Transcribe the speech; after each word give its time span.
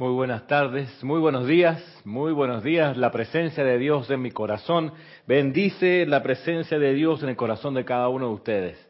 Muy 0.00 0.12
buenas 0.12 0.46
tardes, 0.46 1.02
muy 1.02 1.18
buenos 1.18 1.48
días, 1.48 1.82
muy 2.04 2.30
buenos 2.30 2.62
días. 2.62 2.96
La 2.96 3.10
presencia 3.10 3.64
de 3.64 3.78
Dios 3.78 4.08
en 4.10 4.22
mi 4.22 4.30
corazón 4.30 4.92
bendice 5.26 6.06
la 6.06 6.22
presencia 6.22 6.78
de 6.78 6.94
Dios 6.94 7.20
en 7.24 7.30
el 7.30 7.34
corazón 7.34 7.74
de 7.74 7.84
cada 7.84 8.08
uno 8.08 8.28
de 8.28 8.34
ustedes. 8.34 8.88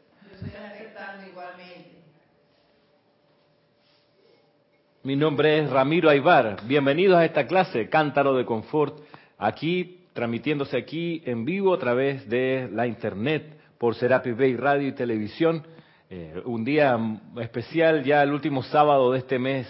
Mi 5.01 5.15
nombre 5.15 5.57
es 5.57 5.71
Ramiro 5.71 6.11
Aybar. 6.11 6.57
Bienvenidos 6.67 7.17
a 7.17 7.25
esta 7.25 7.47
clase, 7.47 7.89
Cántaro 7.89 8.35
de 8.35 8.45
Confort, 8.45 8.99
aquí 9.39 10.05
transmitiéndose 10.13 10.77
aquí 10.77 11.23
en 11.25 11.43
vivo 11.43 11.73
a 11.73 11.79
través 11.79 12.29
de 12.29 12.69
la 12.71 12.85
internet 12.85 13.59
por 13.79 13.95
Serapis 13.95 14.37
Bay 14.37 14.55
Radio 14.55 14.87
y 14.87 14.91
Televisión. 14.91 15.65
Eh, 16.11 16.39
un 16.45 16.63
día 16.63 16.99
especial, 17.41 18.03
ya 18.03 18.21
el 18.21 18.31
último 18.31 18.61
sábado 18.61 19.11
de 19.11 19.17
este 19.17 19.39
mes 19.39 19.67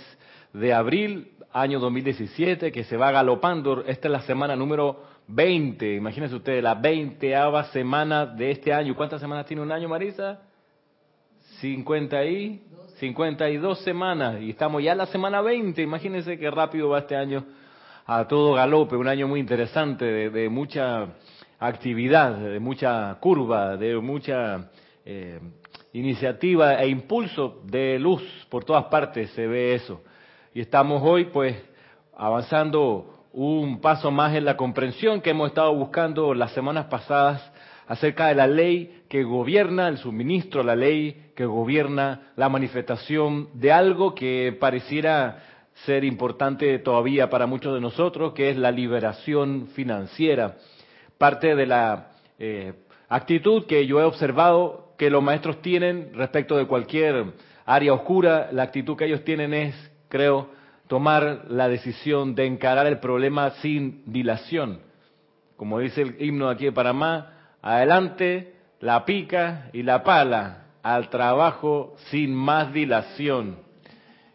de 0.53 0.73
abril, 0.73 1.31
año 1.51 1.79
2017, 1.79 2.71
que 2.71 2.83
se 2.83 2.97
va 2.97 3.11
galopando. 3.11 3.83
Esta 3.85 4.07
es 4.07 4.11
la 4.11 4.21
semana 4.21 4.55
número 4.55 5.03
20. 5.27 5.95
Imagínense 5.95 6.35
ustedes, 6.35 6.63
la 6.63 6.75
veinteava 6.75 7.65
semana 7.65 8.25
de 8.25 8.51
este 8.51 8.73
año. 8.73 8.95
¿Cuántas 8.95 9.21
semanas 9.21 9.45
tiene 9.45 9.61
un 9.61 9.71
año, 9.71 9.87
Marisa? 9.87 10.39
50 11.61 12.25
y 12.25 12.61
52 12.99 13.79
semanas. 13.79 14.41
Y 14.41 14.51
estamos 14.51 14.83
ya 14.83 14.93
en 14.93 14.99
la 14.99 15.05
semana 15.07 15.41
20. 15.41 15.81
Imagínense 15.81 16.37
qué 16.37 16.49
rápido 16.49 16.89
va 16.89 16.99
este 16.99 17.15
año 17.15 17.45
a 18.05 18.27
todo 18.27 18.53
galope. 18.53 18.95
Un 18.95 19.07
año 19.07 19.27
muy 19.27 19.39
interesante, 19.39 20.29
de, 20.29 20.49
mucha 20.49 21.07
actividad, 21.59 22.37
de 22.37 22.59
mucha 22.59 23.17
curva, 23.19 23.77
de 23.77 23.97
mucha 23.97 24.69
eh, 25.05 25.39
iniciativa 25.93 26.81
e 26.81 26.87
impulso 26.87 27.61
de 27.65 27.99
luz 27.99 28.23
por 28.49 28.63
todas 28.63 28.85
partes. 28.85 29.29
Se 29.31 29.45
ve 29.45 29.75
eso 29.75 30.01
y 30.53 30.61
estamos 30.61 31.01
hoy 31.03 31.25
pues 31.25 31.55
avanzando 32.15 33.27
un 33.33 33.81
paso 33.81 34.09
más 34.09 34.35
en 34.35 34.45
la 34.45 34.57
comprensión 34.57 35.21
que 35.21 35.29
hemos 35.29 35.49
estado 35.49 35.73
buscando 35.75 36.33
las 36.33 36.51
semanas 36.53 36.85
pasadas 36.85 37.51
acerca 37.87 38.27
de 38.27 38.35
la 38.35 38.47
ley 38.47 39.03
que 39.09 39.23
gobierna 39.23 39.87
el 39.87 39.97
suministro, 39.97 40.63
la 40.63 40.75
ley 40.75 41.31
que 41.35 41.45
gobierna 41.45 42.31
la 42.35 42.49
manifestación 42.49 43.49
de 43.53 43.71
algo 43.71 44.15
que 44.15 44.55
pareciera 44.59 45.43
ser 45.85 46.03
importante 46.03 46.79
todavía 46.79 47.29
para 47.29 47.45
muchos 47.45 47.73
de 47.73 47.81
nosotros, 47.81 48.33
que 48.33 48.49
es 48.49 48.57
la 48.57 48.71
liberación 48.71 49.67
financiera. 49.73 50.57
Parte 51.17 51.55
de 51.55 51.65
la 51.65 52.09
eh, 52.37 52.73
actitud 53.07 53.65
que 53.65 53.85
yo 53.85 54.01
he 54.01 54.03
observado 54.03 54.93
que 54.97 55.09
los 55.09 55.23
maestros 55.23 55.61
tienen 55.61 56.11
respecto 56.13 56.57
de 56.57 56.65
cualquier 56.65 57.33
área 57.65 57.93
oscura, 57.93 58.49
la 58.51 58.63
actitud 58.63 58.97
que 58.97 59.05
ellos 59.05 59.23
tienen 59.23 59.53
es 59.53 59.88
creo, 60.09 60.49
tomar 60.87 61.45
la 61.49 61.69
decisión 61.69 62.35
de 62.35 62.45
encarar 62.45 62.87
el 62.87 62.99
problema 62.99 63.51
sin 63.61 64.03
dilación. 64.11 64.81
Como 65.55 65.79
dice 65.79 66.01
el 66.01 66.15
himno 66.19 66.49
aquí 66.49 66.65
de 66.65 66.71
Panamá, 66.71 67.33
adelante 67.61 68.55
la 68.79 69.05
pica 69.05 69.69
y 69.73 69.83
la 69.83 70.03
pala, 70.03 70.65
al 70.81 71.09
trabajo 71.09 71.95
sin 72.09 72.33
más 72.33 72.73
dilación. 72.73 73.57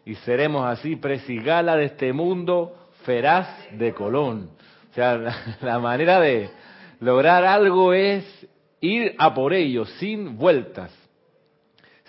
Y 0.05 0.15
seremos 0.15 0.65
así 0.65 0.95
presigala 0.95 1.75
de 1.75 1.85
este 1.85 2.13
mundo 2.13 2.75
feraz 3.03 3.47
de 3.71 3.93
Colón. 3.93 4.51
O 4.91 4.93
sea, 4.93 5.17
la, 5.61 5.79
manera 5.79 6.19
de 6.19 6.49
lograr 6.99 7.43
algo 7.43 7.93
es 7.93 8.23
ir 8.79 9.15
a 9.17 9.33
por 9.33 9.53
ello, 9.53 9.85
sin 9.85 10.37
vueltas, 10.37 10.91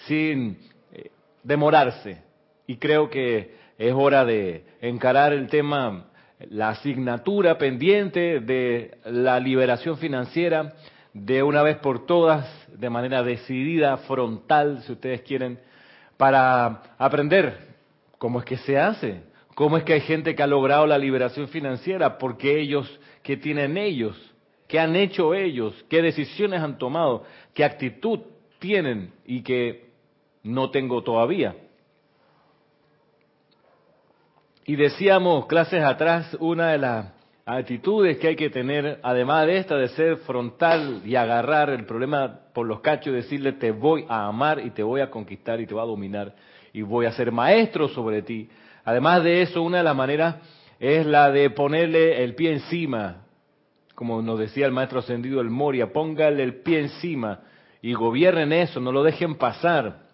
sin 0.07 0.59
eh, 0.93 1.11
demorarse. 1.43 2.26
Y 2.67 2.77
creo 2.77 3.11
que 3.11 3.55
es 3.79 3.93
hora 3.93 4.25
de 4.25 4.65
encarar 4.81 5.33
el 5.33 5.49
tema, 5.49 6.07
la 6.51 6.71
asignatura 6.71 7.59
pendiente 7.59 8.41
de 8.41 8.99
la 9.05 9.39
liberación 9.41 9.99
financiera 9.99 10.75
de 11.13 11.43
una 11.43 11.63
vez 11.63 11.79
por 11.79 12.07
todas, 12.07 12.47
de 12.79 12.91
manera 12.91 13.23
decidida, 13.23 13.97
frontal, 13.99 14.83
si 14.83 14.93
ustedes 14.93 15.23
quieren, 15.23 15.59
para 16.17 16.83
aprender 16.99 17.59
cómo 18.19 18.41
es 18.41 18.45
que 18.45 18.59
se 18.59 18.79
hace, 18.79 19.23
cómo 19.55 19.79
es 19.79 19.85
que 19.85 19.95
hay 19.95 20.03
gente 20.03 20.35
que 20.35 20.43
ha 20.43 20.47
logrado 20.47 20.87
la 20.87 20.99
liberación 20.99 21.49
financiera, 21.49 22.19
porque 22.19 22.61
ellos, 22.61 23.01
qué 23.23 23.37
tienen 23.37 23.79
ellos, 23.79 24.17
qué 24.69 24.79
han 24.79 24.95
hecho 24.97 25.35
ellos, 25.35 25.75
qué 25.89 26.03
decisiones 26.03 26.61
han 26.61 26.77
tomado, 26.77 27.25
qué 27.55 27.65
actitud 27.65 28.21
tienen 28.59 29.13
y 29.25 29.43
que 29.43 29.91
no 30.43 30.71
tengo 30.71 31.03
todavía. 31.03 31.55
Y 34.69 34.75
decíamos 34.75 35.47
clases 35.47 35.85
atrás, 35.85 36.37
una 36.41 36.73
de 36.73 36.79
las 36.79 37.07
actitudes 37.45 38.19
que 38.19 38.27
hay 38.27 38.35
que 38.35 38.51
tener, 38.51 38.99
además 39.05 39.47
de 39.47 39.59
esta, 39.59 39.77
de 39.77 39.87
ser 39.91 40.17
frontal 40.19 41.03
y 41.05 41.15
agarrar 41.15 41.71
el 41.71 41.87
problema 41.87 42.41
por 42.53 42.67
los 42.67 42.81
cachos 42.81 43.13
y 43.13 43.17
decirle 43.17 43.53
te 43.53 43.71
voy 43.71 44.05
a 44.09 44.27
amar 44.27 44.59
y 44.59 44.71
te 44.71 44.83
voy 44.83 45.03
a 45.03 45.09
conquistar 45.09 45.61
y 45.61 45.67
te 45.67 45.75
voy 45.75 45.85
a 45.85 45.87
dominar 45.87 46.35
y 46.73 46.83
voy 46.83 47.07
a 47.07 47.13
ser 47.13 47.31
maestro 47.31 47.87
sobre 47.87 48.23
ti. 48.23 48.49
Además 48.85 49.23
de 49.23 49.43
eso, 49.43 49.63
una 49.63 49.79
de 49.79 49.85
las 49.85 49.95
maneras 49.95 50.35
es 50.81 51.07
la 51.07 51.31
de 51.31 51.49
ponerle 51.51 52.25
el 52.25 52.35
pie 52.35 52.55
encima, 52.55 53.23
como 53.95 54.21
nos 54.21 54.37
decía 54.37 54.67
el 54.67 54.73
maestro 54.73 54.99
ascendido 54.99 55.41
el 55.41 55.49
Moria, 55.49 55.93
póngale 55.93 56.43
el 56.43 56.57
pie 56.63 56.81
encima 56.81 57.39
y 57.81 57.95
gobiernen 57.95 58.53
eso, 58.53 58.81
no 58.81 58.91
lo 58.91 59.05
dejen 59.05 59.37
pasar. 59.37 60.06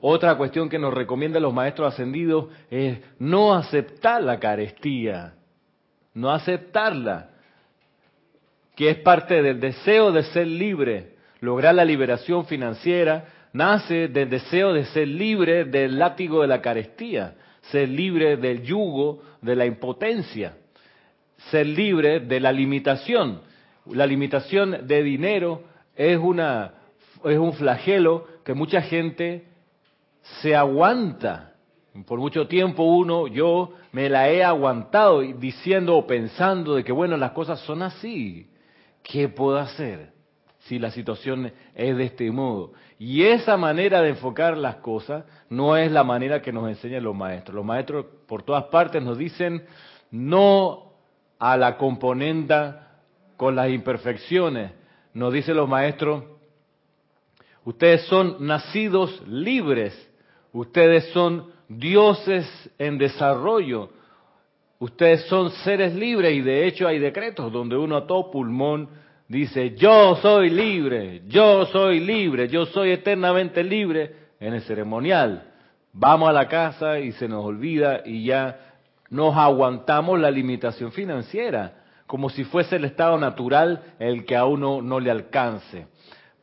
Otra 0.00 0.36
cuestión 0.36 0.68
que 0.68 0.78
nos 0.78 0.92
recomiendan 0.92 1.42
los 1.42 1.54
maestros 1.54 1.92
ascendidos 1.92 2.46
es 2.70 2.98
no 3.18 3.54
aceptar 3.54 4.22
la 4.22 4.38
carestía, 4.38 5.34
no 6.12 6.30
aceptarla, 6.30 7.30
que 8.76 8.90
es 8.90 8.96
parte 8.98 9.42
del 9.42 9.60
deseo 9.60 10.12
de 10.12 10.24
ser 10.24 10.46
libre, 10.46 11.14
lograr 11.40 11.74
la 11.74 11.84
liberación 11.84 12.46
financiera, 12.46 13.26
nace 13.52 14.08
del 14.08 14.30
deseo 14.30 14.72
de 14.72 14.84
ser 14.86 15.08
libre 15.08 15.64
del 15.64 15.98
látigo 15.98 16.42
de 16.42 16.48
la 16.48 16.60
carestía, 16.60 17.34
ser 17.70 17.88
libre 17.88 18.36
del 18.36 18.62
yugo 18.62 19.22
de 19.40 19.56
la 19.56 19.66
impotencia, 19.66 20.56
ser 21.50 21.66
libre 21.66 22.20
de 22.20 22.40
la 22.40 22.52
limitación. 22.52 23.42
La 23.86 24.06
limitación 24.06 24.86
de 24.86 25.02
dinero 25.02 25.62
es 25.94 26.18
una 26.18 26.72
es 27.24 27.38
un 27.38 27.52
flagelo 27.54 28.26
que 28.44 28.54
mucha 28.54 28.82
gente 28.82 29.44
se 30.40 30.54
aguanta. 30.54 31.52
Por 32.06 32.18
mucho 32.18 32.48
tiempo 32.48 32.82
uno, 32.82 33.28
yo 33.28 33.72
me 33.92 34.08
la 34.08 34.28
he 34.28 34.42
aguantado 34.42 35.20
diciendo 35.20 35.96
o 35.96 36.06
pensando 36.06 36.74
de 36.74 36.82
que, 36.82 36.92
bueno, 36.92 37.16
las 37.16 37.32
cosas 37.32 37.60
son 37.60 37.82
así. 37.82 38.50
¿Qué 39.02 39.28
puedo 39.28 39.58
hacer 39.58 40.12
si 40.60 40.78
la 40.78 40.90
situación 40.90 41.52
es 41.74 41.96
de 41.96 42.04
este 42.04 42.30
modo? 42.32 42.72
Y 42.98 43.22
esa 43.22 43.56
manera 43.56 44.00
de 44.00 44.10
enfocar 44.10 44.56
las 44.56 44.76
cosas 44.76 45.24
no 45.48 45.76
es 45.76 45.92
la 45.92 46.02
manera 46.02 46.42
que 46.42 46.52
nos 46.52 46.68
enseñan 46.68 47.04
los 47.04 47.14
maestros. 47.14 47.54
Los 47.54 47.64
maestros 47.64 48.06
por 48.26 48.42
todas 48.42 48.64
partes 48.64 49.02
nos 49.02 49.18
dicen 49.18 49.64
no 50.10 50.94
a 51.38 51.56
la 51.56 51.76
componenda 51.76 52.98
con 53.36 53.54
las 53.54 53.68
imperfecciones. 53.68 54.72
Nos 55.12 55.32
dicen 55.32 55.56
los 55.56 55.68
maestros, 55.68 56.24
ustedes 57.64 58.02
son 58.06 58.44
nacidos 58.44 59.22
libres 59.28 60.10
Ustedes 60.54 61.06
son 61.12 61.50
dioses 61.68 62.46
en 62.78 62.96
desarrollo. 62.96 63.90
Ustedes 64.78 65.24
son 65.24 65.50
seres 65.50 65.96
libres 65.96 66.32
y 66.32 66.42
de 66.42 66.66
hecho 66.66 66.86
hay 66.86 67.00
decretos 67.00 67.52
donde 67.52 67.76
uno 67.76 67.96
a 67.96 68.06
todo 68.06 68.30
pulmón 68.30 68.88
dice, 69.26 69.74
yo 69.74 70.14
soy 70.22 70.50
libre, 70.50 71.22
yo 71.26 71.66
soy 71.66 71.98
libre, 71.98 72.48
yo 72.48 72.66
soy 72.66 72.92
eternamente 72.92 73.64
libre 73.64 74.14
en 74.38 74.54
el 74.54 74.62
ceremonial. 74.62 75.50
Vamos 75.92 76.28
a 76.28 76.32
la 76.32 76.46
casa 76.46 77.00
y 77.00 77.10
se 77.12 77.26
nos 77.26 77.44
olvida 77.44 78.02
y 78.04 78.24
ya 78.24 78.76
nos 79.10 79.36
aguantamos 79.36 80.20
la 80.20 80.30
limitación 80.30 80.92
financiera, 80.92 81.82
como 82.06 82.30
si 82.30 82.44
fuese 82.44 82.76
el 82.76 82.84
estado 82.84 83.18
natural 83.18 83.94
el 83.98 84.24
que 84.24 84.36
a 84.36 84.44
uno 84.44 84.80
no 84.82 85.00
le 85.00 85.10
alcance. 85.10 85.88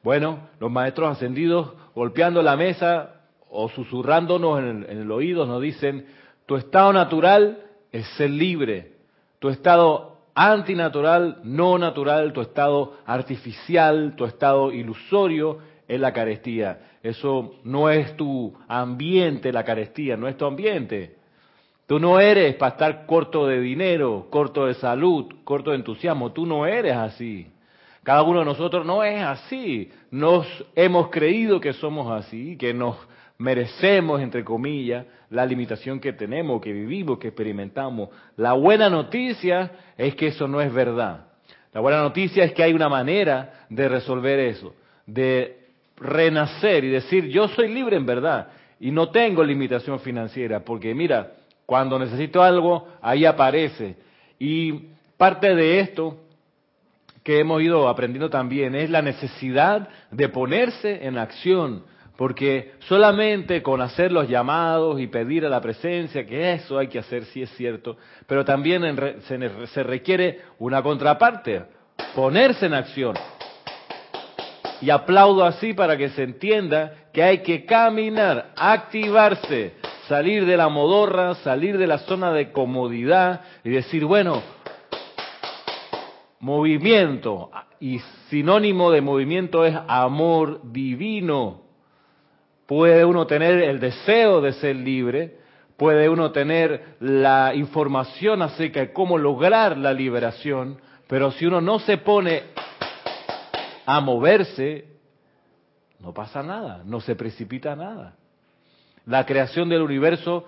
Bueno, 0.04 0.50
los 0.60 0.70
maestros 0.70 1.12
ascendidos 1.12 1.72
golpeando 1.96 2.42
la 2.42 2.58
mesa 2.58 3.21
o 3.52 3.70
susurrándonos 3.70 4.60
en 4.60 4.86
el, 4.90 5.12
oído 5.12 5.46
nos 5.46 5.62
dicen, 5.62 6.06
tu 6.46 6.56
estado 6.56 6.94
natural 6.94 7.60
es 7.92 8.08
ser 8.16 8.30
libre, 8.30 8.94
tu 9.40 9.50
estado 9.50 10.18
antinatural, 10.34 11.40
no 11.44 11.78
natural, 11.78 12.32
tu 12.32 12.42
estado 12.42 12.94
artificial, 13.06 14.16
tu 14.16 14.26
estado 14.26 14.72
ilusorio 14.72 15.60
es 15.88 16.00
la 16.00 16.14
carestía. 16.14 16.80
Eso 17.04 17.56
no 17.64 17.90
es 17.90 18.16
tu 18.16 18.54
ambiente, 18.68 19.52
la 19.52 19.66
carestía, 19.66 20.16
no 20.16 20.28
es 20.28 20.38
tu 20.38 20.46
ambiente. 20.46 21.18
Tú 21.88 22.00
no 22.00 22.20
eres 22.20 22.56
para 22.56 22.72
estar 22.72 23.06
corto 23.06 23.48
de 23.48 23.60
dinero, 23.60 24.28
corto 24.30 24.68
de 24.68 24.76
salud, 24.76 25.26
corto 25.44 25.72
de 25.72 25.78
entusiasmo, 25.78 26.32
tú 26.32 26.46
no 26.46 26.66
eres 26.66 26.96
así. 26.96 27.52
Cada 28.04 28.24
uno 28.24 28.40
de 28.40 28.46
nosotros 28.46 28.86
no 28.86 29.04
es 29.04 29.22
así. 29.22 29.92
Nos 30.10 30.48
hemos 30.76 31.10
creído 31.10 31.60
que 31.60 31.74
somos 31.74 32.10
así, 32.12 32.56
que 32.58 32.74
nos 32.74 32.96
merecemos, 33.42 34.22
entre 34.22 34.44
comillas, 34.44 35.06
la 35.32 35.46
limitación 35.46 36.00
que 36.00 36.14
tenemos, 36.14 36.62
que 36.62 36.72
vivimos, 36.72 37.18
que 37.18 37.30
experimentamos. 37.30 38.10
La 38.38 38.54
buena 38.54 38.90
noticia 38.90 39.72
es 39.98 40.16
que 40.16 40.28
eso 40.28 40.48
no 40.48 40.62
es 40.62 40.72
verdad. 40.72 41.26
La 41.74 41.82
buena 41.82 42.02
noticia 42.02 42.44
es 42.44 42.54
que 42.54 42.64
hay 42.64 42.74
una 42.74 42.88
manera 42.88 43.66
de 43.70 43.90
resolver 43.90 44.40
eso, 44.40 44.76
de 45.08 45.58
renacer 45.98 46.84
y 46.84 46.90
decir, 46.90 47.28
yo 47.30 47.48
soy 47.48 47.70
libre 47.70 47.96
en 47.96 48.06
verdad 48.06 48.50
y 48.80 48.92
no 48.92 49.10
tengo 49.10 49.44
limitación 49.44 50.00
financiera, 50.00 50.60
porque 50.60 50.94
mira, 50.94 51.32
cuando 51.66 51.98
necesito 51.98 52.44
algo, 52.44 52.88
ahí 53.02 53.26
aparece. 53.26 53.96
Y 54.38 54.90
parte 55.18 55.56
de 55.56 55.80
esto 55.80 56.18
que 57.24 57.40
hemos 57.40 57.62
ido 57.62 57.88
aprendiendo 57.88 58.30
también 58.30 58.76
es 58.76 58.90
la 58.90 59.02
necesidad 59.02 59.88
de 60.12 60.30
ponerse 60.30 61.06
en 61.06 61.18
acción, 61.18 61.84
porque 62.22 62.74
solamente 62.88 63.64
con 63.64 63.82
hacer 63.82 64.12
los 64.12 64.30
llamados 64.30 65.02
y 65.02 65.08
pedir 65.08 65.44
a 65.44 65.50
la 65.50 65.60
presencia, 65.60 66.24
que 66.24 66.54
eso 66.54 66.78
hay 66.78 66.86
que 66.86 67.00
hacer, 67.00 67.26
sí 67.26 67.42
es 67.42 67.50
cierto, 67.56 67.98
pero 68.28 68.46
también 68.46 68.96
se 69.74 69.82
requiere 69.82 70.42
una 70.60 70.84
contraparte, 70.84 71.64
ponerse 72.14 72.68
en 72.68 72.76
acción. 72.76 73.16
Y 74.82 74.92
aplaudo 74.92 75.44
así 75.44 75.74
para 75.74 75.98
que 75.98 76.10
se 76.10 76.22
entienda 76.22 76.94
que 77.12 77.24
hay 77.24 77.40
que 77.40 77.66
caminar, 77.66 78.52
activarse, 78.56 79.74
salir 80.08 80.46
de 80.46 80.58
la 80.58 80.70
modorra, 80.70 81.34
salir 81.34 81.76
de 81.80 81.88
la 81.88 81.98
zona 81.98 82.32
de 82.34 82.52
comodidad 82.52 83.42
y 83.64 83.72
decir, 83.72 84.06
bueno, 84.06 84.44
movimiento, 86.40 87.50
y 87.80 87.98
sinónimo 88.30 88.92
de 88.92 89.02
movimiento 89.02 89.66
es 89.66 89.76
amor 89.88 90.62
divino. 90.72 91.71
Puede 92.72 93.04
uno 93.04 93.28
tener 93.28 93.64
el 93.64 93.82
deseo 93.82 94.40
de 94.40 94.54
ser 94.54 94.78
libre, 94.78 95.36
puede 95.76 96.08
uno 96.08 96.32
tener 96.32 96.96
la 97.02 97.54
información 97.54 98.42
acerca 98.42 98.80
de 98.80 98.94
cómo 98.94 99.18
lograr 99.18 99.78
la 99.78 99.92
liberación, 99.92 100.80
pero 101.06 101.32
si 101.32 101.46
uno 101.46 101.60
no 101.60 101.80
se 101.80 101.98
pone 101.98 102.44
a 103.86 104.00
moverse, 104.00 104.86
no 106.00 106.14
pasa 106.14 106.42
nada, 106.44 106.82
no 106.86 107.02
se 107.02 107.14
precipita 107.18 107.76
nada. 107.76 108.16
La 109.06 109.26
creación 109.26 109.68
del 109.68 109.82
universo, 109.82 110.46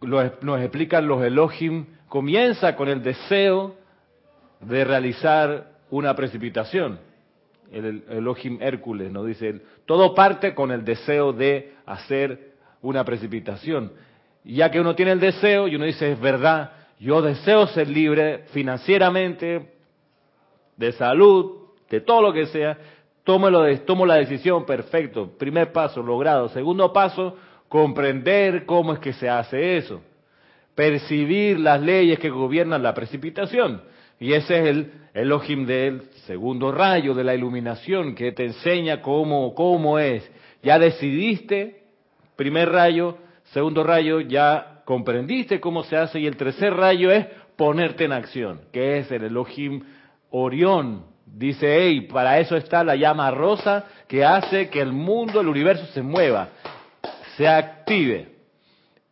nos 0.00 0.60
explican 0.60 1.08
los 1.08 1.24
Elohim, 1.24 1.86
comienza 2.06 2.76
con 2.76 2.86
el 2.86 3.02
deseo 3.02 3.74
de 4.60 4.84
realizar 4.84 5.72
una 5.90 6.14
precipitación. 6.14 7.00
El 7.70 8.04
Elohim 8.08 8.58
Hércules 8.60 9.12
nos 9.12 9.26
dice, 9.26 9.60
todo 9.84 10.14
parte 10.14 10.54
con 10.54 10.70
el 10.70 10.84
deseo 10.84 11.32
de 11.32 11.74
hacer 11.86 12.52
una 12.82 13.04
precipitación. 13.04 13.92
ya 14.44 14.70
que 14.70 14.80
uno 14.80 14.94
tiene 14.94 15.12
el 15.12 15.20
deseo 15.20 15.68
y 15.68 15.76
uno 15.76 15.84
dice, 15.84 16.12
es 16.12 16.20
verdad, 16.20 16.72
yo 16.98 17.20
deseo 17.20 17.66
ser 17.66 17.88
libre 17.88 18.44
financieramente, 18.52 19.72
de 20.76 20.92
salud, 20.92 21.68
de 21.90 22.00
todo 22.00 22.22
lo 22.22 22.32
que 22.32 22.46
sea, 22.46 22.78
tomo, 23.24 23.48
tomo 23.84 24.06
la 24.06 24.14
decisión, 24.14 24.64
perfecto. 24.64 25.30
Primer 25.38 25.72
paso, 25.72 26.02
logrado. 26.02 26.48
Segundo 26.48 26.92
paso, 26.92 27.36
comprender 27.68 28.64
cómo 28.64 28.94
es 28.94 29.00
que 29.00 29.12
se 29.12 29.28
hace 29.28 29.76
eso. 29.76 30.00
Percibir 30.74 31.58
las 31.58 31.80
leyes 31.82 32.18
que 32.18 32.30
gobiernan 32.30 32.82
la 32.82 32.94
precipitación. 32.94 33.82
Y 34.20 34.32
ese 34.32 34.58
es 34.60 34.66
el 34.68 34.92
Elohim 35.14 35.66
del 35.66 36.02
segundo 36.28 36.70
rayo 36.70 37.14
de 37.14 37.24
la 37.24 37.34
iluminación 37.34 38.14
que 38.14 38.32
te 38.32 38.44
enseña 38.44 39.00
cómo, 39.00 39.54
cómo 39.54 39.98
es. 39.98 40.30
Ya 40.62 40.78
decidiste, 40.78 41.84
primer 42.36 42.68
rayo, 42.68 43.16
segundo 43.44 43.82
rayo, 43.82 44.20
ya 44.20 44.82
comprendiste 44.84 45.58
cómo 45.58 45.84
se 45.84 45.96
hace 45.96 46.20
y 46.20 46.26
el 46.26 46.36
tercer 46.36 46.74
rayo 46.74 47.10
es 47.10 47.26
ponerte 47.56 48.04
en 48.04 48.12
acción, 48.12 48.60
que 48.72 48.98
es 48.98 49.10
el 49.10 49.24
Elohim 49.24 49.82
Orión. 50.28 51.06
Dice, 51.24 51.78
hey, 51.80 52.02
para 52.02 52.38
eso 52.38 52.56
está 52.56 52.84
la 52.84 52.94
llama 52.94 53.30
rosa 53.30 53.86
que 54.06 54.22
hace 54.22 54.68
que 54.68 54.82
el 54.82 54.92
mundo, 54.92 55.40
el 55.40 55.48
universo 55.48 55.86
se 55.94 56.02
mueva, 56.02 56.50
se 57.38 57.48
active. 57.48 58.34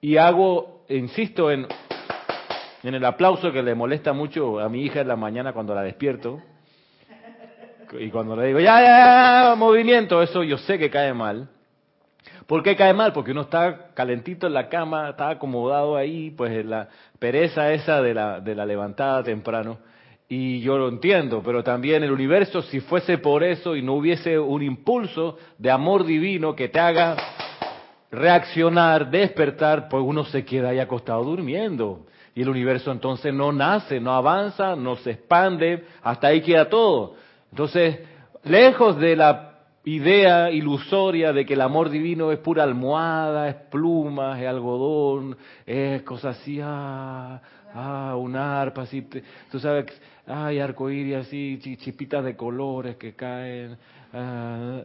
Y 0.02 0.18
hago, 0.18 0.84
insisto 0.90 1.50
en, 1.50 1.66
en 2.82 2.94
el 2.94 3.04
aplauso 3.06 3.52
que 3.52 3.62
le 3.62 3.74
molesta 3.74 4.12
mucho 4.12 4.60
a 4.60 4.68
mi 4.68 4.82
hija 4.82 5.00
en 5.00 5.08
la 5.08 5.16
mañana 5.16 5.54
cuando 5.54 5.74
la 5.74 5.82
despierto. 5.82 6.42
Y 7.98 8.10
cuando 8.10 8.36
le 8.36 8.46
digo, 8.48 8.60
ya, 8.60 8.80
ya, 8.80 9.48
ya, 9.48 9.54
movimiento, 9.56 10.22
eso 10.22 10.42
yo 10.42 10.58
sé 10.58 10.78
que 10.78 10.90
cae 10.90 11.12
mal. 11.12 11.48
¿Por 12.46 12.62
qué 12.62 12.76
cae 12.76 12.94
mal? 12.94 13.12
Porque 13.12 13.32
uno 13.32 13.42
está 13.42 13.88
calentito 13.94 14.46
en 14.46 14.54
la 14.54 14.68
cama, 14.68 15.10
está 15.10 15.30
acomodado 15.30 15.96
ahí, 15.96 16.30
pues 16.30 16.64
la 16.64 16.88
pereza 17.18 17.72
esa 17.72 18.00
de 18.00 18.14
la, 18.14 18.40
de 18.40 18.54
la 18.54 18.64
levantada 18.64 19.22
temprano. 19.24 19.78
Y 20.28 20.60
yo 20.60 20.76
lo 20.76 20.88
entiendo, 20.88 21.42
pero 21.44 21.62
también 21.62 22.02
el 22.02 22.10
universo, 22.10 22.62
si 22.62 22.80
fuese 22.80 23.18
por 23.18 23.44
eso 23.44 23.76
y 23.76 23.82
no 23.82 23.94
hubiese 23.94 24.38
un 24.38 24.62
impulso 24.62 25.38
de 25.58 25.70
amor 25.70 26.04
divino 26.04 26.54
que 26.54 26.68
te 26.68 26.80
haga 26.80 27.16
reaccionar, 28.10 29.10
despertar, 29.10 29.88
pues 29.88 30.02
uno 30.04 30.24
se 30.24 30.44
queda 30.44 30.70
ahí 30.70 30.80
acostado 30.80 31.22
durmiendo. 31.24 32.06
Y 32.34 32.42
el 32.42 32.48
universo 32.48 32.92
entonces 32.92 33.32
no 33.32 33.52
nace, 33.52 34.00
no 34.00 34.12
avanza, 34.12 34.76
no 34.76 34.96
se 34.96 35.12
expande, 35.12 35.84
hasta 36.02 36.28
ahí 36.28 36.42
queda 36.42 36.68
todo. 36.68 37.14
Entonces, 37.56 38.00
lejos 38.44 38.98
de 38.98 39.16
la 39.16 39.60
idea 39.82 40.50
ilusoria 40.50 41.32
de 41.32 41.46
que 41.46 41.54
el 41.54 41.62
amor 41.62 41.88
divino 41.88 42.30
es 42.30 42.38
pura 42.40 42.64
almohada, 42.64 43.48
es 43.48 43.54
plumas, 43.70 44.38
es 44.38 44.46
algodón, 44.46 45.38
es 45.64 46.02
cosas 46.02 46.38
así, 46.38 46.60
ah, 46.62 47.40
ah, 47.72 48.14
un 48.14 48.36
arpa, 48.36 48.82
así, 48.82 49.08
tú 49.50 49.58
sabes, 49.58 49.86
ay, 50.26 50.60
arcoíris 50.60 51.16
así, 51.16 51.58
chispitas 51.78 52.22
de 52.22 52.36
colores 52.36 52.96
que 52.96 53.14
caen. 53.14 53.78
Ah. 54.12 54.82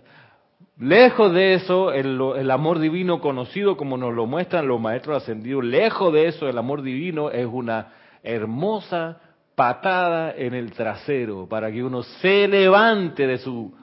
Lejos 0.79 1.33
de 1.33 1.55
eso, 1.55 1.91
el, 1.91 2.21
el, 2.37 2.49
amor 2.49 2.79
divino 2.79 3.19
conocido 3.19 3.75
como 3.75 3.97
nos 3.97 4.13
lo 4.13 4.27
muestran 4.27 4.65
los 4.65 4.79
maestros 4.79 5.23
ascendidos, 5.23 5.65
lejos 5.65 6.13
de 6.13 6.27
eso, 6.27 6.47
el 6.47 6.57
amor 6.57 6.83
divino 6.83 7.31
es 7.31 7.47
una 7.51 7.89
hermosa 8.23 9.19
patada 9.55 10.33
en 10.35 10.53
el 10.53 10.71
trasero 10.71 11.47
para 11.47 11.71
que 11.71 11.83
uno 11.83 12.03
se 12.03 12.47
levante 12.47 13.27
de 13.27 13.37
su 13.37 13.73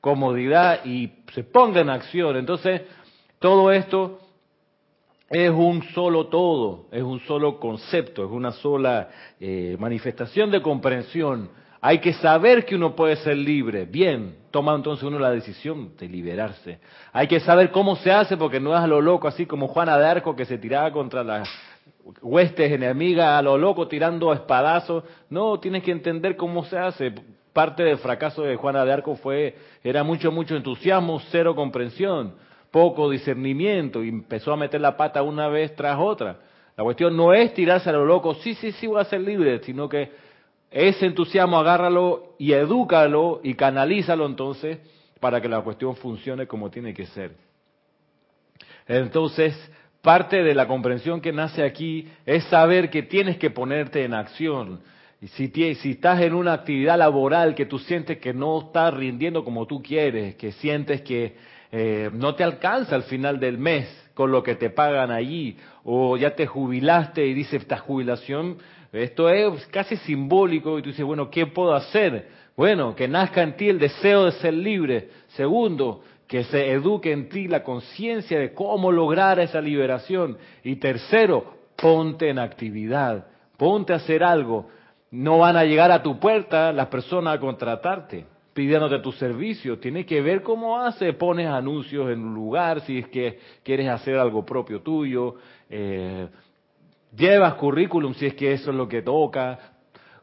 comodidad 0.00 0.84
y 0.84 1.10
se 1.32 1.44
ponga 1.44 1.80
en 1.80 1.90
acción. 1.90 2.36
Entonces, 2.36 2.82
todo 3.38 3.72
esto 3.72 4.20
es 5.28 5.50
un 5.50 5.82
solo 5.92 6.28
todo, 6.28 6.86
es 6.92 7.02
un 7.02 7.20
solo 7.20 7.58
concepto, 7.58 8.24
es 8.24 8.30
una 8.30 8.52
sola 8.52 9.08
eh, 9.40 9.76
manifestación 9.78 10.50
de 10.50 10.62
comprensión. 10.62 11.50
Hay 11.80 11.98
que 11.98 12.12
saber 12.14 12.64
que 12.64 12.74
uno 12.74 12.94
puede 12.94 13.16
ser 13.16 13.36
libre. 13.36 13.84
Bien, 13.84 14.36
toma 14.50 14.74
entonces 14.74 15.04
uno 15.04 15.18
la 15.18 15.30
decisión 15.30 15.96
de 15.98 16.08
liberarse. 16.08 16.78
Hay 17.12 17.26
que 17.26 17.40
saber 17.40 17.70
cómo 17.70 17.96
se 17.96 18.10
hace 18.10 18.36
porque 18.36 18.60
no 18.60 18.74
es 18.74 18.80
a 18.80 18.86
lo 18.86 19.00
loco, 19.00 19.28
así 19.28 19.46
como 19.46 19.68
Juana 19.68 19.98
de 19.98 20.06
Arco 20.06 20.34
que 20.34 20.44
se 20.44 20.58
tiraba 20.58 20.90
contra 20.92 21.22
las 21.22 21.48
huestes 22.22 22.72
enemigas 22.72 23.38
a 23.38 23.42
lo 23.42 23.58
loco 23.58 23.88
tirando 23.88 24.32
espadazos. 24.32 25.04
No, 25.30 25.58
tienes 25.60 25.82
que 25.82 25.92
entender 25.92 26.36
cómo 26.36 26.64
se 26.64 26.78
hace. 26.78 27.12
Parte 27.52 27.82
del 27.82 27.98
fracaso 27.98 28.42
de 28.42 28.56
Juana 28.56 28.84
de 28.84 28.92
Arco 28.92 29.16
fue, 29.16 29.56
era 29.82 30.04
mucho, 30.04 30.30
mucho 30.30 30.56
entusiasmo, 30.56 31.20
cero 31.30 31.54
comprensión 31.54 32.34
poco 32.70 33.08
discernimiento 33.08 34.04
y 34.04 34.10
empezó 34.10 34.52
a 34.52 34.56
meter 34.58 34.82
la 34.82 34.98
pata 34.98 35.22
una 35.22 35.48
vez 35.48 35.74
tras 35.74 35.98
otra. 35.98 36.40
La 36.76 36.84
cuestión 36.84 37.16
no 37.16 37.32
es 37.32 37.54
tirarse 37.54 37.88
a 37.88 37.92
lo 37.94 38.04
loco, 38.04 38.34
sí, 38.34 38.52
sí, 38.52 38.70
sí 38.72 38.86
voy 38.86 39.00
a 39.00 39.04
ser 39.04 39.22
libre, 39.22 39.60
sino 39.62 39.88
que 39.88 40.12
ese 40.70 41.06
entusiasmo 41.06 41.58
agárralo 41.58 42.34
y 42.38 42.52
edúcalo 42.52 43.40
y 43.42 43.54
canalízalo 43.54 44.26
entonces 44.26 44.78
para 45.20 45.40
que 45.40 45.48
la 45.48 45.62
cuestión 45.62 45.96
funcione 45.96 46.46
como 46.46 46.70
tiene 46.70 46.92
que 46.92 47.06
ser. 47.06 47.32
Entonces, 48.86 49.54
parte 50.06 50.44
de 50.44 50.54
la 50.54 50.68
comprensión 50.68 51.20
que 51.20 51.32
nace 51.32 51.64
aquí 51.64 52.06
es 52.24 52.44
saber 52.44 52.90
que 52.90 53.02
tienes 53.02 53.38
que 53.38 53.50
ponerte 53.50 54.04
en 54.04 54.14
acción. 54.14 54.78
Y 55.20 55.26
si, 55.26 55.48
si 55.48 55.90
estás 55.90 56.20
en 56.20 56.32
una 56.32 56.52
actividad 56.52 56.96
laboral 56.96 57.56
que 57.56 57.66
tú 57.66 57.80
sientes 57.80 58.18
que 58.18 58.32
no 58.32 58.60
estás 58.60 58.94
rindiendo 58.94 59.42
como 59.42 59.66
tú 59.66 59.82
quieres, 59.82 60.36
que 60.36 60.52
sientes 60.52 61.02
que 61.02 61.34
eh, 61.72 62.08
no 62.12 62.36
te 62.36 62.44
alcanza 62.44 62.94
al 62.94 63.02
final 63.02 63.40
del 63.40 63.58
mes 63.58 63.88
con 64.14 64.30
lo 64.30 64.44
que 64.44 64.54
te 64.54 64.70
pagan 64.70 65.10
allí, 65.10 65.56
o 65.82 66.16
ya 66.16 66.36
te 66.36 66.46
jubilaste 66.46 67.26
y 67.26 67.34
dice 67.34 67.56
esta 67.56 67.78
jubilación, 67.78 68.58
esto 68.92 69.28
es 69.28 69.66
casi 69.72 69.96
simbólico 69.96 70.78
y 70.78 70.82
tú 70.82 70.90
dices, 70.90 71.04
bueno, 71.04 71.28
¿qué 71.30 71.46
puedo 71.46 71.74
hacer? 71.74 72.28
Bueno, 72.56 72.94
que 72.94 73.08
nazca 73.08 73.42
en 73.42 73.56
ti 73.56 73.68
el 73.68 73.80
deseo 73.80 74.26
de 74.26 74.32
ser 74.32 74.54
libre. 74.54 75.08
Segundo, 75.30 76.02
que 76.26 76.44
se 76.44 76.72
eduque 76.72 77.12
en 77.12 77.28
ti 77.28 77.48
la 77.48 77.62
conciencia 77.62 78.38
de 78.38 78.52
cómo 78.52 78.90
lograr 78.90 79.38
esa 79.38 79.60
liberación. 79.60 80.38
Y 80.64 80.76
tercero, 80.76 81.54
ponte 81.76 82.28
en 82.28 82.38
actividad, 82.38 83.26
ponte 83.56 83.92
a 83.92 83.96
hacer 83.96 84.24
algo. 84.24 84.68
No 85.10 85.38
van 85.38 85.56
a 85.56 85.64
llegar 85.64 85.90
a 85.92 86.02
tu 86.02 86.18
puerta 86.18 86.72
las 86.72 86.88
personas 86.88 87.36
a 87.36 87.40
contratarte 87.40 88.26
pidiéndote 88.56 89.00
tu 89.00 89.12
servicio. 89.12 89.78
Tienes 89.78 90.06
que 90.06 90.22
ver 90.22 90.42
cómo 90.42 90.80
hace, 90.80 91.12
pones 91.12 91.46
anuncios 91.46 92.10
en 92.10 92.20
un 92.20 92.34
lugar, 92.34 92.80
si 92.80 93.00
es 93.00 93.08
que 93.08 93.38
quieres 93.62 93.86
hacer 93.86 94.16
algo 94.16 94.46
propio 94.46 94.80
tuyo, 94.80 95.34
eh, 95.68 96.26
llevas 97.14 97.52
currículum 97.54 98.14
si 98.14 98.24
es 98.24 98.34
que 98.34 98.52
eso 98.52 98.70
es 98.70 98.76
lo 98.76 98.88
que 98.88 99.02
toca, 99.02 99.58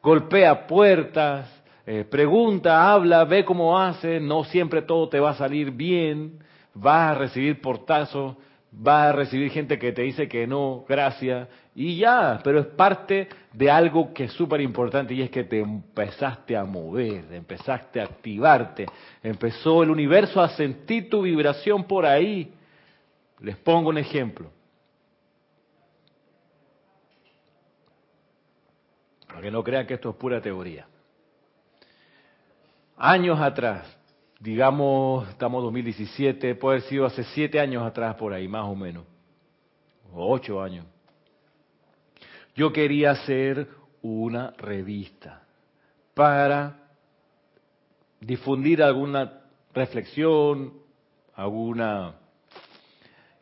golpea 0.01 0.65
puertas, 0.65 1.62
eh, 1.85 2.05
pregunta, 2.09 2.91
habla, 2.91 3.25
ve 3.25 3.43
cómo 3.43 3.77
hace, 3.79 4.19
no 4.19 4.43
siempre 4.45 4.81
todo 4.81 5.09
te 5.09 5.19
va 5.19 5.31
a 5.31 5.35
salir 5.35 5.71
bien, 5.71 6.39
vas 6.73 7.11
a 7.11 7.15
recibir 7.15 7.59
portazos, 7.59 8.37
vas 8.71 9.09
a 9.09 9.11
recibir 9.11 9.51
gente 9.51 9.77
que 9.77 9.91
te 9.91 10.03
dice 10.03 10.27
que 10.27 10.47
no, 10.47 10.85
gracias, 10.87 11.47
y 11.75 11.97
ya, 11.97 12.39
pero 12.43 12.59
es 12.59 12.67
parte 12.67 13.27
de 13.51 13.69
algo 13.69 14.13
que 14.13 14.25
es 14.25 14.33
súper 14.33 14.61
importante 14.61 15.13
y 15.13 15.21
es 15.21 15.29
que 15.31 15.43
te 15.43 15.59
empezaste 15.59 16.55
a 16.55 16.63
mover, 16.63 17.25
empezaste 17.33 17.99
a 17.99 18.03
activarte, 18.03 18.85
empezó 19.23 19.81
el 19.81 19.89
universo 19.89 20.41
a 20.41 20.49
sentir 20.49 21.09
tu 21.09 21.23
vibración 21.23 21.83
por 21.85 22.05
ahí. 22.05 22.53
Les 23.39 23.57
pongo 23.57 23.89
un 23.89 23.97
ejemplo. 23.97 24.51
Para 29.27 29.41
que 29.41 29.51
no 29.51 29.63
crean 29.63 29.87
que 29.87 29.95
esto 29.95 30.11
es 30.11 30.15
pura 30.15 30.39
teoría. 30.39 30.87
Años 32.97 33.39
atrás, 33.39 33.85
digamos, 34.39 35.27
estamos 35.29 35.59
en 35.59 35.65
2017, 35.65 36.55
puede 36.55 36.77
haber 36.77 36.89
sido 36.89 37.05
hace 37.05 37.23
siete 37.23 37.59
años 37.59 37.83
atrás 37.83 38.15
por 38.15 38.33
ahí, 38.33 38.47
más 38.47 38.65
o 38.65 38.75
menos, 38.75 39.03
o 40.11 40.31
ocho 40.31 40.61
años 40.61 40.85
yo 42.55 42.71
quería 42.71 43.11
hacer 43.11 43.67
una 44.01 44.51
revista 44.57 45.43
para 46.13 46.77
difundir 48.19 48.83
alguna 48.83 49.41
reflexión, 49.73 50.73
alguna 51.35 52.15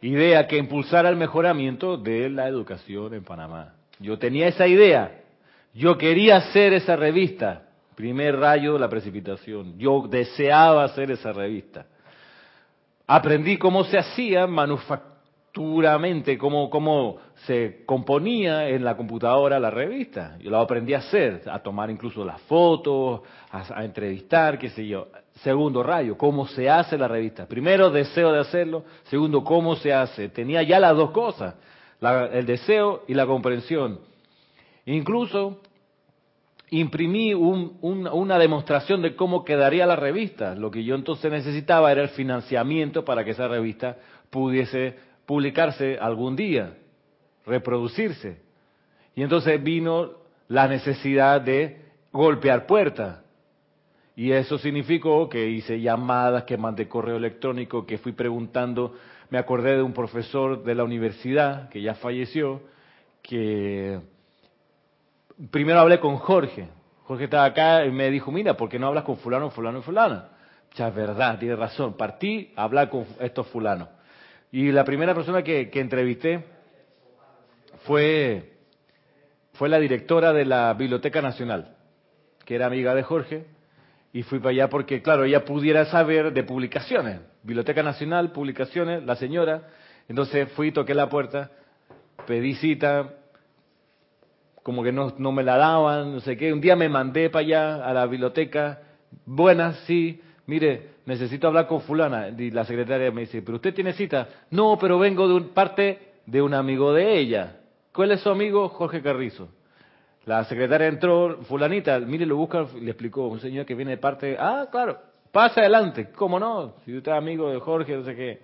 idea 0.01 0.47
que 0.47 0.57
impulsara 0.57 1.09
el 1.09 1.17
mejoramiento 1.17 1.97
de 1.97 2.29
la 2.29 2.47
educación 2.47 3.13
en 3.13 3.23
Panamá. 3.23 3.75
Yo 3.99 4.17
tenía 4.17 4.47
esa 4.47 4.65
idea, 4.65 5.23
yo 5.73 5.97
quería 5.97 6.37
hacer 6.37 6.73
esa 6.73 6.95
revista, 6.95 7.63
primer 8.01 8.35
rayo 8.35 8.73
de 8.73 8.79
la 8.79 8.89
precipitación, 8.89 9.77
yo 9.77 10.07
deseaba 10.09 10.85
hacer 10.85 11.11
esa 11.11 11.31
revista. 11.31 11.85
Aprendí 13.05 13.57
cómo 13.57 13.83
se 13.83 13.99
hacía 13.99 14.47
manufacturamente, 14.47 16.35
cómo, 16.35 16.71
cómo 16.71 17.17
se 17.45 17.83
componía 17.85 18.67
en 18.69 18.83
la 18.83 18.97
computadora 18.97 19.59
la 19.59 19.69
revista. 19.69 20.35
Yo 20.39 20.49
lo 20.49 20.57
aprendí 20.57 20.95
a 20.95 20.97
hacer, 20.97 21.43
a 21.45 21.59
tomar 21.59 21.91
incluso 21.91 22.25
las 22.25 22.41
fotos, 22.41 23.21
a, 23.51 23.85
entrevistar, 23.85 24.57
qué 24.57 24.69
sé 24.69 24.87
yo. 24.87 25.09
Segundo 25.43 25.83
rayo, 25.83 26.17
cómo 26.17 26.47
se 26.47 26.67
hace 26.67 26.97
la 26.97 27.07
revista. 27.07 27.45
Primero, 27.45 27.91
deseo 27.91 28.31
de 28.31 28.39
hacerlo. 28.39 28.83
Segundo, 29.11 29.43
cómo 29.43 29.75
se 29.75 29.93
hace. 29.93 30.27
Tenía 30.29 30.63
ya 30.63 30.79
las 30.79 30.95
dos 30.95 31.11
cosas, 31.11 31.53
el 32.31 32.47
deseo 32.47 33.03
y 33.07 33.13
la 33.13 33.27
comprensión. 33.27 33.99
Incluso 34.87 35.59
imprimí 36.71 37.33
una 37.33 38.39
demostración 38.39 39.01
de 39.01 39.15
cómo 39.15 39.43
quedaría 39.43 39.85
la 39.85 39.97
revista. 39.97 40.55
Lo 40.55 40.71
que 40.71 40.83
yo 40.83 40.95
entonces 40.95 41.29
necesitaba 41.31 41.91
era 41.91 42.01
el 42.01 42.09
financiamiento 42.09 43.05
para 43.05 43.23
que 43.23 43.31
esa 43.31 43.47
revista 43.47 43.97
pudiese 44.29 44.95
publicarse 45.25 45.97
algún 45.99 46.35
día 46.35 46.77
reproducirse. 47.45 48.37
Y 49.15 49.23
entonces 49.23 49.61
vino 49.61 50.11
la 50.47 50.67
necesidad 50.67 51.41
de 51.41 51.81
golpear 52.13 52.65
puertas. 52.65 53.19
Y 54.15 54.31
eso 54.31 54.57
significó 54.57 55.27
que 55.27 55.49
hice 55.49 55.81
llamadas, 55.81 56.43
que 56.43 56.57
mandé 56.57 56.87
correo 56.87 57.17
electrónico, 57.17 57.85
que 57.85 57.97
fui 57.97 58.13
preguntando. 58.13 58.95
Me 59.29 59.37
acordé 59.37 59.75
de 59.75 59.81
un 59.81 59.93
profesor 59.93 60.63
de 60.63 60.75
la 60.75 60.85
universidad 60.85 61.67
que 61.69 61.81
ya 61.81 61.95
falleció, 61.95 62.61
que 63.21 63.99
primero 65.49 65.79
hablé 65.79 65.99
con 65.99 66.17
Jorge. 66.17 66.67
Jorge 67.03 67.25
estaba 67.25 67.45
acá 67.45 67.85
y 67.85 67.91
me 67.91 68.09
dijo, 68.09 68.31
mira, 68.31 68.55
¿por 68.55 68.69
qué 68.69 68.79
no 68.79 68.87
hablas 68.87 69.03
con 69.03 69.17
fulano, 69.17 69.49
fulano 69.49 69.79
y 69.79 69.81
fulana? 69.81 70.29
Ya 70.75 70.87
es 70.87 70.95
verdad, 70.95 71.37
tiene 71.39 71.55
razón. 71.55 71.97
Partí 71.97 72.53
a 72.55 72.63
hablar 72.63 72.89
con 72.89 73.05
estos 73.19 73.47
fulanos. 73.47 73.89
Y 74.51 74.71
la 74.71 74.83
primera 74.83 75.13
persona 75.13 75.43
que, 75.43 75.69
entrevisté 75.73 76.45
fue, 77.83 78.53
fue 79.53 79.69
la 79.69 79.79
directora 79.79 80.33
de 80.33 80.45
la 80.45 80.73
Biblioteca 80.73 81.21
Nacional, 81.21 81.75
que 82.45 82.55
era 82.55 82.67
amiga 82.67 82.93
de 82.93 83.03
Jorge, 83.03 83.45
y 84.13 84.23
fui 84.23 84.39
para 84.39 84.51
allá 84.51 84.69
porque, 84.69 85.01
claro, 85.01 85.23
ella 85.23 85.45
pudiera 85.45 85.85
saber 85.85 86.33
de 86.33 86.43
publicaciones. 86.43 87.21
Biblioteca 87.43 87.81
Nacional, 87.81 88.31
publicaciones, 88.31 89.03
la 89.03 89.15
señora. 89.15 89.67
Entonces 90.07 90.51
fui, 90.51 90.71
toqué 90.71 90.93
la 90.93 91.09
puerta, 91.09 91.51
pedí 92.27 92.55
cita, 92.55 93.13
como 94.63 94.83
que 94.83 94.91
no, 94.91 95.13
no 95.17 95.31
me 95.31 95.43
la 95.43 95.57
daban, 95.57 96.13
no 96.13 96.19
sé 96.19 96.37
qué. 96.37 96.53
Un 96.53 96.61
día 96.61 96.75
me 96.75 96.89
mandé 96.89 97.29
para 97.29 97.45
allá 97.45 97.85
a 97.85 97.93
la 97.93 98.05
biblioteca, 98.05 98.81
buenas, 99.25 99.77
sí, 99.87 100.21
mire, 100.45 100.91
necesito 101.05 101.47
hablar 101.47 101.67
con 101.67 101.81
fulana. 101.81 102.29
Y 102.29 102.51
la 102.51 102.65
secretaria 102.65 103.11
me 103.11 103.21
dice, 103.21 103.41
pero 103.41 103.55
usted 103.55 103.73
tiene 103.73 103.93
cita. 103.93 104.27
No, 104.49 104.77
pero 104.79 104.99
vengo 104.99 105.27
de 105.27 105.33
un, 105.33 105.49
parte 105.49 106.13
de 106.25 106.41
un 106.41 106.53
amigo 106.53 106.93
de 106.93 107.17
ella. 107.17 107.57
¿Cuál 107.93 108.11
es 108.11 108.21
su 108.21 108.29
amigo? 108.29 108.69
Jorge 108.69 109.01
Carrizo. 109.01 109.49
La 110.25 110.43
secretaria 110.45 110.87
entró, 110.87 111.39
fulanita, 111.43 111.97
mire, 111.99 112.27
lo 112.27 112.37
busca, 112.37 112.65
le 112.79 112.91
explicó, 112.91 113.27
un 113.27 113.39
señor 113.39 113.65
que 113.65 113.73
viene 113.73 113.91
de 113.91 113.97
parte, 113.97 114.37
ah, 114.39 114.67
claro, 114.71 114.99
pasa 115.31 115.61
adelante, 115.61 116.11
¿cómo 116.11 116.39
no? 116.39 116.75
Si 116.85 116.95
usted 116.95 117.11
es 117.11 117.17
amigo 117.17 117.49
de 117.49 117.59
Jorge, 117.59 117.97
no 117.97 118.03
sé 118.03 118.15
qué. 118.15 118.41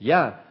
Ya, 0.00 0.49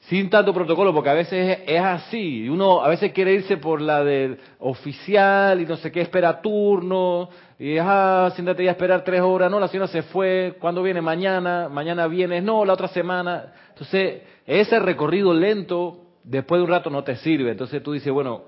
sin 0.00 0.30
tanto 0.30 0.52
protocolo, 0.52 0.92
porque 0.94 1.10
a 1.10 1.14
veces 1.14 1.60
es, 1.66 1.80
así. 1.80 2.48
Uno 2.48 2.82
a 2.82 2.88
veces 2.88 3.12
quiere 3.12 3.34
irse 3.34 3.58
por 3.58 3.80
la 3.80 4.02
del 4.02 4.38
oficial 4.58 5.60
y 5.60 5.66
no 5.66 5.76
sé 5.76 5.92
qué, 5.92 6.00
espera 6.00 6.40
turno, 6.40 7.28
y 7.58 7.76
ah, 7.78 8.30
siéntate 8.34 8.64
ya 8.64 8.70
a 8.70 8.72
esperar 8.72 9.04
tres 9.04 9.20
horas, 9.20 9.50
no, 9.50 9.60
la 9.60 9.68
señora 9.68 9.88
se 9.88 10.02
fue, 10.02 10.56
¿cuándo 10.58 10.82
viene? 10.82 11.00
Mañana, 11.00 11.68
mañana 11.68 12.06
viene, 12.06 12.40
no, 12.40 12.64
la 12.64 12.72
otra 12.72 12.88
semana. 12.88 13.52
Entonces, 13.68 14.22
ese 14.46 14.78
recorrido 14.78 15.34
lento 15.34 16.00
después 16.24 16.58
de 16.58 16.64
un 16.64 16.70
rato 16.70 16.90
no 16.90 17.04
te 17.04 17.16
sirve. 17.16 17.50
Entonces 17.50 17.82
tú 17.82 17.92
dices, 17.92 18.12
bueno, 18.12 18.42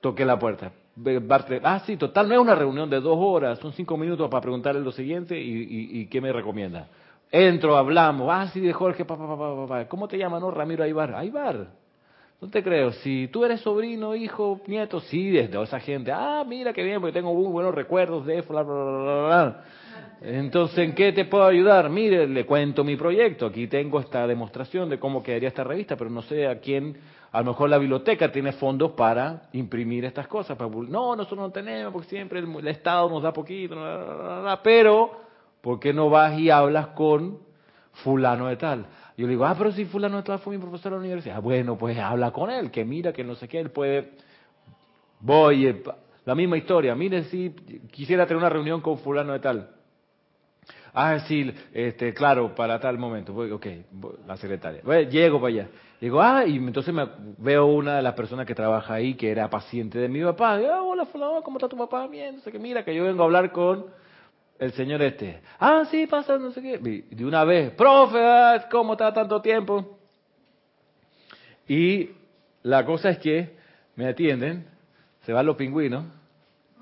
toqué 0.00 0.24
la 0.24 0.38
puerta. 0.38 0.72
Ah, 1.62 1.80
sí, 1.86 1.96
total, 1.96 2.28
no 2.28 2.34
es 2.34 2.40
una 2.40 2.54
reunión 2.54 2.90
de 2.90 3.00
dos 3.00 3.16
horas, 3.20 3.58
son 3.60 3.72
cinco 3.72 3.96
minutos 3.96 4.28
para 4.28 4.40
preguntarle 4.40 4.80
lo 4.80 4.92
siguiente 4.92 5.38
y, 5.40 6.06
qué 6.06 6.20
me 6.20 6.32
recomienda. 6.32 6.88
Entro, 7.30 7.76
hablamos, 7.76 8.28
ah, 8.30 8.48
sí, 8.48 8.60
de 8.60 8.72
Jorge, 8.72 9.04
papá, 9.04 9.26
papá, 9.26 9.54
papá. 9.54 9.88
¿Cómo 9.88 10.08
te 10.08 10.16
llamas, 10.16 10.40
no? 10.40 10.50
Ramiro 10.50 10.82
Aybar. 10.84 11.14
Aybar. 11.14 11.68
No 12.40 12.48
te 12.48 12.62
creo. 12.62 12.92
Si 12.92 13.28
tú 13.28 13.44
eres 13.44 13.60
sobrino, 13.60 14.14
hijo, 14.14 14.60
nieto, 14.66 15.00
sí, 15.00 15.30
desde 15.30 15.60
esa 15.62 15.80
gente. 15.80 16.12
Ah, 16.12 16.44
mira 16.46 16.72
qué 16.72 16.82
bien, 16.82 17.00
porque 17.00 17.12
tengo 17.12 17.34
muy 17.34 17.48
buenos 17.48 17.74
recuerdos 17.74 18.24
de 18.26 18.40
bla, 18.42 18.62
bla, 18.62 18.74
bla, 18.74 19.26
bla. 19.26 19.64
Entonces, 20.20 20.78
¿en 20.78 20.94
qué 20.94 21.12
te 21.12 21.26
puedo 21.26 21.44
ayudar? 21.44 21.90
Mire, 21.90 22.26
le 22.26 22.44
cuento 22.46 22.82
mi 22.82 22.96
proyecto. 22.96 23.46
Aquí 23.46 23.66
tengo 23.68 24.00
esta 24.00 24.26
demostración 24.26 24.88
de 24.88 24.98
cómo 24.98 25.22
quedaría 25.22 25.48
esta 25.48 25.64
revista, 25.64 25.96
pero 25.96 26.10
no 26.10 26.22
sé 26.22 26.46
a 26.46 26.58
quién. 26.58 26.96
A 27.30 27.40
lo 27.40 27.52
mejor 27.52 27.68
la 27.70 27.78
biblioteca 27.78 28.32
tiene 28.32 28.52
fondos 28.52 28.92
para 28.92 29.42
imprimir 29.52 30.04
estas 30.04 30.26
cosas. 30.26 30.58
no, 30.58 31.14
nosotros 31.14 31.38
no 31.38 31.50
tenemos, 31.50 31.92
porque 31.92 32.08
siempre 32.08 32.40
el, 32.40 32.68
Estado 32.68 33.08
nos 33.10 33.22
da 33.22 33.32
poquito. 33.32 33.76
pero, 34.62 35.27
¿por 35.60 35.80
qué 35.80 35.92
no 35.92 36.10
vas 36.10 36.38
y 36.38 36.50
hablas 36.50 36.88
con 36.88 37.38
fulano 38.04 38.48
de 38.48 38.56
tal? 38.56 38.86
Yo 39.16 39.26
le 39.26 39.30
digo, 39.32 39.46
ah, 39.46 39.54
pero 39.56 39.72
si 39.72 39.84
fulano 39.84 40.18
de 40.18 40.22
tal 40.22 40.38
fue 40.38 40.56
mi 40.56 40.60
profesor 40.60 40.92
de 40.92 40.98
la 40.98 41.00
universidad. 41.00 41.36
Ah, 41.36 41.40
bueno, 41.40 41.76
pues 41.76 41.98
habla 41.98 42.30
con 42.30 42.50
él, 42.50 42.70
que 42.70 42.84
mira, 42.84 43.12
que 43.12 43.24
no 43.24 43.34
sé 43.34 43.48
qué, 43.48 43.60
él 43.60 43.70
puede... 43.70 44.12
Voy, 45.20 45.66
eh, 45.66 45.82
la 46.24 46.34
misma 46.34 46.56
historia. 46.56 46.94
Mire, 46.94 47.24
si 47.24 47.50
quisiera 47.90 48.26
tener 48.26 48.38
una 48.38 48.48
reunión 48.48 48.80
con 48.80 48.98
fulano 48.98 49.32
de 49.32 49.40
tal 49.40 49.70
Ah, 50.94 51.20
sí, 51.28 51.52
este, 51.72 52.12
claro, 52.14 52.54
para 52.54 52.80
tal 52.80 52.98
momento. 52.98 53.32
Voy, 53.32 53.50
ok, 53.50 53.66
la 54.26 54.36
secretaria. 54.36 54.82
llego 55.08 55.40
para 55.40 55.48
allá. 55.54 55.68
Digo, 56.00 56.20
ah, 56.20 56.44
y 56.44 56.56
entonces 56.56 56.94
me 56.94 57.06
veo 57.38 57.66
una 57.66 57.96
de 57.96 58.02
las 58.02 58.14
personas 58.14 58.46
que 58.46 58.54
trabaja 58.54 58.94
ahí, 58.94 59.14
que 59.14 59.30
era 59.30 59.48
paciente 59.50 59.98
de 59.98 60.08
mi 60.08 60.22
papá. 60.22 60.56
ah, 60.56 60.82
hola, 60.82 61.06
fulano, 61.06 61.42
¿cómo 61.42 61.58
está 61.58 61.68
tu 61.68 61.76
papá? 61.76 62.06
Bien, 62.06 62.36
no 62.36 62.40
sé 62.40 62.50
qué. 62.50 62.58
Mira, 62.58 62.84
que 62.84 62.94
yo 62.94 63.04
vengo 63.04 63.22
a 63.22 63.26
hablar 63.26 63.52
con 63.52 63.86
el 64.58 64.72
señor 64.72 65.02
este. 65.02 65.40
Ah, 65.58 65.84
sí, 65.90 66.06
pasa, 66.06 66.36
no 66.38 66.50
sé 66.52 66.60
qué. 66.60 66.78
De 67.10 67.24
una 67.24 67.44
vez, 67.44 67.70
profe, 67.72 68.18
ah, 68.20 68.66
¿cómo 68.70 68.92
está 68.92 69.12
tanto 69.12 69.40
tiempo? 69.40 69.98
Y 71.68 72.10
la 72.62 72.84
cosa 72.84 73.10
es 73.10 73.18
que 73.18 73.56
me 73.94 74.06
atienden, 74.06 74.66
se 75.24 75.32
van 75.32 75.46
los 75.46 75.56
pingüinos, 75.56 76.04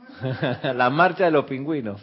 la 0.62 0.90
marcha 0.90 1.25
de 1.25 1.30
los 1.30 1.45
pingüinos. 1.45 2.00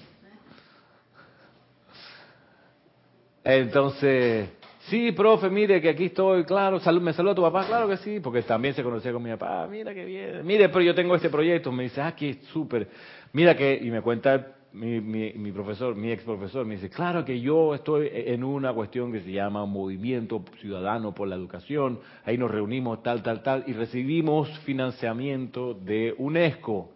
Entonces, 3.44 4.50
sí, 4.90 5.12
profe, 5.12 5.50
mire 5.50 5.82
que 5.82 5.90
aquí 5.90 6.06
estoy, 6.06 6.46
claro, 6.46 6.80
me 7.02 7.14
saluda 7.14 7.36
tu 7.36 7.42
papá, 7.42 7.66
claro 7.66 7.88
que 7.90 7.98
sí, 7.98 8.20
porque 8.20 8.42
también 8.44 8.74
se 8.74 8.84
conocía 8.84 9.12
con 9.12 9.22
mi 9.22 9.32
papá, 9.32 9.68
mira 9.70 9.94
que 9.94 10.06
bien, 10.06 10.46
mire, 10.46 10.70
pero 10.70 10.82
yo 10.82 10.96
tengo 10.96 11.16
este 11.16 11.30
proyecto, 11.30 11.72
me 11.72 11.84
dice, 11.84 12.00
ah, 12.00 12.16
que 12.16 12.36
súper, 12.54 12.88
mira 13.34 13.56
que, 13.58 13.78
y 13.82 13.92
me 13.92 14.02
cuenta 14.02 14.56
mi, 14.74 15.02
mi, 15.02 15.34
mi, 15.34 15.52
profesor, 15.52 15.96
mi 15.96 16.12
ex 16.12 16.24
profesor, 16.24 16.66
me 16.66 16.76
dice, 16.76 16.90
claro 16.90 17.24
que 17.24 17.40
yo 17.40 17.76
estoy 17.76 18.10
en 18.12 18.44
una 18.44 18.74
cuestión 18.74 19.12
que 19.12 19.22
se 19.22 19.32
llama 19.32 19.66
Movimiento 19.66 20.44
Ciudadano 20.60 21.14
por 21.14 21.28
la 21.28 21.36
Educación, 21.36 22.00
ahí 22.26 22.38
nos 22.38 22.50
reunimos 22.50 23.04
tal, 23.04 23.22
tal, 23.22 23.44
tal, 23.44 23.64
y 23.68 23.74
recibimos 23.74 24.50
financiamiento 24.60 25.76
de 25.76 26.16
UNESCO. 26.18 26.92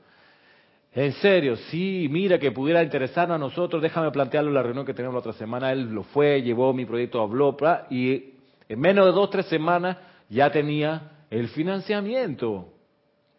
En 0.91 1.13
serio, 1.13 1.55
sí, 1.55 2.07
mira 2.09 2.39
que 2.39 2.51
pudiera 2.51 2.81
interesarnos 2.81 3.35
a 3.35 3.39
nosotros, 3.39 3.79
déjame 3.79 4.09
plantearlo 4.09 4.49
en 4.49 4.55
la 4.55 4.63
reunión 4.63 4.85
que 4.85 4.95
tenemos 4.95 5.13
la 5.13 5.19
otra 5.19 5.33
semana, 5.33 5.71
él 5.71 5.93
lo 5.93 6.01
fue, 6.01 6.41
llevó 6.41 6.73
mi 6.73 6.85
proyecto, 6.85 7.21
habló, 7.21 7.55
y 7.91 8.33
en 8.67 8.79
menos 8.79 9.05
de 9.05 9.11
dos, 9.11 9.29
tres 9.29 9.45
semanas 9.45 9.97
ya 10.29 10.51
tenía 10.51 11.11
el 11.29 11.49
financiamiento, 11.49 12.73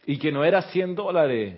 y 0.07 0.17
que 0.17 0.31
no 0.31 0.45
era 0.45 0.63
100 0.63 0.95
dólares. 0.95 1.57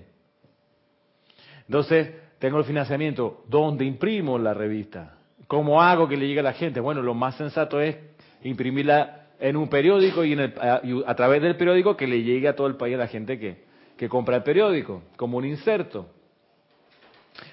Entonces, 1.66 2.14
tengo 2.40 2.59
el 2.59 2.64
financiamiento, 2.64 3.44
¿dónde 3.49 3.85
imprimo 3.85 4.38
la 4.38 4.54
revista? 4.54 5.18
¿Cómo 5.47 5.82
hago 5.82 6.09
que 6.09 6.16
le 6.16 6.26
llegue 6.26 6.40
a 6.40 6.44
la 6.44 6.54
gente? 6.54 6.80
Bueno, 6.80 7.02
lo 7.02 7.12
más 7.12 7.37
sensato 7.37 7.80
es 7.80 7.97
imprimirla 8.42 9.26
en 9.38 9.56
un 9.56 9.68
periódico 9.68 10.25
y, 10.25 10.35
a, 10.35 11.14
través 11.14 11.42
del 11.42 11.56
periódico 11.56 11.99
que 11.99 12.06
le 12.06 12.23
llegue 12.23 12.49
a 12.49 12.56
todo 12.56 12.66
el 12.66 12.76
país 12.76 12.94
a 12.94 12.99
la 12.99 13.09
gente 13.09 13.38
que, 13.38 13.64
que 13.99 14.09
compra 14.09 14.37
el 14.37 14.42
periódico, 14.42 15.02
como 15.16 15.37
un 15.37 15.44
inserto. 15.44 16.09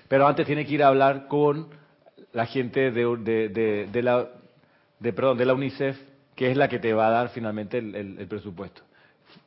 Pero 0.07 0.25
antes 0.25 0.45
tiene 0.45 0.65
que 0.65 0.75
ir 0.75 0.83
a 0.83 0.87
hablar 0.87 1.27
con 1.27 1.67
la 2.31 2.45
gente 2.45 2.89
de, 2.91 3.87
de, 3.91 4.01
la, 4.01 4.29
de, 4.99 5.11
perdón, 5.11 5.37
de 5.37 5.45
la 5.45 5.53
UNICEF, 5.53 5.99
que 6.33 6.49
es 6.49 6.55
la 6.55 6.69
que 6.69 6.79
te 6.79 6.93
va 6.93 7.07
a 7.07 7.11
dar 7.11 7.29
finalmente 7.29 7.79
el, 7.79 8.25
presupuesto. 8.29 8.83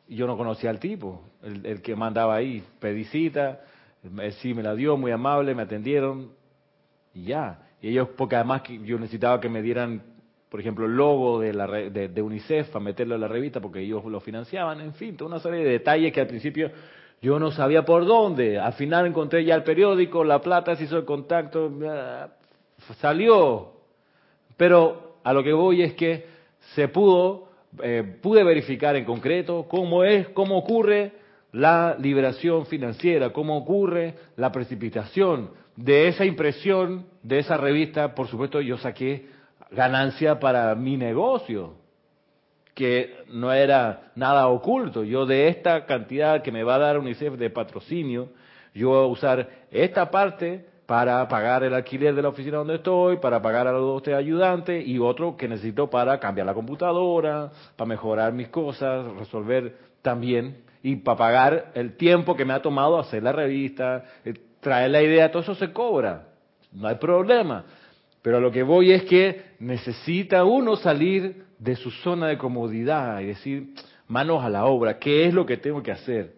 Yo 0.06 0.26
no 0.26 0.36
conocía 0.36 0.68
al 0.68 0.78
tipo, 0.78 1.22
el, 1.42 1.64
el 1.64 1.80
que 1.80 1.96
mandaba 1.96 2.34
ahí, 2.34 2.62
pedicita, 2.78 3.60
sí 4.40 4.54
me 4.54 4.62
la 4.62 4.74
dio, 4.74 4.96
muy 4.96 5.10
amable, 5.10 5.54
me 5.54 5.62
atendieron 5.62 6.30
y 7.14 7.24
ya. 7.24 7.66
Y 7.82 7.88
ellos, 7.88 8.08
porque 8.16 8.36
además 8.36 8.62
yo 8.84 8.98
necesitaba 8.98 9.40
que 9.40 9.48
me 9.48 9.62
dieran, 9.62 10.02
por 10.48 10.60
ejemplo, 10.60 10.86
el 10.86 10.96
logo 10.96 11.40
de, 11.40 11.52
la, 11.52 11.66
de, 11.66 12.22
UNICEF 12.22 12.68
para 12.68 12.84
meterlo 12.84 13.14
en 13.14 13.20
la 13.22 13.28
revista 13.28 13.60
porque 13.60 13.80
ellos 13.80 14.04
lo 14.04 14.20
financiaban, 14.20 14.80
en 14.80 14.94
fin, 14.94 15.16
toda 15.16 15.30
una 15.30 15.40
serie 15.40 15.64
de 15.64 15.70
detalles 15.70 16.12
que 16.12 16.20
al 16.20 16.26
principio 16.26 16.70
yo 17.22 17.38
no 17.38 17.50
sabía 17.50 17.84
por 17.84 18.06
dónde. 18.06 18.58
Al 18.58 18.72
final 18.74 19.06
encontré 19.06 19.44
ya 19.44 19.54
el 19.54 19.62
periódico, 19.62 20.24
la 20.24 20.40
plata, 20.40 20.76
se 20.76 20.84
hizo 20.84 20.96
el 20.96 21.04
contacto, 21.04 21.70
salió. 23.00 23.72
Pero 24.56 25.16
a 25.22 25.32
lo 25.32 25.42
que 25.42 25.52
voy 25.52 25.82
es 25.82 25.94
que 25.94 26.26
se 26.74 26.88
pudo, 26.88 27.48
eh, 27.82 28.18
pude 28.22 28.44
verificar 28.44 28.96
en 28.96 29.04
concreto 29.04 29.66
cómo 29.68 30.04
es, 30.04 30.28
cómo 30.30 30.58
ocurre 30.58 31.19
la 31.52 31.96
liberación 31.98 32.66
financiera, 32.66 33.30
cómo 33.30 33.56
ocurre 33.56 34.14
la 34.36 34.52
precipitación. 34.52 35.50
De 35.76 36.08
esa 36.08 36.24
impresión, 36.24 37.06
de 37.22 37.38
esa 37.38 37.56
revista, 37.56 38.14
por 38.14 38.28
supuesto, 38.28 38.60
yo 38.60 38.76
saqué 38.78 39.26
ganancia 39.70 40.38
para 40.38 40.74
mi 40.74 40.96
negocio, 40.96 41.74
que 42.74 43.24
no 43.28 43.52
era 43.52 44.12
nada 44.14 44.48
oculto. 44.48 45.04
Yo 45.04 45.26
de 45.26 45.48
esta 45.48 45.86
cantidad 45.86 46.42
que 46.42 46.52
me 46.52 46.62
va 46.62 46.76
a 46.76 46.78
dar 46.78 46.98
UNICEF 46.98 47.34
de 47.34 47.50
patrocinio, 47.50 48.28
yo 48.74 48.90
voy 48.90 49.04
a 49.04 49.06
usar 49.06 49.48
esta 49.70 50.10
parte 50.10 50.66
para 50.86 51.26
pagar 51.28 51.62
el 51.62 51.74
alquiler 51.74 52.14
de 52.14 52.22
la 52.22 52.30
oficina 52.30 52.58
donde 52.58 52.76
estoy, 52.76 53.18
para 53.18 53.40
pagar 53.40 53.66
a 53.66 53.72
los 53.72 54.02
dos 54.02 54.14
ayudantes 54.14 54.86
y 54.86 54.98
otro 54.98 55.36
que 55.36 55.46
necesito 55.46 55.88
para 55.88 56.18
cambiar 56.18 56.46
la 56.46 56.54
computadora, 56.54 57.50
para 57.76 57.88
mejorar 57.88 58.32
mis 58.32 58.48
cosas, 58.48 59.06
resolver 59.16 59.76
también 60.02 60.64
y 60.82 60.96
para 60.96 61.18
pagar 61.18 61.72
el 61.74 61.96
tiempo 61.96 62.36
que 62.36 62.44
me 62.44 62.54
ha 62.54 62.62
tomado 62.62 62.98
hacer 62.98 63.22
la 63.22 63.32
revista, 63.32 64.04
eh, 64.24 64.34
traer 64.60 64.90
la 64.90 65.02
idea, 65.02 65.30
todo 65.30 65.42
eso 65.42 65.54
se 65.54 65.72
cobra, 65.72 66.28
no 66.72 66.88
hay 66.88 66.96
problema. 66.96 67.64
Pero 68.22 68.36
a 68.36 68.40
lo 68.40 68.50
que 68.50 68.62
voy 68.62 68.92
es 68.92 69.04
que 69.04 69.54
necesita 69.58 70.44
uno 70.44 70.76
salir 70.76 71.44
de 71.58 71.76
su 71.76 71.90
zona 71.90 72.28
de 72.28 72.38
comodidad 72.38 73.20
y 73.20 73.26
decir, 73.26 73.74
manos 74.08 74.42
a 74.44 74.48
la 74.48 74.66
obra, 74.66 74.98
¿qué 74.98 75.26
es 75.26 75.34
lo 75.34 75.46
que 75.46 75.56
tengo 75.56 75.82
que 75.82 75.92
hacer? 75.92 76.34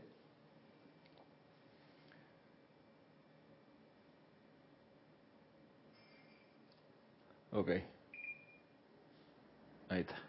Ok. 7.52 7.70
Ahí 9.88 10.00
está. 10.00 10.21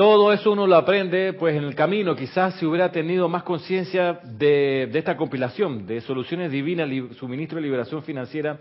Todo 0.00 0.32
eso 0.32 0.52
uno 0.52 0.66
lo 0.66 0.76
aprende 0.76 1.34
pues 1.34 1.54
en 1.54 1.64
el 1.64 1.74
camino. 1.74 2.16
Quizás 2.16 2.54
si 2.54 2.64
hubiera 2.64 2.90
tenido 2.90 3.28
más 3.28 3.42
conciencia 3.42 4.18
de, 4.24 4.84
esta 4.94 5.14
compilación 5.14 5.86
de 5.86 6.00
soluciones 6.00 6.50
divinas, 6.50 6.88
suministro 7.18 7.56
de 7.56 7.62
liberación 7.64 8.02
financiera, 8.02 8.58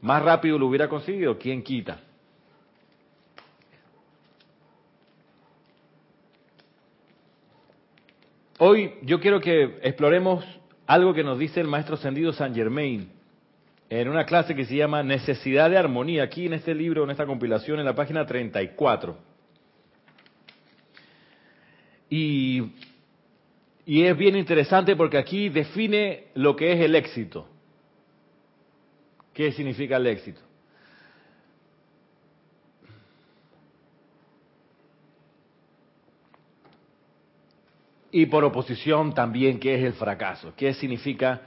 más 0.00 0.20
rápido 0.20 0.58
lo 0.58 0.66
hubiera 0.66 0.88
conseguido. 0.88 1.38
¿Quién 1.38 1.62
quita? 1.62 2.00
Hoy 8.58 8.94
yo 9.02 9.20
quiero 9.20 9.40
que 9.40 9.78
exploremos 9.82 10.44
algo 10.88 11.14
que 11.14 11.22
nos 11.22 11.38
dice 11.38 11.60
el 11.60 11.68
maestro 11.68 11.94
ascendido 11.94 12.32
San 12.32 12.52
Germain 12.52 13.12
en 13.90 14.08
una 14.08 14.24
clase 14.26 14.56
que 14.56 14.64
se 14.64 14.74
llama 14.74 15.04
Necesidad 15.04 15.70
de 15.70 15.78
Armonía, 15.78 16.24
aquí 16.24 16.46
en 16.46 16.54
este 16.54 16.74
libro, 16.74 17.04
en 17.04 17.10
esta 17.10 17.26
compilación, 17.26 17.78
en 17.78 17.84
la 17.84 17.94
página 17.94 18.26
34. 18.26 19.29
Y, 22.10 22.72
es 23.86 24.16
bien 24.16 24.36
interesante 24.36 24.96
porque 24.96 25.16
aquí 25.16 25.48
define 25.48 26.24
lo 26.34 26.56
que 26.56 26.72
es 26.72 26.80
el 26.80 26.96
éxito. 26.96 27.46
¿Qué 29.32 29.52
significa 29.52 29.96
el 29.96 30.08
éxito? 30.08 30.40
Y 38.12 38.26
por 38.26 38.44
oposición 38.44 39.14
también, 39.14 39.60
¿qué 39.60 39.76
es 39.76 39.84
el 39.84 39.92
fracaso? 39.92 40.52
¿Qué 40.56 40.74
significa 40.74 41.40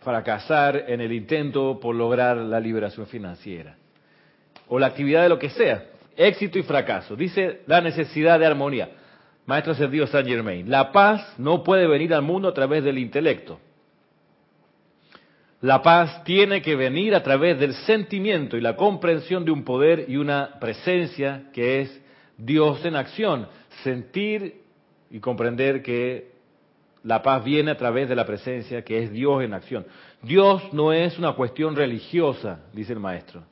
fracasar 0.00 0.84
en 0.88 1.02
el 1.02 1.12
intento 1.12 1.78
por 1.78 1.94
lograr 1.94 2.38
la 2.38 2.58
liberación 2.58 3.06
financiera? 3.06 3.76
O 4.68 4.78
la 4.78 4.86
actividad 4.86 5.22
de 5.22 5.28
lo 5.28 5.38
que 5.38 5.50
sea. 5.50 5.84
Éxito 6.16 6.58
y 6.58 6.62
fracaso. 6.62 7.14
Dice 7.14 7.60
la 7.66 7.82
necesidad 7.82 8.38
de 8.38 8.46
armonía. 8.46 8.88
Maestro 9.46 9.72
Ascendido 9.72 10.06
Saint 10.06 10.26
Germain, 10.26 10.70
la 10.70 10.90
paz 10.90 11.34
no 11.38 11.62
puede 11.62 11.86
venir 11.86 12.14
al 12.14 12.22
mundo 12.22 12.48
a 12.48 12.54
través 12.54 12.82
del 12.82 12.98
intelecto. 12.98 13.60
La 15.60 15.82
paz 15.82 16.24
tiene 16.24 16.62
que 16.62 16.76
venir 16.76 17.14
a 17.14 17.22
través 17.22 17.58
del 17.58 17.74
sentimiento 17.74 18.56
y 18.56 18.60
la 18.60 18.76
comprensión 18.76 19.44
de 19.44 19.50
un 19.50 19.64
poder 19.64 20.06
y 20.08 20.16
una 20.16 20.58
presencia 20.60 21.44
que 21.52 21.80
es 21.80 22.02
Dios 22.36 22.84
en 22.84 22.96
acción. 22.96 23.48
Sentir 23.82 24.62
y 25.10 25.20
comprender 25.20 25.82
que 25.82 26.32
la 27.02 27.22
paz 27.22 27.44
viene 27.44 27.70
a 27.70 27.76
través 27.76 28.08
de 28.08 28.16
la 28.16 28.26
presencia 28.26 28.82
que 28.82 29.02
es 29.02 29.12
Dios 29.12 29.42
en 29.42 29.54
acción. 29.54 29.86
Dios 30.22 30.62
no 30.72 30.92
es 30.92 31.18
una 31.18 31.32
cuestión 31.32 31.76
religiosa, 31.76 32.60
dice 32.72 32.94
el 32.94 33.00
maestro. 33.00 33.44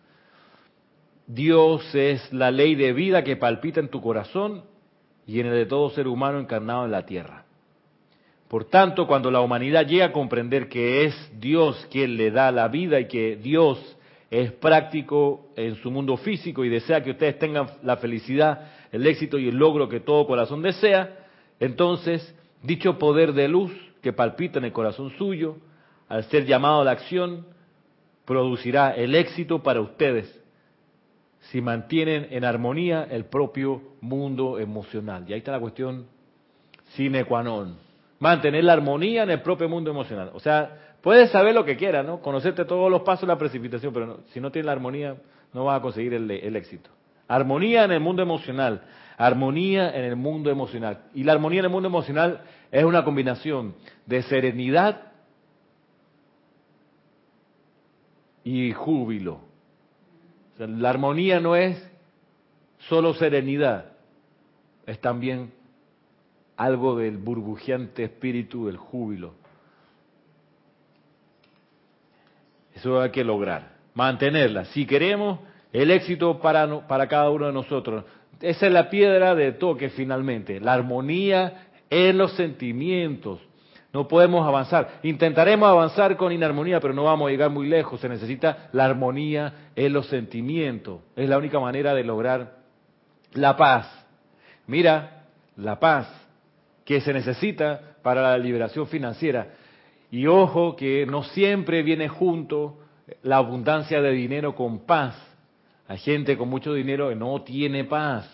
Dios 1.26 1.94
es 1.94 2.32
la 2.32 2.50
ley 2.50 2.74
de 2.74 2.92
vida 2.92 3.24
que 3.24 3.36
palpita 3.36 3.80
en 3.80 3.88
tu 3.88 4.00
corazón 4.00 4.64
y 5.26 5.40
en 5.40 5.46
el 5.46 5.54
de 5.54 5.66
todo 5.66 5.90
ser 5.90 6.08
humano 6.08 6.38
encarnado 6.38 6.84
en 6.84 6.90
la 6.90 7.06
tierra. 7.06 7.44
Por 8.48 8.64
tanto, 8.66 9.06
cuando 9.06 9.30
la 9.30 9.40
humanidad 9.40 9.86
llega 9.86 10.06
a 10.06 10.12
comprender 10.12 10.68
que 10.68 11.04
es 11.04 11.32
Dios 11.40 11.86
quien 11.90 12.16
le 12.16 12.30
da 12.30 12.52
la 12.52 12.68
vida 12.68 13.00
y 13.00 13.08
que 13.08 13.36
Dios 13.36 13.78
es 14.30 14.52
práctico 14.52 15.48
en 15.56 15.76
su 15.76 15.90
mundo 15.90 16.16
físico 16.16 16.64
y 16.64 16.68
desea 16.68 17.02
que 17.02 17.12
ustedes 17.12 17.38
tengan 17.38 17.66
la 17.82 17.96
felicidad, 17.96 18.70
el 18.90 19.06
éxito 19.06 19.38
y 19.38 19.48
el 19.48 19.56
logro 19.56 19.88
que 19.88 20.00
todo 20.00 20.26
corazón 20.26 20.62
desea, 20.62 21.18
entonces 21.60 22.34
dicho 22.62 22.98
poder 22.98 23.32
de 23.32 23.48
luz 23.48 23.72
que 24.02 24.12
palpita 24.12 24.58
en 24.58 24.66
el 24.66 24.72
corazón 24.72 25.10
suyo, 25.16 25.56
al 26.08 26.24
ser 26.24 26.44
llamado 26.44 26.82
a 26.82 26.84
la 26.84 26.90
acción, 26.90 27.46
producirá 28.24 28.90
el 28.90 29.14
éxito 29.14 29.62
para 29.62 29.80
ustedes 29.80 30.41
si 31.50 31.60
mantienen 31.60 32.28
en 32.30 32.44
armonía 32.44 33.06
el 33.10 33.24
propio 33.24 33.82
mundo 34.00 34.58
emocional. 34.58 35.24
Y 35.26 35.32
ahí 35.32 35.38
está 35.38 35.52
la 35.52 35.60
cuestión 35.60 36.06
sine 36.94 37.24
qua 37.24 37.42
non. 37.42 37.76
Mantener 38.20 38.62
la 38.62 38.74
armonía 38.74 39.24
en 39.24 39.30
el 39.30 39.42
propio 39.42 39.68
mundo 39.68 39.90
emocional. 39.90 40.30
O 40.34 40.40
sea, 40.40 40.94
puedes 41.02 41.30
saber 41.30 41.54
lo 41.54 41.64
que 41.64 41.76
quieras, 41.76 42.06
¿no? 42.06 42.20
Conocerte 42.20 42.64
todos 42.64 42.90
los 42.90 43.02
pasos 43.02 43.22
de 43.22 43.26
la 43.28 43.38
precipitación, 43.38 43.92
pero 43.92 44.20
si 44.32 44.40
no 44.40 44.52
tienes 44.52 44.66
la 44.66 44.72
armonía, 44.72 45.16
no 45.52 45.64
vas 45.64 45.78
a 45.78 45.82
conseguir 45.82 46.14
el, 46.14 46.30
el 46.30 46.54
éxito. 46.54 46.90
Armonía 47.26 47.84
en 47.84 47.92
el 47.92 48.00
mundo 48.00 48.22
emocional. 48.22 48.82
Armonía 49.16 49.90
en 49.96 50.04
el 50.04 50.16
mundo 50.16 50.50
emocional. 50.50 51.02
Y 51.12 51.24
la 51.24 51.32
armonía 51.32 51.60
en 51.60 51.66
el 51.66 51.72
mundo 51.72 51.88
emocional 51.88 52.42
es 52.70 52.84
una 52.84 53.04
combinación 53.04 53.74
de 54.06 54.22
serenidad 54.22 55.12
y 58.44 58.72
júbilo 58.72 59.51
la 60.66 60.90
armonía 60.90 61.40
no 61.40 61.56
es 61.56 61.82
solo 62.88 63.14
serenidad, 63.14 63.92
es 64.86 65.00
también 65.00 65.52
algo 66.56 66.96
del 66.96 67.16
burbujeante 67.16 68.04
espíritu 68.04 68.66
del 68.66 68.76
júbilo. 68.76 69.34
Eso 72.74 73.00
hay 73.00 73.10
que 73.10 73.24
lograr, 73.24 73.76
mantenerla. 73.94 74.64
Si 74.66 74.86
queremos 74.86 75.40
el 75.72 75.90
éxito 75.90 76.40
para, 76.40 76.86
para 76.86 77.08
cada 77.08 77.30
uno 77.30 77.46
de 77.46 77.52
nosotros, 77.52 78.04
esa 78.40 78.66
es 78.66 78.72
la 78.72 78.90
piedra 78.90 79.34
de 79.34 79.52
toque 79.52 79.90
finalmente, 79.90 80.60
la 80.60 80.72
armonía 80.72 81.68
en 81.90 82.18
los 82.18 82.32
sentimientos. 82.32 83.40
No 83.92 84.08
podemos 84.08 84.46
avanzar. 84.46 85.00
Intentaremos 85.02 85.68
avanzar 85.68 86.16
con 86.16 86.32
inarmonía, 86.32 86.80
pero 86.80 86.94
no 86.94 87.04
vamos 87.04 87.28
a 87.28 87.30
llegar 87.30 87.50
muy 87.50 87.68
lejos. 87.68 88.00
Se 88.00 88.08
necesita 88.08 88.70
la 88.72 88.86
armonía 88.86 89.70
en 89.76 89.92
los 89.92 90.06
sentimientos. 90.06 91.00
Es 91.14 91.28
la 91.28 91.36
única 91.36 91.60
manera 91.60 91.92
de 91.92 92.02
lograr 92.02 92.56
la 93.34 93.56
paz. 93.56 93.86
Mira, 94.66 95.24
la 95.56 95.78
paz 95.78 96.08
que 96.84 97.00
se 97.02 97.12
necesita 97.12 97.96
para 98.02 98.22
la 98.22 98.38
liberación 98.38 98.86
financiera. 98.86 99.48
Y 100.10 100.26
ojo 100.26 100.74
que 100.74 101.04
no 101.06 101.22
siempre 101.24 101.82
viene 101.82 102.08
junto 102.08 102.78
la 103.22 103.36
abundancia 103.36 104.00
de 104.00 104.10
dinero 104.10 104.54
con 104.54 104.86
paz. 104.86 105.16
Hay 105.86 105.98
gente 105.98 106.38
con 106.38 106.48
mucho 106.48 106.72
dinero 106.72 107.10
que 107.10 107.14
no 107.14 107.42
tiene 107.42 107.84
paz, 107.84 108.30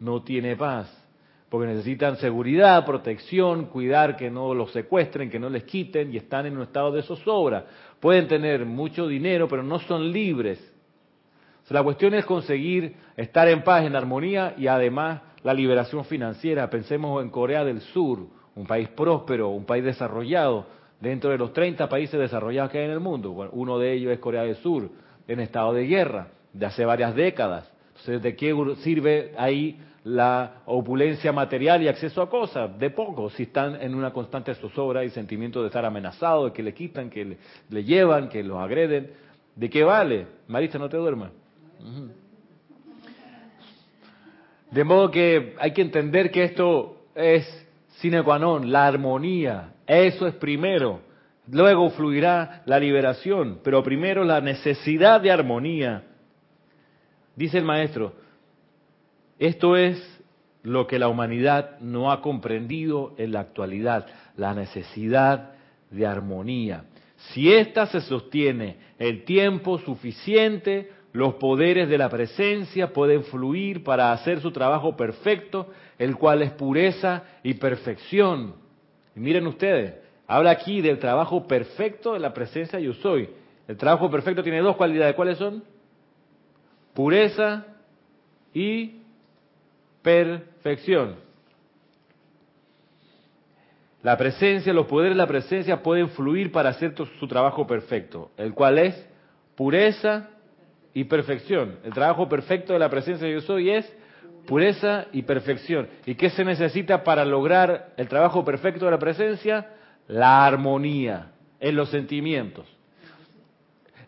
no 0.00 0.22
tiene 0.22 0.54
paz 0.54 1.05
porque 1.48 1.68
necesitan 1.68 2.16
seguridad, 2.16 2.84
protección, 2.84 3.66
cuidar 3.66 4.16
que 4.16 4.30
no 4.30 4.52
los 4.52 4.72
secuestren, 4.72 5.30
que 5.30 5.38
no 5.38 5.48
les 5.48 5.64
quiten 5.64 6.12
y 6.12 6.16
están 6.16 6.46
en 6.46 6.56
un 6.56 6.64
estado 6.64 6.90
de 6.90 7.02
zozobra. 7.02 7.66
Pueden 8.00 8.26
tener 8.26 8.64
mucho 8.64 9.06
dinero, 9.06 9.46
pero 9.48 9.62
no 9.62 9.78
son 9.80 10.10
libres. 10.10 10.72
la 11.68 11.82
cuestión 11.82 12.14
es 12.14 12.24
conseguir 12.24 12.96
estar 13.16 13.48
en 13.48 13.62
paz, 13.62 13.84
en 13.84 13.94
armonía 13.94 14.54
y 14.58 14.66
además 14.66 15.22
la 15.42 15.54
liberación 15.54 16.04
financiera. 16.04 16.68
Pensemos 16.68 17.22
en 17.22 17.30
Corea 17.30 17.64
del 17.64 17.80
Sur, 17.80 18.26
un 18.56 18.66
país 18.66 18.88
próspero, 18.88 19.50
un 19.50 19.64
país 19.64 19.84
desarrollado, 19.84 20.66
dentro 21.00 21.30
de 21.30 21.38
los 21.38 21.52
30 21.52 21.88
países 21.88 22.18
desarrollados 22.18 22.72
que 22.72 22.78
hay 22.78 22.86
en 22.86 22.90
el 22.90 23.00
mundo. 23.00 23.30
uno 23.52 23.78
de 23.78 23.92
ellos 23.92 24.12
es 24.12 24.18
Corea 24.18 24.42
del 24.42 24.56
Sur, 24.56 24.90
en 25.28 25.40
estado 25.40 25.72
de 25.72 25.86
guerra, 25.86 26.28
de 26.52 26.66
hace 26.66 26.84
varias 26.84 27.14
décadas. 27.14 27.70
Entonces, 27.90 28.22
¿de 28.22 28.36
qué 28.36 28.54
sirve 28.82 29.32
ahí 29.36 29.78
la 30.06 30.62
opulencia 30.66 31.32
material 31.32 31.82
y 31.82 31.88
acceso 31.88 32.22
a 32.22 32.30
cosas, 32.30 32.78
de 32.78 32.90
poco, 32.90 33.28
si 33.28 33.42
están 33.42 33.82
en 33.82 33.92
una 33.92 34.12
constante 34.12 34.54
zozobra 34.54 35.04
y 35.04 35.10
sentimiento 35.10 35.60
de 35.62 35.66
estar 35.66 35.84
amenazados, 35.84 36.44
de 36.44 36.52
que 36.52 36.62
le 36.62 36.72
quitan, 36.72 37.10
que 37.10 37.36
le, 37.68 37.84
llevan, 37.84 38.28
que 38.28 38.44
los 38.44 38.56
agreden. 38.56 39.10
¿De 39.56 39.68
qué 39.68 39.82
vale? 39.82 40.28
Marisa, 40.46 40.78
no 40.78 40.88
te 40.88 40.96
duermas. 40.96 41.32
De 44.70 44.84
modo 44.84 45.10
que 45.10 45.56
hay 45.58 45.72
que 45.72 45.82
entender 45.82 46.30
que 46.30 46.44
esto 46.44 47.06
es 47.16 47.44
sine 47.96 48.22
qua 48.22 48.38
non, 48.38 48.70
la 48.70 48.86
armonía. 48.86 49.72
Eso 49.88 50.28
es 50.28 50.34
primero. 50.34 51.00
Luego 51.50 51.90
fluirá 51.90 52.62
la 52.66 52.78
liberación, 52.78 53.58
pero 53.64 53.82
primero 53.82 54.22
la 54.22 54.40
necesidad 54.40 55.20
de 55.20 55.32
armonía. 55.32 56.04
Dice 57.34 57.58
el 57.58 57.64
maestro, 57.64 58.12
esto 59.38 59.76
es 59.76 60.02
lo 60.62 60.86
que 60.86 60.98
la 60.98 61.08
humanidad 61.08 61.78
no 61.80 62.10
ha 62.10 62.20
comprendido 62.20 63.14
en 63.18 63.32
la 63.32 63.40
actualidad, 63.40 64.06
la 64.36 64.54
necesidad 64.54 65.52
de 65.90 66.06
armonía. 66.06 66.84
Si 67.32 67.52
ésta 67.52 67.86
se 67.86 68.00
sostiene 68.00 68.76
el 68.98 69.24
tiempo 69.24 69.78
suficiente, 69.78 70.90
los 71.12 71.34
poderes 71.34 71.88
de 71.88 71.98
la 71.98 72.08
presencia 72.08 72.92
pueden 72.92 73.24
fluir 73.24 73.84
para 73.84 74.12
hacer 74.12 74.40
su 74.40 74.50
trabajo 74.50 74.96
perfecto, 74.96 75.68
el 75.98 76.16
cual 76.16 76.42
es 76.42 76.50
pureza 76.52 77.22
y 77.42 77.54
perfección. 77.54 78.54
Y 79.14 79.20
miren 79.20 79.46
ustedes, 79.46 79.94
habla 80.26 80.50
aquí 80.50 80.80
del 80.80 80.98
trabajo 80.98 81.46
perfecto 81.46 82.12
de 82.12 82.18
la 82.18 82.34
presencia 82.34 82.80
yo 82.80 82.92
soy. 82.94 83.30
El 83.68 83.76
trabajo 83.76 84.10
perfecto 84.10 84.42
tiene 84.42 84.60
dos 84.60 84.76
cualidades, 84.76 85.14
¿cuáles 85.14 85.38
son? 85.38 85.64
Pureza 86.92 87.66
y 88.52 89.02
perfección. 90.06 91.16
La 94.04 94.16
presencia, 94.16 94.72
los 94.72 94.86
poderes 94.86 95.16
de 95.16 95.18
la 95.18 95.26
presencia 95.26 95.82
pueden 95.82 96.10
fluir 96.10 96.52
para 96.52 96.68
hacer 96.68 96.94
su 97.18 97.26
trabajo 97.26 97.66
perfecto, 97.66 98.30
el 98.36 98.54
cual 98.54 98.78
es 98.78 99.08
pureza 99.56 100.28
y 100.94 101.02
perfección. 101.04 101.80
El 101.82 101.92
trabajo 101.92 102.28
perfecto 102.28 102.72
de 102.72 102.78
la 102.78 102.88
presencia 102.88 103.26
de 103.26 103.32
yo 103.32 103.40
soy 103.40 103.70
es 103.70 103.92
pureza 104.46 105.06
y 105.12 105.22
perfección. 105.22 105.88
¿Y 106.06 106.14
qué 106.14 106.30
se 106.30 106.44
necesita 106.44 107.02
para 107.02 107.24
lograr 107.24 107.88
el 107.96 108.06
trabajo 108.06 108.44
perfecto 108.44 108.84
de 108.84 108.92
la 108.92 109.00
presencia? 109.00 109.72
La 110.06 110.46
armonía 110.46 111.32
en 111.58 111.74
los 111.74 111.90
sentimientos. 111.90 112.64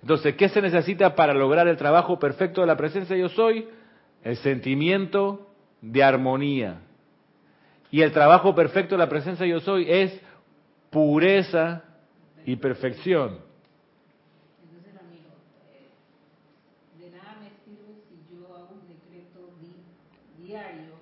Entonces, 0.01 0.37
¿qué 0.37 0.49
se 0.49 0.63
necesita 0.63 1.17
para 1.17 1.35
lograr 1.35 1.67
el 1.67 1.77
trabajo 1.77 2.21
perfecto 2.21 2.61
de 2.61 2.69
la 2.69 2.77
presencia 2.77 3.17
de 3.17 3.23
yo 3.23 3.31
soy? 3.31 3.67
El 4.23 4.37
sentimiento 4.37 5.48
de 5.81 6.03
armonía. 6.03 6.81
Y 7.91 8.03
el 8.03 8.13
trabajo 8.13 8.55
perfecto 8.55 8.95
de 8.95 8.99
la 8.99 9.09
presencia 9.09 9.47
yo 9.47 9.61
soy 9.61 9.91
es 9.91 10.21
pureza 10.91 11.85
y 12.45 12.57
perfección. 12.57 13.39
Entonces, 14.63 15.01
amigo, 15.01 15.33
eh, 15.73 15.89
de 17.01 17.11
nada 17.11 17.37
me 17.41 17.51
sirve 17.65 18.01
si 18.09 18.35
yo 18.35 18.55
hago 18.55 18.75
un 18.75 18.89
decreto 18.89 19.53
diario 20.39 20.97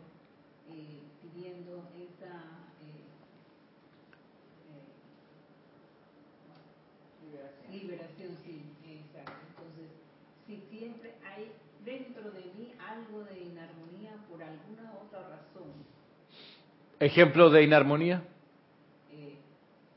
eh, 0.71 1.03
pidiendo 1.23 1.89
esa 1.99 2.35
eh, 2.83 3.07
liberación. 7.25 7.73
liberación, 7.73 8.37
sí, 8.45 8.63
exacto. 8.87 9.33
Entonces, 9.51 9.91
si 10.47 10.61
siempre 10.71 11.15
hay 11.25 11.51
dentro 11.85 12.31
de 12.33 12.41
mí 12.59 12.73
algo 12.79 13.25
de 13.25 13.39
inarmonía 13.39 14.19
por 14.29 14.43
alguna 14.43 14.93
otra 15.01 15.21
razón. 15.21 15.73
¿Ejemplo 16.99 17.51
de 17.51 17.63
inarmonía? 17.63 18.23
Eh, 19.13 19.37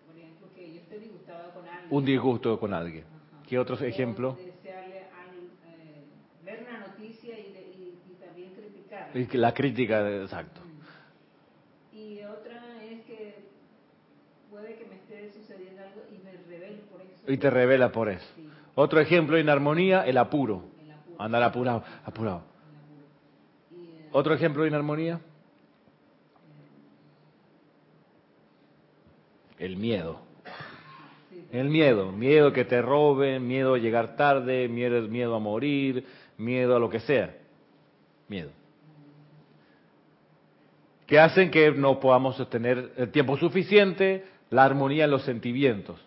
por 0.05 0.17
ejemplo, 0.17 0.47
que 0.53 0.73
yo 0.73 0.99
disgustada 0.99 1.53
con 1.53 1.65
alguien. 1.65 1.87
Un 1.89 2.05
disgusto 2.05 2.59
con 2.59 2.73
alguien. 2.73 3.05
¿Qué 3.47 3.57
otros 3.57 3.81
ejemplos? 3.81 4.37
Desearle 4.37 5.03
al, 5.03 5.35
eh, 5.79 6.03
ver 6.45 6.65
una 6.67 6.87
noticia 6.87 7.39
y, 7.39 7.53
de, 7.53 7.61
y, 7.61 7.99
y 8.11 8.13
también 8.23 8.51
criticar. 8.53 9.11
Y 9.15 9.37
la 9.37 9.53
crítica, 9.53 10.09
exacto. 10.21 10.61
Y 11.93 12.21
otra 12.23 12.83
es 12.83 13.05
que 13.05 13.35
puede 14.49 14.75
que 14.75 14.85
me 14.85 14.95
esté 14.95 15.31
sucediendo 15.31 15.81
algo 15.81 16.01
y 16.11 16.17
me 16.23 16.33
revelo 16.33 16.81
por 16.91 17.01
eso. 17.01 17.31
Y 17.31 17.37
te 17.37 17.49
revela 17.49 17.91
por 17.93 18.09
eso. 18.09 18.27
Sí. 18.35 18.45
Otro 18.75 18.99
ejemplo 18.99 19.37
de 19.37 19.41
inarmonía, 19.41 20.05
el 20.05 20.17
apuro. 20.17 20.63
el 20.83 20.91
apuro. 20.91 21.21
Andar 21.21 21.43
apurado, 21.43 21.83
apurado. 22.03 22.43
¿Otro 24.11 24.33
ejemplo 24.33 24.63
de 24.63 24.69
inarmonía? 24.69 25.21
El 29.59 29.75
miedo. 29.77 30.21
El 31.51 31.69
miedo, 31.69 32.11
miedo 32.11 32.53
que 32.53 32.63
te 32.63 32.81
roben, 32.81 33.45
miedo 33.47 33.73
a 33.73 33.77
llegar 33.77 34.15
tarde, 34.15 34.67
miedo, 34.67 35.01
miedo 35.07 35.35
a 35.35 35.39
morir, 35.39 36.05
miedo 36.37 36.75
a 36.75 36.79
lo 36.79 36.89
que 36.89 36.99
sea. 36.99 37.35
Miedo. 38.27 38.51
Que 41.05 41.19
hacen 41.19 41.51
que 41.51 41.71
no 41.71 41.99
podamos 41.99 42.37
sostener 42.37 42.93
el 42.97 43.11
tiempo 43.11 43.35
suficiente 43.37 44.25
la 44.51 44.63
armonía 44.63 45.05
en 45.05 45.11
los 45.11 45.23
sentimientos. 45.23 45.99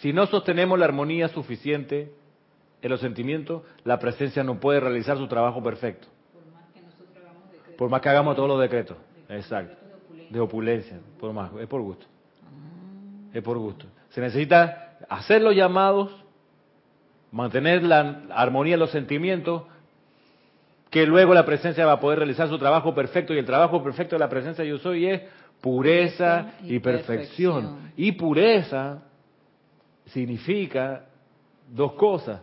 Si 0.00 0.12
no 0.12 0.26
sostenemos 0.26 0.78
la 0.78 0.84
armonía 0.84 1.28
suficiente 1.28 2.12
en 2.82 2.90
los 2.90 3.00
sentimientos, 3.00 3.62
la 3.84 3.98
presencia 3.98 4.44
no 4.44 4.60
puede 4.60 4.78
realizar 4.78 5.16
su 5.16 5.26
trabajo 5.26 5.62
perfecto. 5.62 6.06
Por 6.32 6.52
más 6.52 6.68
que 6.72 6.80
nosotros 6.82 7.08
hagamos 7.16 7.50
decretos. 7.50 7.74
Por 7.76 7.90
más 7.90 8.00
que 8.00 8.08
hagamos 8.10 8.36
todos 8.36 8.48
los 8.48 8.60
decretos. 8.60 8.96
Exacto. 9.28 9.83
De 10.30 10.40
opulencia. 10.40 10.98
Por 11.18 11.32
más. 11.32 11.50
Es 11.60 11.66
por 11.66 11.82
gusto. 11.82 12.06
Es 13.32 13.42
por 13.42 13.58
gusto. 13.58 13.86
Se 14.10 14.20
necesita 14.20 14.96
hacer 15.08 15.42
los 15.42 15.54
llamados, 15.54 16.10
mantener 17.32 17.82
la 17.82 18.22
armonía 18.30 18.74
en 18.74 18.80
los 18.80 18.90
sentimientos, 18.90 19.64
que 20.90 21.06
luego 21.06 21.34
la 21.34 21.44
presencia 21.44 21.84
va 21.84 21.94
a 21.94 22.00
poder 22.00 22.20
realizar 22.20 22.48
su 22.48 22.58
trabajo 22.58 22.94
perfecto 22.94 23.34
y 23.34 23.38
el 23.38 23.44
trabajo 23.44 23.82
perfecto 23.82 24.14
de 24.14 24.20
la 24.20 24.28
presencia 24.28 24.64
yo 24.64 24.78
soy 24.78 25.06
es 25.06 25.22
pureza 25.60 26.52
y, 26.62 26.78
perfección. 26.78 27.64
perfección. 27.64 27.92
Y 27.96 28.12
pureza 28.12 29.02
significa 30.06 31.06
dos 31.68 31.94
cosas. 31.94 32.42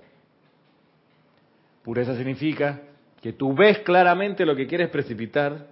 Pureza 1.83 2.15
significa 2.15 2.81
que 3.21 3.33
tú 3.33 3.53
ves 3.53 3.79
claramente 3.79 4.45
lo 4.45 4.55
que 4.55 4.67
quieres 4.67 4.89
precipitar 4.89 5.67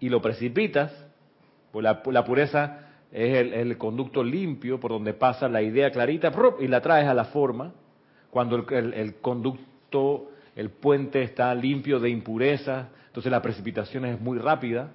y 0.00 0.08
lo 0.08 0.20
precipitas, 0.22 0.92
pues 1.72 1.82
la, 1.82 2.24
pureza 2.24 2.88
es 3.12 3.52
el, 3.52 3.76
conducto 3.76 4.22
limpio 4.22 4.78
por 4.80 4.92
donde 4.92 5.14
pasa 5.14 5.48
la 5.48 5.62
idea 5.62 5.90
clarita 5.90 6.32
y 6.60 6.68
la 6.68 6.80
traes 6.80 7.08
a 7.08 7.14
la 7.14 7.26
forma. 7.26 7.72
Cuando 8.30 8.56
el, 8.56 8.74
el, 8.74 8.94
el 8.94 9.14
conducto, 9.16 10.30
el 10.54 10.70
puente 10.70 11.22
está 11.22 11.54
limpio 11.54 11.98
de 11.98 12.10
impurezas, 12.10 12.88
entonces 13.06 13.32
la 13.32 13.42
precipitación 13.42 14.04
es 14.04 14.20
muy 14.20 14.38
rápida. 14.38 14.90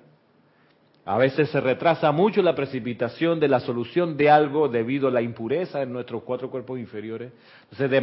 A 1.06 1.18
veces 1.18 1.50
se 1.50 1.60
retrasa 1.60 2.14
mucho 2.14 2.42
la 2.42 2.56
precipitación 2.56 3.40
de 3.42 3.50
la 3.50 3.60
solución 3.60 4.16
de 4.16 4.30
algo 4.30 4.70
debido 4.70 5.10
a 5.10 5.12
la 5.12 5.22
impureza 5.22 5.82
en 5.82 5.92
nuestros 5.92 6.24
cuatro 6.24 6.50
cuerpos 6.50 6.80
inferiores. 6.80 7.34
Entonces, 7.70 8.02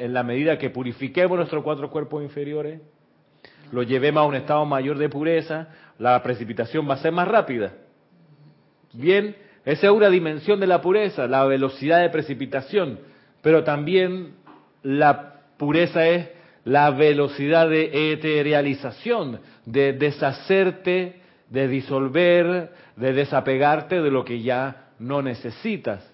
en 0.00 0.14
la 0.14 0.22
medida 0.22 0.56
que 0.56 0.70
purifiquemos 0.70 1.36
nuestros 1.36 1.62
cuatro 1.62 1.90
cuerpos 1.90 2.22
inferiores, 2.22 2.80
lo 3.70 3.82
llevemos 3.82 4.22
a 4.22 4.26
un 4.26 4.34
estado 4.34 4.64
mayor 4.64 4.96
de 4.96 5.10
pureza, 5.10 5.68
la 5.98 6.22
precipitación 6.22 6.88
va 6.88 6.94
a 6.94 6.98
ser 6.98 7.12
más 7.12 7.28
rápida. 7.28 7.72
Bien, 8.92 9.36
esa 9.64 9.86
es 9.88 9.92
una 9.92 10.08
dimensión 10.08 10.60
de 10.60 10.66
la 10.66 10.80
pureza, 10.80 11.26
la 11.26 11.44
velocidad 11.44 12.00
de 12.00 12.10
precipitación, 12.10 13.00
pero 13.42 13.64
también 13.64 14.34
la 14.82 15.34
pureza 15.56 16.06
es 16.06 16.28
la 16.64 16.90
velocidad 16.90 17.68
de 17.68 18.12
eterialización, 18.12 19.40
de 19.64 19.92
deshacerte, 19.92 21.20
de 21.50 21.68
disolver, 21.68 22.72
de 22.96 23.12
desapegarte 23.12 24.00
de 24.00 24.10
lo 24.10 24.24
que 24.24 24.42
ya 24.42 24.90
no 24.98 25.22
necesitas, 25.22 26.10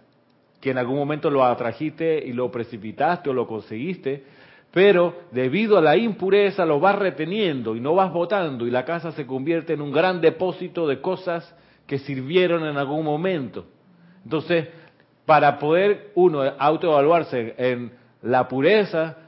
que 0.60 0.70
en 0.70 0.78
algún 0.78 0.96
momento 0.96 1.30
lo 1.30 1.44
atrajiste 1.44 2.24
y 2.24 2.32
lo 2.32 2.50
precipitaste 2.50 3.30
o 3.30 3.32
lo 3.32 3.46
conseguiste, 3.46 4.24
pero 4.74 5.14
debido 5.30 5.78
a 5.78 5.80
la 5.80 5.96
impureza 5.96 6.66
lo 6.66 6.80
vas 6.80 6.98
reteniendo 6.98 7.76
y 7.76 7.80
no 7.80 7.94
vas 7.94 8.12
botando 8.12 8.66
y 8.66 8.72
la 8.72 8.84
casa 8.84 9.12
se 9.12 9.24
convierte 9.24 9.72
en 9.72 9.80
un 9.80 9.92
gran 9.92 10.20
depósito 10.20 10.88
de 10.88 11.00
cosas 11.00 11.54
que 11.86 12.00
sirvieron 12.00 12.66
en 12.66 12.76
algún 12.76 13.04
momento. 13.04 13.66
Entonces, 14.24 14.66
para 15.26 15.60
poder 15.60 16.10
uno 16.16 16.42
autoevaluarse 16.58 17.54
en 17.56 17.92
la 18.22 18.48
pureza, 18.48 19.18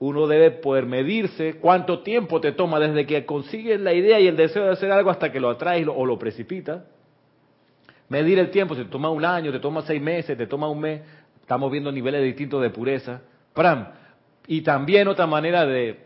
uno 0.00 0.26
debe 0.26 0.50
poder 0.50 0.86
medirse 0.86 1.58
cuánto 1.60 2.00
tiempo 2.00 2.40
te 2.40 2.50
toma 2.50 2.80
desde 2.80 3.06
que 3.06 3.24
consigues 3.24 3.80
la 3.80 3.94
idea 3.94 4.18
y 4.18 4.26
el 4.26 4.36
deseo 4.36 4.64
de 4.64 4.72
hacer 4.72 4.90
algo 4.90 5.10
hasta 5.10 5.30
que 5.30 5.38
lo 5.38 5.50
atraes 5.50 5.86
o 5.86 6.04
lo 6.04 6.18
precipitas. 6.18 6.82
Medir 8.08 8.40
el 8.40 8.50
tiempo, 8.50 8.74
si 8.74 8.82
te 8.82 8.90
toma 8.90 9.08
un 9.08 9.24
año, 9.24 9.52
te 9.52 9.60
toma 9.60 9.82
seis 9.82 10.02
meses, 10.02 10.36
te 10.36 10.48
toma 10.48 10.68
un 10.68 10.80
mes, 10.80 11.00
estamos 11.40 11.70
viendo 11.70 11.92
niveles 11.92 12.24
distintos 12.24 12.60
de 12.60 12.70
pureza. 12.70 13.20
Pram. 13.54 13.99
Y 14.50 14.62
también 14.62 15.06
otra 15.06 15.28
manera 15.28 15.64
de 15.64 15.96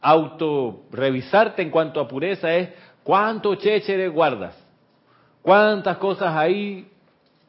auto 0.00 0.86
revisarte 0.90 1.62
en 1.62 1.70
cuanto 1.70 2.00
a 2.00 2.08
pureza 2.08 2.52
es 2.52 2.70
cuánto 3.04 3.54
chéchere 3.54 4.08
guardas. 4.08 4.56
¿Cuántas 5.40 5.96
cosas 5.98 6.34
hay 6.34 6.90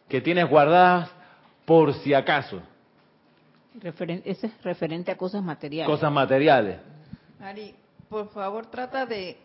que 0.08 0.22
tienes 0.22 0.48
guardadas 0.48 1.10
por 1.66 1.92
si 1.96 2.14
acaso? 2.14 2.62
ese 3.84 4.46
es 4.46 4.64
referente 4.64 5.10
a 5.10 5.18
cosas 5.18 5.42
materiales. 5.42 5.92
Cosas 5.92 6.12
materiales. 6.12 6.78
Ari, 7.40 7.74
por 8.08 8.30
favor 8.30 8.68
trata 8.68 9.08
de, 9.08 9.40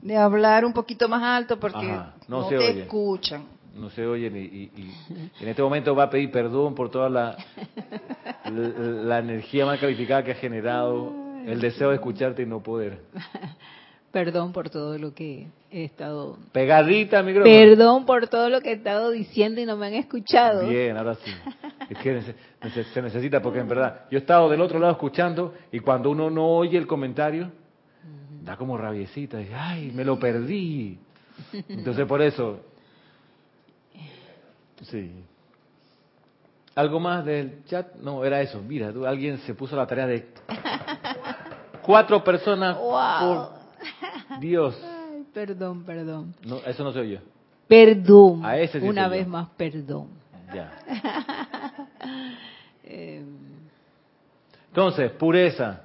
de 0.00 0.16
hablar 0.16 0.64
un 0.64 0.74
poquito 0.74 1.08
más 1.08 1.24
alto 1.24 1.58
porque 1.58 1.92
no, 2.28 2.46
te 2.46 2.82
escuchan. 2.82 3.48
No 3.76 3.90
se 3.90 4.06
oyen 4.06 4.36
y, 4.36 4.70
en 5.40 5.48
este 5.48 5.62
momento 5.62 5.94
va 5.94 6.04
a 6.04 6.10
pedir 6.10 6.30
perdón 6.30 6.74
por 6.74 6.90
toda 6.90 7.08
la, 7.08 7.36
la 8.50 9.18
energía 9.18 9.66
mal 9.66 9.78
calificada 9.78 10.24
que 10.24 10.32
ha 10.32 10.36
generado 10.36 11.12
el 11.46 11.60
deseo 11.60 11.90
de 11.90 11.96
escucharte 11.96 12.42
y 12.42 12.46
no 12.46 12.62
poder. 12.62 13.00
Perdón 14.10 14.52
por 14.52 14.70
todo 14.70 14.96
lo 14.96 15.12
que 15.12 15.48
he 15.70 15.84
estado... 15.84 16.38
Pegadita, 16.52 17.22
micrófono. 17.22 17.54
Perdón 17.54 18.06
por 18.06 18.28
todo 18.28 18.48
lo 18.48 18.62
que 18.62 18.70
he 18.70 18.74
estado 18.74 19.10
diciendo 19.10 19.60
y 19.60 19.66
no 19.66 19.76
me 19.76 19.88
han 19.88 19.94
escuchado. 19.94 20.66
Bien, 20.66 20.96
ahora 20.96 21.16
sí. 21.16 21.30
Es 21.90 21.98
que 21.98 22.22
se 22.94 23.02
necesita, 23.02 23.42
porque 23.42 23.58
en 23.58 23.68
verdad, 23.68 24.06
yo 24.10 24.16
he 24.16 24.20
estado 24.20 24.48
del 24.48 24.62
otro 24.62 24.78
lado 24.78 24.92
escuchando 24.92 25.52
y 25.70 25.80
cuando 25.80 26.10
uno 26.10 26.30
no 26.30 26.48
oye 26.48 26.78
el 26.78 26.86
comentario, 26.86 27.52
da 28.42 28.56
como 28.56 28.78
rabiecita, 28.78 29.42
y, 29.42 29.50
ay, 29.54 29.92
me 29.94 30.04
lo 30.04 30.18
perdí. 30.18 30.98
Entonces 31.68 32.06
por 32.06 32.22
eso, 32.22 32.60
sí. 34.82 35.12
¿Algo 36.74 37.00
más 37.00 37.24
del 37.24 37.64
chat? 37.64 37.94
No, 37.96 38.24
era 38.24 38.42
eso. 38.42 38.60
Mira, 38.60 38.92
alguien 39.06 39.38
se 39.38 39.54
puso 39.54 39.74
la 39.76 39.86
tarea 39.86 40.06
de 40.06 40.28
cuatro 41.82 42.22
personas 42.22 42.76
wow. 42.76 43.48
Dios. 44.40 44.78
perdón, 45.32 45.84
perdón. 45.84 46.34
No, 46.44 46.58
eso 46.58 46.84
no 46.84 46.92
se 46.92 47.00
oye. 47.00 47.20
Perdón. 47.66 48.44
A 48.44 48.58
ese 48.58 48.78
Una 48.80 49.08
vez 49.08 49.26
más, 49.26 49.48
perdón. 49.56 50.08
Ya. 50.54 50.72
Em. 52.84 53.24
Entonces, 54.68 55.10
pureza. 55.12 55.82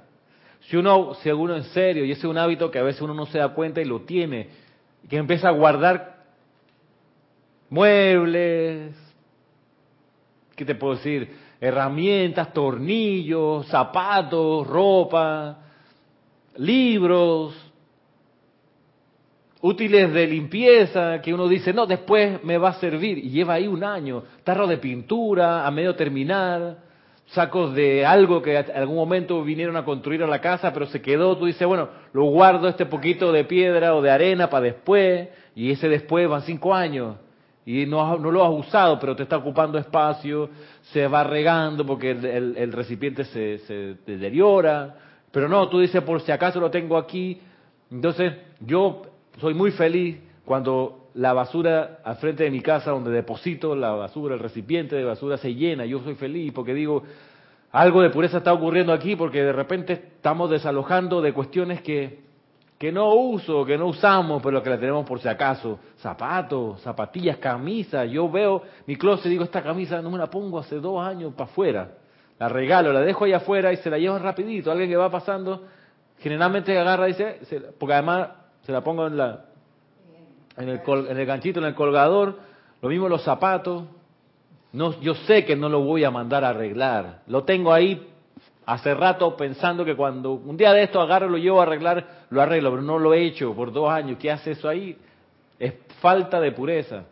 Si 0.60 0.76
uno, 0.76 1.14
si 1.14 1.30
uno 1.30 1.56
en 1.56 1.64
serio, 1.64 2.04
y 2.04 2.12
ese 2.12 2.20
es 2.20 2.24
un 2.26 2.38
hábito 2.38 2.70
que 2.70 2.78
a 2.78 2.82
veces 2.82 3.00
uno 3.02 3.14
no 3.14 3.26
se 3.26 3.38
da 3.38 3.48
cuenta 3.48 3.80
y 3.80 3.84
lo 3.84 4.02
tiene, 4.02 4.50
que 5.08 5.16
empieza 5.16 5.48
a 5.48 5.52
guardar 5.52 6.21
muebles, 7.72 8.94
¿qué 10.54 10.64
te 10.66 10.74
puedo 10.74 10.96
decir? 10.96 11.34
Herramientas, 11.58 12.52
tornillos, 12.52 13.66
zapatos, 13.68 14.66
ropa, 14.66 15.56
libros, 16.56 17.54
útiles 19.62 20.12
de 20.12 20.26
limpieza 20.26 21.22
que 21.22 21.32
uno 21.32 21.48
dice, 21.48 21.72
no, 21.72 21.86
después 21.86 22.44
me 22.44 22.58
va 22.58 22.70
a 22.70 22.74
servir 22.74 23.16
y 23.16 23.30
lleva 23.30 23.54
ahí 23.54 23.66
un 23.66 23.82
año, 23.82 24.22
tarro 24.44 24.66
de 24.66 24.76
pintura 24.76 25.66
a 25.66 25.70
medio 25.70 25.94
terminar, 25.94 26.76
sacos 27.28 27.74
de 27.74 28.04
algo 28.04 28.42
que 28.42 28.54
en 28.54 28.76
algún 28.76 28.96
momento 28.96 29.42
vinieron 29.42 29.78
a 29.78 29.84
construir 29.86 30.22
a 30.22 30.26
la 30.26 30.42
casa, 30.42 30.74
pero 30.74 30.84
se 30.88 31.00
quedó, 31.00 31.38
tú 31.38 31.46
dices, 31.46 31.66
bueno, 31.66 31.88
lo 32.12 32.24
guardo 32.24 32.68
este 32.68 32.84
poquito 32.84 33.32
de 33.32 33.44
piedra 33.44 33.94
o 33.94 34.02
de 34.02 34.10
arena 34.10 34.50
para 34.50 34.64
después, 34.64 35.30
y 35.54 35.70
ese 35.70 35.88
después 35.88 36.28
van 36.28 36.42
cinco 36.42 36.74
años, 36.74 37.16
y 37.64 37.86
no, 37.86 38.18
no 38.18 38.30
lo 38.30 38.44
has 38.44 38.66
usado, 38.66 38.98
pero 38.98 39.14
te 39.14 39.22
está 39.22 39.36
ocupando 39.36 39.78
espacio, 39.78 40.50
se 40.92 41.06
va 41.06 41.22
regando 41.24 41.86
porque 41.86 42.10
el, 42.10 42.72
recipiente 42.72 43.24
se, 43.24 43.58
se 43.58 43.96
deteriora, 44.06 44.96
pero 45.30 45.48
no, 45.48 45.68
tú 45.68 45.80
dices, 45.80 46.02
por 46.02 46.20
si 46.20 46.32
acaso 46.32 46.60
lo 46.60 46.70
tengo 46.70 46.96
aquí, 46.96 47.40
entonces 47.90 48.32
yo 48.60 49.02
soy 49.38 49.54
muy 49.54 49.70
feliz 49.70 50.18
cuando 50.44 51.02
la 51.14 51.32
basura 51.32 52.00
al 52.04 52.16
frente 52.16 52.44
de 52.44 52.50
mi 52.50 52.60
casa, 52.60 52.90
donde 52.90 53.10
deposito 53.10 53.76
la 53.76 53.90
basura, 53.90 54.34
el 54.34 54.40
recipiente 54.40 54.96
de 54.96 55.04
basura 55.04 55.36
se 55.36 55.54
llena. 55.54 55.84
Yo 55.84 56.00
soy 56.00 56.14
feliz 56.14 56.52
porque 56.52 56.74
digo, 56.74 57.02
algo 57.70 58.02
de 58.02 58.10
pureza 58.10 58.38
está 58.38 58.52
ocurriendo 58.52 58.92
aquí 58.92 59.16
porque 59.16 59.42
de 59.42 59.52
repente 59.52 59.92
estamos 59.92 60.50
desalojando 60.50 61.20
de 61.20 61.32
cuestiones 61.32 61.82
que, 61.82 62.20
que 62.82 62.90
no 62.90 63.14
uso, 63.14 63.64
que 63.64 63.78
no 63.78 63.86
usamos, 63.86 64.42
pero 64.42 64.60
que 64.60 64.68
la 64.68 64.76
tenemos 64.76 65.06
por 65.06 65.20
si 65.20 65.28
acaso. 65.28 65.78
Zapatos, 65.98 66.80
zapatillas, 66.80 67.36
camisas. 67.36 68.10
Yo 68.10 68.28
veo 68.28 68.60
mi 68.88 68.96
closet 68.96 69.26
y 69.26 69.28
digo, 69.28 69.44
esta 69.44 69.62
camisa 69.62 70.02
no 70.02 70.10
me 70.10 70.18
la 70.18 70.26
pongo 70.26 70.58
hace 70.58 70.80
dos 70.80 71.00
años 71.00 71.32
para 71.32 71.48
afuera. 71.48 71.92
La 72.40 72.48
regalo, 72.48 72.92
la 72.92 72.98
dejo 72.98 73.24
ahí 73.24 73.34
afuera 73.34 73.72
y 73.72 73.76
se 73.76 73.88
la 73.88 73.98
llevan 73.98 74.20
rapidito. 74.20 74.72
Alguien 74.72 74.90
que 74.90 74.96
va 74.96 75.08
pasando, 75.12 75.62
generalmente 76.18 76.76
agarra 76.76 77.08
y 77.08 77.12
dice, 77.12 77.38
porque 77.78 77.92
además 77.92 78.30
se 78.62 78.72
la 78.72 78.82
pongo 78.82 79.06
en 79.06 79.16
la 79.16 79.44
en 80.56 80.68
el, 80.68 80.80
en 80.84 81.16
el 81.16 81.24
ganchito, 81.24 81.60
en 81.60 81.66
el 81.66 81.76
colgador, 81.76 82.36
lo 82.80 82.88
mismo 82.88 83.08
los 83.08 83.22
zapatos. 83.22 83.84
No, 84.72 85.00
yo 85.00 85.14
sé 85.14 85.44
que 85.44 85.54
no 85.54 85.68
lo 85.68 85.82
voy 85.82 86.02
a 86.02 86.10
mandar 86.10 86.42
a 86.42 86.48
arreglar. 86.48 87.20
Lo 87.28 87.44
tengo 87.44 87.72
ahí 87.72 88.08
hace 88.66 88.94
rato 88.94 89.36
pensando 89.36 89.84
que 89.84 89.96
cuando 89.96 90.32
un 90.32 90.56
día 90.56 90.72
de 90.72 90.84
esto 90.84 91.00
agarro 91.00 91.28
lo 91.28 91.38
llevo 91.38 91.60
a 91.60 91.64
arreglar, 91.64 92.21
lo 92.32 92.40
arreglo, 92.40 92.70
pero 92.70 92.82
no 92.82 92.98
lo 92.98 93.12
he 93.12 93.26
hecho 93.26 93.54
por 93.54 93.72
dos 93.72 93.90
años. 93.90 94.16
¿Qué 94.18 94.30
hace 94.30 94.52
eso 94.52 94.68
ahí? 94.68 94.96
Es 95.58 95.74
falta 96.00 96.40
de 96.40 96.50
pureza. 96.50 97.04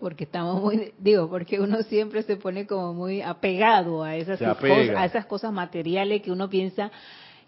Porque 0.00 0.24
estamos 0.24 0.60
muy, 0.60 0.92
digo, 0.98 1.28
porque 1.28 1.60
uno 1.60 1.82
siempre 1.84 2.22
se 2.22 2.36
pone 2.36 2.66
como 2.66 2.92
muy 2.92 3.22
apegado 3.22 4.02
a 4.02 4.16
esas, 4.16 4.38
cosas, 4.38 4.96
a 4.96 5.04
esas 5.04 5.26
cosas 5.26 5.52
materiales 5.52 6.22
que 6.22 6.32
uno 6.32 6.50
piensa, 6.50 6.90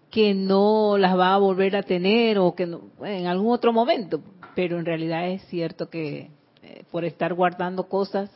que 0.09 0.33
no 0.33 0.97
las 0.97 1.17
va 1.17 1.33
a 1.33 1.37
volver 1.37 1.75
a 1.75 1.83
tener 1.83 2.39
o 2.39 2.55
que 2.55 2.63
en 2.63 3.27
algún 3.27 3.51
otro 3.51 3.73
momento, 3.73 4.21
pero 4.55 4.79
en 4.79 4.85
realidad 4.85 5.27
es 5.27 5.43
cierto 5.47 5.89
que 5.89 6.29
eh, 6.61 6.83
por 6.91 7.03
estar 7.03 7.33
guardando 7.33 7.89
cosas 7.89 8.29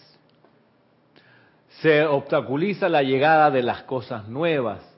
se 1.82 2.04
obstaculiza 2.06 2.90
la 2.90 3.04
llegada 3.04 3.52
de 3.52 3.62
las 3.62 3.84
cosas 3.84 4.28
nuevas. 4.28 4.97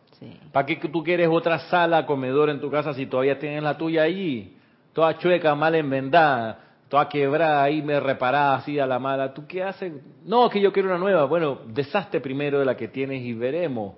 ¿Para 0.51 0.65
qué 0.65 0.75
tú 0.75 1.03
quieres 1.03 1.29
otra 1.31 1.59
sala, 1.59 2.05
comedor 2.05 2.49
en 2.49 2.59
tu 2.59 2.69
casa 2.69 2.93
si 2.93 3.05
todavía 3.05 3.39
tienes 3.39 3.63
la 3.63 3.77
tuya 3.77 4.03
allí? 4.03 4.57
Toda 4.93 5.17
chueca, 5.17 5.55
mal 5.55 5.75
enmendada, 5.75 6.59
toda 6.89 7.07
quebrada 7.07 7.63
ahí, 7.63 7.81
me 7.81 7.99
reparada 7.99 8.55
así 8.55 8.79
a 8.79 8.85
la 8.85 8.99
mala. 8.99 9.33
¿Tú 9.33 9.47
qué 9.47 9.63
haces? 9.63 9.93
No, 10.25 10.49
que 10.49 10.59
yo 10.59 10.73
quiero 10.73 10.89
una 10.89 10.97
nueva. 10.97 11.25
Bueno, 11.25 11.59
deshazte 11.67 12.19
primero 12.19 12.59
de 12.59 12.65
la 12.65 12.75
que 12.75 12.89
tienes 12.89 13.23
y 13.23 13.33
veremos. 13.33 13.95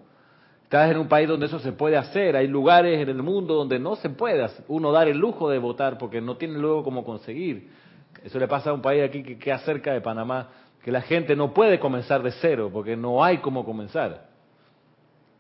Estás 0.63 0.91
en 0.91 0.97
un 0.97 1.07
país 1.07 1.27
donde 1.27 1.47
eso 1.47 1.59
se 1.59 1.71
puede 1.71 1.97
hacer. 1.97 2.35
Hay 2.35 2.47
lugares 2.47 3.01
en 3.01 3.09
el 3.09 3.23
mundo 3.23 3.55
donde 3.55 3.79
no 3.79 3.95
se 3.95 4.09
puede 4.09 4.47
uno 4.67 4.91
dar 4.91 5.07
el 5.07 5.17
lujo 5.17 5.49
de 5.49 5.57
votar 5.57 5.97
porque 5.97 6.21
no 6.21 6.37
tiene 6.37 6.59
luego 6.59 6.83
cómo 6.83 7.03
conseguir. 7.03 7.69
Eso 8.23 8.37
le 8.39 8.47
pasa 8.47 8.69
a 8.69 8.73
un 8.73 8.81
país 8.81 9.03
aquí 9.03 9.23
que 9.23 9.37
queda 9.37 9.57
cerca 9.59 9.91
de 9.91 10.01
Panamá, 10.01 10.49
que 10.83 10.91
la 10.91 11.01
gente 11.01 11.35
no 11.35 11.53
puede 11.53 11.79
comenzar 11.79 12.21
de 12.21 12.31
cero 12.31 12.69
porque 12.71 12.95
no 12.95 13.23
hay 13.23 13.39
cómo 13.39 13.65
comenzar. 13.65 14.30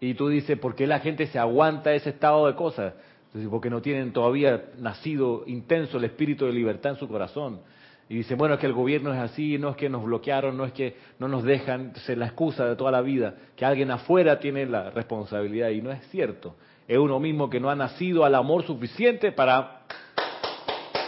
Y 0.01 0.15
tú 0.15 0.27
dices, 0.27 0.57
¿por 0.57 0.75
qué 0.75 0.87
la 0.87 0.99
gente 0.99 1.27
se 1.27 1.39
aguanta 1.39 1.93
ese 1.93 2.09
estado 2.09 2.47
de 2.47 2.55
cosas? 2.55 2.93
porque 3.49 3.69
no 3.69 3.81
tienen 3.81 4.11
todavía 4.11 4.65
nacido 4.77 5.43
intenso 5.47 5.97
el 5.97 6.03
espíritu 6.03 6.45
de 6.45 6.51
libertad 6.51 6.93
en 6.93 6.97
su 6.97 7.07
corazón. 7.07 7.61
Y 8.09 8.15
dicen, 8.15 8.37
bueno, 8.37 8.55
es 8.55 8.59
que 8.59 8.65
el 8.65 8.73
gobierno 8.73 9.13
es 9.13 9.19
así, 9.19 9.57
no 9.57 9.69
es 9.69 9.77
que 9.77 9.87
nos 9.87 10.03
bloquearon, 10.03 10.57
no 10.57 10.65
es 10.65 10.73
que 10.73 10.97
no 11.17 11.29
nos 11.29 11.43
dejan, 11.45 11.93
es 11.95 12.17
la 12.17 12.25
excusa 12.25 12.65
de 12.65 12.75
toda 12.75 12.91
la 12.91 12.99
vida, 12.99 13.35
que 13.55 13.63
alguien 13.63 13.89
afuera 13.89 14.37
tiene 14.37 14.65
la 14.65 14.89
responsabilidad 14.89 15.69
y 15.69 15.81
no 15.81 15.93
es 15.93 16.05
cierto. 16.09 16.55
Es 16.89 16.97
uno 16.97 17.21
mismo 17.21 17.49
que 17.49 17.61
no 17.61 17.69
ha 17.69 17.75
nacido 17.75 18.25
al 18.25 18.35
amor 18.35 18.63
suficiente 18.65 19.31
para 19.31 19.83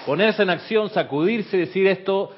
ponerse 0.06 0.43
en 0.43 0.49
acción, 0.49 0.89
sacudirse 0.91 1.58
y 1.58 1.62
decir 1.62 1.88
esto 1.88 2.32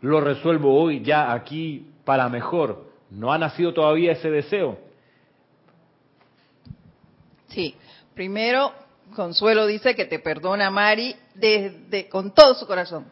lo 0.00 0.22
resuelvo 0.22 0.80
hoy, 0.80 1.02
ya 1.02 1.30
aquí, 1.32 1.88
para 2.06 2.30
mejor. 2.30 2.86
No 3.10 3.34
ha 3.34 3.38
nacido 3.38 3.74
todavía 3.74 4.12
ese 4.12 4.30
deseo. 4.30 4.85
Sí, 7.56 7.74
primero 8.14 8.70
Consuelo 9.14 9.66
dice 9.66 9.94
que 9.94 10.04
te 10.04 10.18
perdona 10.18 10.70
Mari 10.70 11.16
desde, 11.34 12.06
con 12.10 12.34
todo 12.34 12.54
su 12.54 12.66
corazón. 12.66 13.06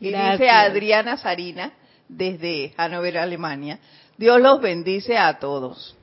Y 0.00 0.06
dice 0.06 0.48
Adriana 0.48 1.18
Sarina, 1.18 1.74
desde 2.08 2.72
Hannover, 2.78 3.18
Alemania, 3.18 3.78
Dios 4.16 4.40
los 4.40 4.62
bendice 4.62 5.18
a 5.18 5.38
todos. 5.38 5.94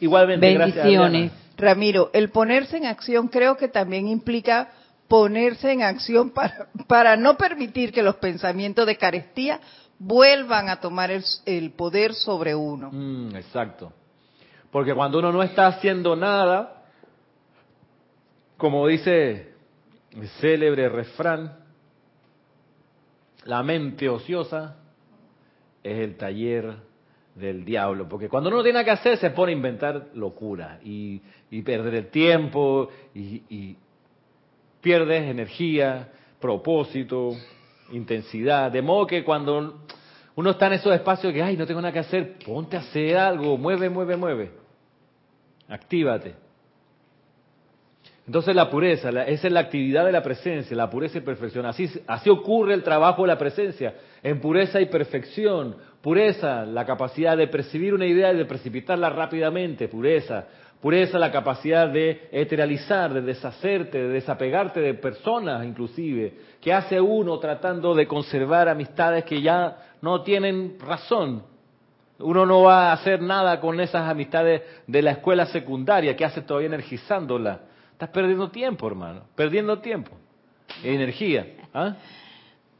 Igualmente, 0.00 0.58
Bendiciones. 0.58 1.32
Ramiro, 1.56 2.10
el 2.12 2.28
ponerse 2.28 2.76
en 2.76 2.84
acción 2.84 3.28
creo 3.28 3.56
que 3.56 3.68
también 3.68 4.06
implica 4.06 4.72
ponerse 5.08 5.72
en 5.72 5.82
acción 5.82 6.28
para, 6.34 6.68
para 6.86 7.16
no 7.16 7.38
permitir 7.38 7.90
que 7.90 8.02
los 8.02 8.16
pensamientos 8.16 8.86
de 8.86 8.98
carestía 8.98 9.60
vuelvan 9.98 10.68
a 10.68 10.76
tomar 10.76 11.10
el, 11.10 11.72
poder 11.72 12.12
sobre 12.12 12.54
uno. 12.54 12.90
Mm, 12.92 13.34
exacto. 13.34 13.94
Porque 14.70 14.92
cuando 14.92 15.20
uno 15.20 15.32
no 15.32 15.42
está 15.42 15.68
haciendo 15.68 16.16
nada, 16.16 16.83
como 18.64 18.86
dice 18.86 19.52
el 20.12 20.26
célebre 20.40 20.88
refrán, 20.88 21.58
la 23.44 23.62
mente 23.62 24.08
ociosa 24.08 24.78
es 25.82 25.98
el 25.98 26.16
taller 26.16 26.74
del 27.34 27.62
diablo, 27.66 28.08
porque 28.08 28.30
cuando 28.30 28.48
uno 28.48 28.56
no 28.56 28.62
tiene 28.62 28.82
que 28.82 28.90
hacer 28.90 29.18
se 29.18 29.28
pone 29.32 29.52
a 29.52 29.54
inventar 29.54 30.06
locura 30.14 30.80
y, 30.82 31.20
perder 31.60 31.94
el 31.94 32.06
tiempo 32.06 32.88
y, 33.14 33.42
y 33.50 33.76
pierdes 34.80 35.24
energía, 35.24 36.08
propósito, 36.40 37.32
intensidad, 37.92 38.72
de 38.72 38.80
modo 38.80 39.06
que 39.06 39.22
cuando 39.24 39.84
uno 40.36 40.50
está 40.50 40.68
en 40.68 40.72
esos 40.72 40.94
espacios 40.94 41.34
que, 41.34 41.42
ay, 41.42 41.58
no 41.58 41.66
tengo 41.66 41.82
nada 41.82 41.92
que 41.92 41.98
hacer, 41.98 42.38
ponte 42.38 42.78
a 42.78 42.80
hacer 42.80 43.18
algo, 43.18 43.58
mueve, 43.58 43.90
mueve, 43.90 44.16
mueve, 44.16 44.52
actívate. 45.68 46.43
Entonces 48.26 48.56
la 48.56 48.70
pureza, 48.70 49.10
esa 49.10 49.46
es 49.46 49.52
la 49.52 49.60
actividad 49.60 50.06
de 50.06 50.12
la 50.12 50.22
presencia, 50.22 50.74
la 50.74 50.88
pureza 50.88 51.18
y 51.18 51.20
perfección. 51.20 51.66
Así, 51.66 51.90
así 52.06 52.30
ocurre 52.30 52.72
el 52.72 52.82
trabajo 52.82 53.22
de 53.22 53.28
la 53.28 53.38
presencia, 53.38 53.94
en 54.22 54.40
pureza 54.40 54.80
y 54.80 54.86
perfección. 54.86 55.76
Pureza, 56.00 56.64
la 56.64 56.86
capacidad 56.86 57.36
de 57.36 57.48
percibir 57.48 57.92
una 57.92 58.06
idea 58.06 58.32
y 58.32 58.36
de 58.36 58.46
precipitarla 58.46 59.10
rápidamente, 59.10 59.88
pureza. 59.88 60.46
Pureza, 60.80 61.18
la 61.18 61.30
capacidad 61.30 61.88
de 61.88 62.28
eteralizar, 62.32 63.12
de 63.12 63.20
deshacerte, 63.20 63.98
de 63.98 64.08
desapegarte 64.08 64.80
de 64.80 64.94
personas 64.94 65.64
inclusive. 65.66 66.32
¿Qué 66.62 66.72
hace 66.72 67.00
uno 67.00 67.38
tratando 67.38 67.94
de 67.94 68.06
conservar 68.06 68.70
amistades 68.70 69.24
que 69.24 69.42
ya 69.42 69.76
no 70.00 70.22
tienen 70.22 70.78
razón? 70.80 71.42
Uno 72.18 72.46
no 72.46 72.62
va 72.62 72.88
a 72.88 72.92
hacer 72.92 73.20
nada 73.20 73.60
con 73.60 73.80
esas 73.80 74.08
amistades 74.08 74.62
de 74.86 75.02
la 75.02 75.12
escuela 75.12 75.44
secundaria, 75.46 76.16
que 76.16 76.24
hace 76.24 76.40
todavía 76.40 76.68
energizándola? 76.68 77.60
Estás 77.94 78.08
perdiendo 78.08 78.50
tiempo, 78.50 78.88
hermano, 78.88 79.22
perdiendo 79.36 79.78
tiempo, 79.78 80.10
energía. 80.82 81.46
¿ah? 81.72 81.94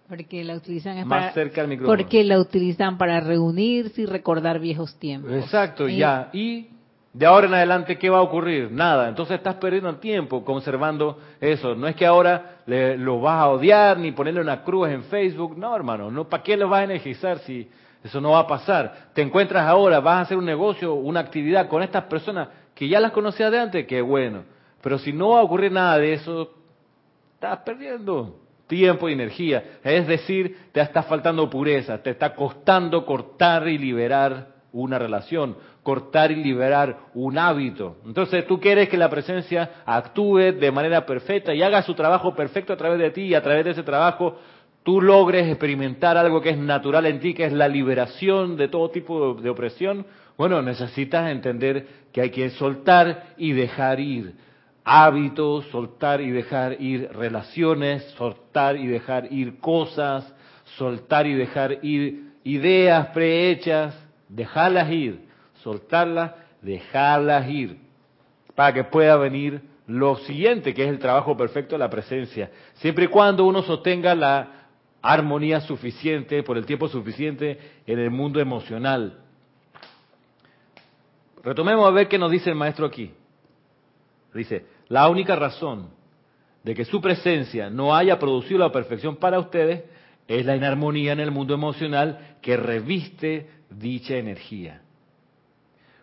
Porque 0.09 0.43
la 0.43 0.57
utilizan 0.57 1.07
Más 1.07 1.33
cerca 1.33 1.61
al 1.61 1.69
micrófono. 1.69 1.97
Porque 1.97 2.25
la 2.25 2.41
utilizan 2.41 2.99
para 2.99 3.21
reunirse 3.21 4.03
y 4.03 4.07
recordar 4.07 4.59
viejos 4.59 4.99
tiempos. 4.99 5.33
Exacto, 5.33 5.89
ya. 5.89 6.31
Y 6.33 6.67
de 7.13 7.27
ahora 7.27 7.47
en 7.47 7.55
adelante, 7.55 7.97
¿qué 7.97 8.11
va 8.11 8.19
a 8.19 8.23
ocurrir? 8.23 8.73
Nada. 8.73 9.09
Entonces 9.09 9.37
estás 9.37 9.55
perdiendo 9.55 9.95
tiempo 9.99 10.45
conservando 10.45 11.21
eso. 11.41 11.77
No 11.77 11.87
es 11.87 11.95
que 11.95 12.05
ahora 12.05 12.57
lo 12.67 13.21
vas 13.21 13.41
a 13.41 13.49
odiar 13.51 13.97
ni 13.97 14.11
ponerle 14.11 14.41
una 14.41 14.65
cruz 14.65 14.89
en 14.89 15.05
Facebook. 15.05 15.57
No, 15.57 15.77
hermano. 15.77 16.11
No, 16.11 16.29
¿Para 16.29 16.43
qué 16.43 16.57
lo 16.57 16.69
vas 16.69 16.81
a 16.81 16.85
energizar 16.85 17.39
si 17.39 17.71
eso 18.03 18.21
no 18.21 18.33
va 18.33 18.41
a 18.41 18.47
pasar? 18.49 19.11
Te 19.15 19.23
encuentras 19.23 19.65
ahora, 19.65 20.01
vas 20.01 20.17
a 20.17 20.21
hacer 20.23 20.37
un 20.37 20.45
negocio, 20.45 20.95
una 20.95 21.21
actividad 21.21 21.69
con 21.69 21.85
estas 21.85 22.03
personas 22.07 22.49
que 22.75 22.89
ya 22.89 22.99
las 22.99 23.13
conocías 23.13 23.53
de 23.53 23.61
antes, 23.61 23.87
qué 23.87 24.01
bueno. 24.01 24.54
Pero 24.85 24.99
si 24.99 25.15
no 25.15 25.31
ocurrir 25.41 25.73
nada 25.73 25.97
de 25.97 26.13
eso, 26.13 26.51
estás 27.37 27.61
perdiendo 27.61 28.37
tiempo 28.67 29.09
y 29.09 29.15
energía. 29.15 29.79
Es 29.83 30.07
decir, 30.07 30.59
te 30.73 30.83
está 30.83 31.05
faltando 31.05 31.49
pureza, 31.49 32.03
te 32.03 32.11
está 32.11 32.35
costando 32.35 33.07
cortar 33.07 33.67
y 33.67 33.79
liberar 33.79 34.49
una 34.73 34.99
relación, 34.99 35.57
cortar 35.83 36.33
y 36.33 36.37
liberar 36.37 36.99
un 37.15 37.39
hábito. 37.39 37.97
Entonces 38.05 38.47
tú 38.47 38.61
quieres 38.61 38.91
que 38.91 38.99
la 38.99 39.09
presencia 39.09 39.71
actúe 39.87 40.53
de 40.53 40.71
manera 40.71 41.07
perfecta 41.07 41.55
y 41.55 41.63
haga 41.63 41.81
su 41.81 41.95
trabajo 41.95 42.35
perfecto 42.35 42.75
a 42.75 42.77
través 42.77 42.99
de 42.99 43.11
ti 43.11 43.23
y 43.23 43.35
a 43.35 43.43
través 43.43 43.65
de 43.65 43.71
ese 43.71 43.85
trabajo 43.85 44.37
tú 44.83 45.01
logres 45.01 45.49
experimentar 45.49 46.19
algo 46.19 46.43
que 46.43 46.51
es 46.51 46.59
natural 46.59 47.07
en 47.07 47.21
ti, 47.21 47.33
que 47.33 47.47
es 47.47 47.55
la 47.55 47.69
liberación 47.69 48.59
de 48.59 48.69
todo 48.69 48.91
tipo 48.91 49.33
de 49.33 49.49
opresión. 49.49 50.05
Bueno, 50.37 50.61
necesitas 50.61 51.31
entender 51.31 51.87
que 52.13 52.21
hay 52.21 52.31
que 52.31 52.51
soltar 52.51 53.29
y 53.39 53.53
dejar 53.53 53.99
ir 53.99 54.45
hábitos, 54.85 55.65
soltar 55.67 56.21
y 56.21 56.31
dejar 56.31 56.81
ir 56.81 57.11
relaciones, 57.13 58.05
soltar 58.17 58.77
y 58.77 58.87
dejar 58.87 59.33
ir 59.33 59.59
cosas, 59.59 60.33
soltar 60.77 61.27
y 61.27 61.35
dejar 61.35 61.79
ir 61.83 62.35
ideas 62.45 63.09
prehechas, 63.09 63.99
dejarlas 64.29 64.91
ir, 64.91 65.27
soltarlas, 65.63 66.33
dejarlas 66.61 67.49
ir, 67.49 67.79
para 68.55 68.75
que 68.75 68.85
pueda 68.85 69.17
venir 69.17 69.63
lo 69.87 70.17
siguiente, 70.17 70.75
que 70.75 70.85
es 70.85 70.89
el 70.89 70.99
trabajo 70.99 71.37
perfecto 71.37 71.75
de 71.75 71.79
la 71.79 71.91
presencia, 71.91 72.51
siempre 72.75 73.07
y 73.07 73.09
cuando 73.09 73.45
uno 73.45 73.63
sostenga 73.63 74.15
la 74.15 74.69
armonía 75.01 75.61
suficiente, 75.61 76.43
por 76.43 76.57
el 76.57 76.65
tiempo 76.65 76.89
suficiente 76.89 77.59
en 77.87 77.99
el 77.99 78.11
mundo 78.11 78.41
emocional. 78.41 79.21
Retomemos 81.43 81.87
a 81.87 81.91
ver 81.91 82.09
qué 82.09 82.17
nos 82.19 82.31
dice 82.31 82.49
el 82.49 82.57
maestro 82.57 82.87
aquí. 82.87 83.13
Dice, 84.33 84.65
la 84.89 85.09
única 85.09 85.37
razón 85.37 85.89
de 86.63 86.75
que 86.75 86.85
su 86.85 87.01
presencia 87.01 87.71
no 87.71 87.95
haya 87.95 88.19
producido 88.19 88.59
la 88.59 88.73
perfección 88.73 89.17
para 89.17 89.39
ustedes 89.39 89.85
es 90.27 90.47
la 90.47 90.57
inarmonía 90.57 91.13
en 91.13 91.21
el 91.21 91.31
mundo 91.31 91.55
emocional 91.55 92.37
que 92.41 92.57
reviste 92.57 93.51
dicha 93.71 94.17
energía. 94.17 94.81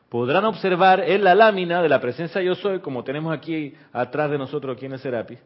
Podrán 0.09 0.45
observar 0.45 0.99
en 0.99 1.23
la 1.23 1.33
lámina 1.33 1.81
de 1.81 1.89
la 1.89 2.01
presencia 2.01 2.41
yo 2.41 2.53
soy, 2.55 2.79
como 2.79 3.03
tenemos 3.03 3.33
aquí 3.33 3.73
atrás 3.93 4.29
de 4.29 4.37
nosotros 4.37 4.75
aquí 4.75 4.85
en 4.85 4.93
el 4.93 4.99
Serapis, 4.99 5.39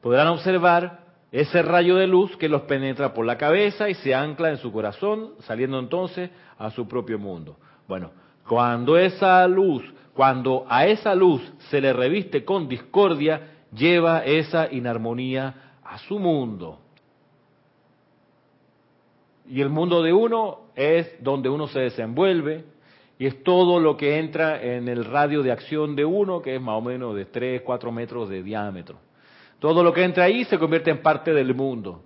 podrán 0.00 0.28
observar 0.28 1.00
ese 1.30 1.62
rayo 1.62 1.96
de 1.96 2.06
luz 2.06 2.34
que 2.38 2.48
los 2.48 2.62
penetra 2.62 3.12
por 3.12 3.26
la 3.26 3.36
cabeza 3.36 3.88
y 3.88 3.94
se 3.94 4.14
ancla 4.14 4.48
en 4.50 4.56
su 4.56 4.72
corazón, 4.72 5.34
saliendo 5.40 5.78
entonces 5.78 6.30
a 6.56 6.70
su 6.70 6.88
propio 6.88 7.18
mundo. 7.18 7.58
Bueno, 7.86 8.10
cuando 8.46 8.96
esa 8.96 9.46
luz 9.46 9.84
cuando 10.18 10.66
a 10.68 10.84
esa 10.84 11.14
luz 11.14 11.40
se 11.70 11.80
le 11.80 11.92
reviste 11.92 12.44
con 12.44 12.66
discordia, 12.66 13.52
lleva 13.72 14.24
esa 14.24 14.66
inarmonía 14.68 15.76
a 15.84 15.96
su 15.98 16.18
mundo. 16.18 16.80
Y 19.48 19.60
el 19.60 19.68
mundo 19.68 20.02
de 20.02 20.12
uno 20.12 20.72
es 20.74 21.22
donde 21.22 21.48
uno 21.48 21.68
se 21.68 21.78
desenvuelve 21.78 22.64
y 23.16 23.26
es 23.26 23.44
todo 23.44 23.78
lo 23.78 23.96
que 23.96 24.18
entra 24.18 24.60
en 24.60 24.88
el 24.88 25.04
radio 25.04 25.40
de 25.44 25.52
acción 25.52 25.94
de 25.94 26.04
uno, 26.04 26.42
que 26.42 26.56
es 26.56 26.60
más 26.60 26.78
o 26.78 26.80
menos 26.80 27.14
de 27.14 27.26
3, 27.26 27.62
4 27.62 27.92
metros 27.92 28.28
de 28.28 28.42
diámetro. 28.42 28.98
Todo 29.60 29.84
lo 29.84 29.92
que 29.92 30.02
entra 30.02 30.24
ahí 30.24 30.44
se 30.46 30.58
convierte 30.58 30.90
en 30.90 31.00
parte 31.00 31.32
del 31.32 31.54
mundo. 31.54 32.02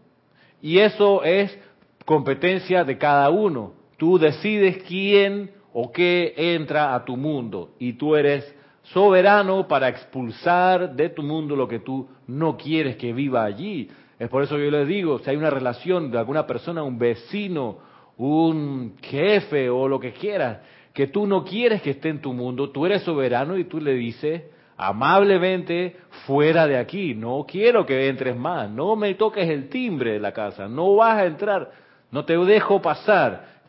Y 0.60 0.80
eso 0.80 1.24
es 1.24 1.58
competencia 2.04 2.84
de 2.84 2.98
cada 2.98 3.30
uno. 3.30 3.72
Tú 3.96 4.18
decides 4.18 4.82
quién 4.86 5.61
o 5.72 5.90
qué 5.92 6.34
entra 6.36 6.94
a 6.94 7.04
tu 7.04 7.16
mundo 7.16 7.70
y 7.78 7.94
tú 7.94 8.16
eres 8.16 8.54
soberano 8.82 9.68
para 9.68 9.88
expulsar 9.88 10.94
de 10.94 11.08
tu 11.10 11.22
mundo 11.22 11.54
lo 11.56 11.68
que 11.68 11.78
tú 11.78 12.08
no 12.26 12.56
quieres 12.56 12.96
que 12.96 13.12
viva 13.12 13.44
allí. 13.44 13.88
Es 14.18 14.28
por 14.28 14.42
eso 14.42 14.56
que 14.56 14.64
yo 14.64 14.70
les 14.70 14.86
digo, 14.86 15.18
si 15.20 15.30
hay 15.30 15.36
una 15.36 15.50
relación 15.50 16.10
de 16.10 16.18
alguna 16.18 16.46
persona, 16.46 16.82
un 16.82 16.98
vecino, 16.98 17.78
un 18.18 18.96
jefe 19.02 19.70
o 19.70 19.88
lo 19.88 19.98
que 19.98 20.12
quieras, 20.12 20.58
que 20.92 21.06
tú 21.06 21.26
no 21.26 21.44
quieres 21.44 21.80
que 21.82 21.90
esté 21.90 22.08
en 22.10 22.20
tu 22.20 22.32
mundo, 22.32 22.70
tú 22.70 22.86
eres 22.86 23.02
soberano 23.02 23.56
y 23.56 23.64
tú 23.64 23.80
le 23.80 23.94
dices 23.94 24.42
amablemente 24.76 25.96
fuera 26.26 26.66
de 26.66 26.76
aquí, 26.76 27.14
no 27.14 27.46
quiero 27.48 27.86
que 27.86 28.08
entres 28.08 28.36
más, 28.36 28.68
no 28.68 28.96
me 28.96 29.14
toques 29.14 29.48
el 29.48 29.68
timbre 29.68 30.12
de 30.12 30.20
la 30.20 30.32
casa, 30.32 30.66
no 30.66 30.96
vas 30.96 31.18
a 31.18 31.26
entrar, 31.26 31.70
no 32.10 32.24
te 32.24 32.36
dejo 32.36 32.82
pasar 32.82 33.61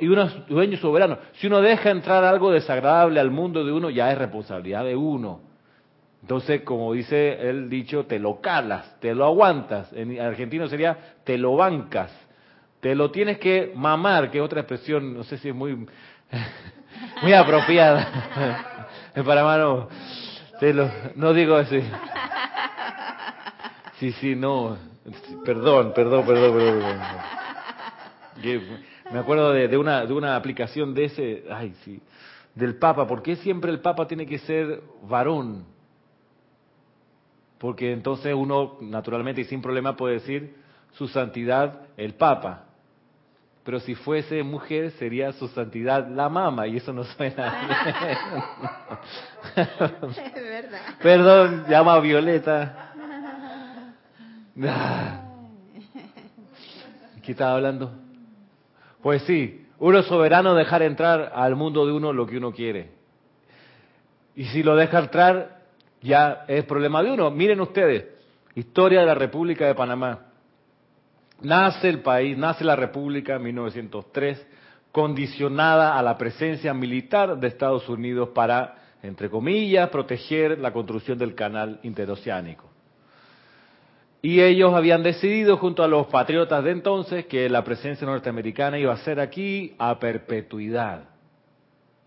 y 0.00 0.08
uno 0.08 0.22
es 0.22 0.46
dueño 0.46 0.78
soberano. 0.78 1.18
Si 1.34 1.46
uno 1.46 1.60
deja 1.60 1.90
entrar 1.90 2.24
algo 2.24 2.50
desagradable 2.50 3.20
al 3.20 3.30
mundo 3.30 3.64
de 3.64 3.72
uno, 3.72 3.90
ya 3.90 4.10
es 4.10 4.18
responsabilidad 4.18 4.84
de 4.84 4.96
uno. 4.96 5.40
Entonces, 6.22 6.62
como 6.62 6.92
dice 6.92 7.48
el 7.48 7.68
dicho, 7.68 8.06
te 8.06 8.18
lo 8.18 8.40
calas, 8.40 8.98
te 9.00 9.14
lo 9.14 9.26
aguantas. 9.26 9.92
En 9.92 10.18
argentino 10.20 10.66
sería 10.66 11.16
te 11.24 11.36
lo 11.38 11.56
bancas. 11.56 12.10
Te 12.80 12.94
lo 12.94 13.10
tienes 13.10 13.38
que 13.38 13.72
mamar, 13.74 14.30
que 14.30 14.38
es 14.38 14.44
otra 14.44 14.60
expresión, 14.60 15.14
no 15.14 15.24
sé 15.24 15.38
si 15.38 15.50
es 15.50 15.54
muy, 15.54 15.74
muy 17.22 17.32
apropiada. 17.32 18.88
en 19.14 19.24
Panamá 19.24 19.58
no, 19.58 19.88
te 20.58 20.72
lo, 20.72 20.90
no 21.14 21.32
digo 21.32 21.56
así. 21.56 21.82
Sí, 23.98 24.12
sí, 24.12 24.34
no. 24.34 24.76
Perdón, 25.44 25.92
perdón, 25.94 26.26
perdón, 26.26 26.52
perdón. 26.54 26.98
Me 29.12 29.18
acuerdo 29.18 29.52
de, 29.52 29.68
de, 29.68 29.76
una, 29.76 30.04
de 30.04 30.12
una 30.12 30.36
aplicación 30.36 30.94
de 30.94 31.04
ese, 31.04 31.44
ay, 31.50 31.74
sí, 31.84 32.00
del 32.54 32.76
Papa. 32.76 33.06
¿Por 33.06 33.22
qué 33.22 33.36
siempre 33.36 33.70
el 33.70 33.80
Papa 33.80 34.06
tiene 34.06 34.26
que 34.26 34.38
ser 34.40 34.82
varón? 35.02 35.64
Porque 37.58 37.92
entonces 37.92 38.34
uno, 38.34 38.78
naturalmente 38.80 39.42
y 39.42 39.44
sin 39.44 39.62
problema, 39.62 39.96
puede 39.96 40.14
decir 40.14 40.56
su 40.92 41.06
santidad 41.08 41.82
el 41.96 42.14
Papa. 42.14 42.64
Pero 43.64 43.80
si 43.80 43.94
fuese 43.94 44.42
mujer, 44.42 44.92
sería 44.92 45.32
su 45.32 45.48
santidad 45.48 46.06
la 46.08 46.28
mama, 46.28 46.66
y 46.68 46.76
eso 46.76 46.92
no 46.92 47.02
suena 47.04 47.68
bien. 49.56 49.68
Es 50.34 50.34
verdad. 50.34 50.80
Perdón, 51.02 51.64
llama 51.68 51.94
a 51.94 52.00
Violeta. 52.00 52.92
¿Qué 57.24 57.32
estaba 57.32 57.54
hablando? 57.56 58.05
Pues 59.06 59.22
sí, 59.22 59.64
uno 59.78 60.00
es 60.00 60.06
soberano 60.06 60.56
dejar 60.56 60.82
entrar 60.82 61.30
al 61.32 61.54
mundo 61.54 61.86
de 61.86 61.92
uno 61.92 62.12
lo 62.12 62.26
que 62.26 62.38
uno 62.38 62.50
quiere. 62.50 62.90
Y 64.34 64.46
si 64.46 64.64
lo 64.64 64.74
deja 64.74 64.98
entrar, 64.98 65.60
ya 66.02 66.44
es 66.48 66.64
problema 66.64 67.04
de 67.04 67.12
uno. 67.12 67.30
Miren 67.30 67.60
ustedes, 67.60 68.04
historia 68.56 68.98
de 68.98 69.06
la 69.06 69.14
República 69.14 69.64
de 69.64 69.76
Panamá. 69.76 70.26
Nace 71.40 71.88
el 71.88 72.00
país, 72.00 72.36
nace 72.36 72.64
la 72.64 72.74
República 72.74 73.36
en 73.36 73.44
1903, 73.44 74.44
condicionada 74.90 75.96
a 75.96 76.02
la 76.02 76.18
presencia 76.18 76.74
militar 76.74 77.38
de 77.38 77.46
Estados 77.46 77.88
Unidos 77.88 78.30
para, 78.30 78.74
entre 79.04 79.30
comillas, 79.30 79.88
proteger 79.88 80.58
la 80.58 80.72
construcción 80.72 81.16
del 81.16 81.36
canal 81.36 81.78
interoceánico. 81.84 82.65
Y 84.26 84.42
ellos 84.42 84.74
habían 84.74 85.04
decidido, 85.04 85.56
junto 85.56 85.84
a 85.84 85.86
los 85.86 86.08
patriotas 86.08 86.64
de 86.64 86.72
entonces, 86.72 87.26
que 87.26 87.48
la 87.48 87.62
presencia 87.62 88.04
norteamericana 88.08 88.76
iba 88.76 88.92
a 88.92 88.96
ser 88.96 89.20
aquí 89.20 89.76
a 89.78 90.00
perpetuidad. 90.00 91.04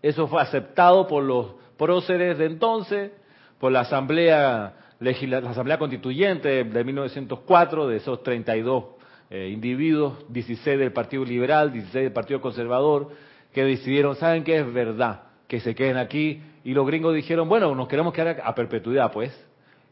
Eso 0.02 0.28
fue 0.28 0.42
aceptado 0.42 1.06
por 1.06 1.24
los 1.24 1.54
próceres 1.78 2.36
de 2.36 2.44
entonces, 2.44 3.12
por 3.58 3.72
la 3.72 3.80
Asamblea, 3.80 4.74
la 4.98 5.38
Asamblea 5.48 5.78
Constituyente 5.78 6.62
de 6.62 6.84
1904, 6.84 7.88
de 7.88 7.96
esos 7.96 8.22
32 8.22 8.84
eh, 9.30 9.48
individuos, 9.50 10.18
16 10.28 10.78
del 10.78 10.92
Partido 10.92 11.24
Liberal, 11.24 11.72
16 11.72 12.04
del 12.04 12.12
Partido 12.12 12.42
Conservador, 12.42 13.12
que 13.50 13.64
decidieron, 13.64 14.14
¿saben 14.16 14.44
qué? 14.44 14.58
Es 14.58 14.70
verdad, 14.70 15.22
que 15.48 15.58
se 15.60 15.74
queden 15.74 15.96
aquí. 15.96 16.42
Y 16.64 16.74
los 16.74 16.86
gringos 16.86 17.14
dijeron, 17.14 17.48
bueno, 17.48 17.74
nos 17.74 17.88
queremos 17.88 18.12
quedar 18.12 18.42
a 18.44 18.54
perpetuidad, 18.54 19.10
pues. 19.10 19.32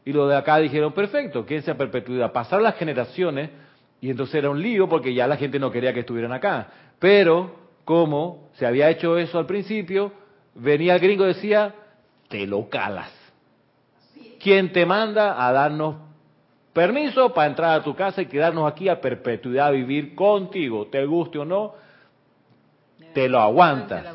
Y 0.05 0.13
los 0.13 0.29
de 0.29 0.35
acá 0.35 0.57
dijeron, 0.57 0.93
perfecto, 0.93 1.45
quédense 1.45 1.71
a 1.71 1.77
perpetuidad. 1.77 2.31
Pasaron 2.31 2.63
las 2.63 2.75
generaciones 2.75 3.49
y 4.01 4.09
entonces 4.09 4.35
era 4.35 4.49
un 4.49 4.61
lío 4.61 4.87
porque 4.87 5.13
ya 5.13 5.27
la 5.27 5.37
gente 5.37 5.59
no 5.59 5.71
quería 5.71 5.93
que 5.93 6.01
estuvieran 6.01 6.31
acá. 6.31 6.67
Pero, 6.99 7.55
como 7.85 8.49
se 8.53 8.65
había 8.65 8.89
hecho 8.89 9.17
eso 9.17 9.37
al 9.39 9.45
principio, 9.45 10.11
venía 10.55 10.95
el 10.95 10.99
gringo 10.99 11.25
y 11.25 11.29
decía, 11.29 11.75
te 12.27 12.47
lo 12.47 12.69
calas. 12.69 13.11
¿Quién 14.39 14.71
te 14.71 14.85
manda 14.85 15.45
a 15.45 15.51
darnos 15.51 15.95
permiso 16.73 17.33
para 17.33 17.49
entrar 17.49 17.79
a 17.79 17.83
tu 17.83 17.95
casa 17.95 18.21
y 18.21 18.27
quedarnos 18.27 18.71
aquí 18.71 18.87
a 18.87 19.01
perpetuidad 19.01 19.67
a 19.67 19.71
vivir 19.71 20.15
contigo, 20.15 20.87
te 20.87 21.03
guste 21.05 21.39
o 21.39 21.45
no, 21.45 21.73
te 23.13 23.29
lo 23.29 23.39
aguantas. 23.39 24.05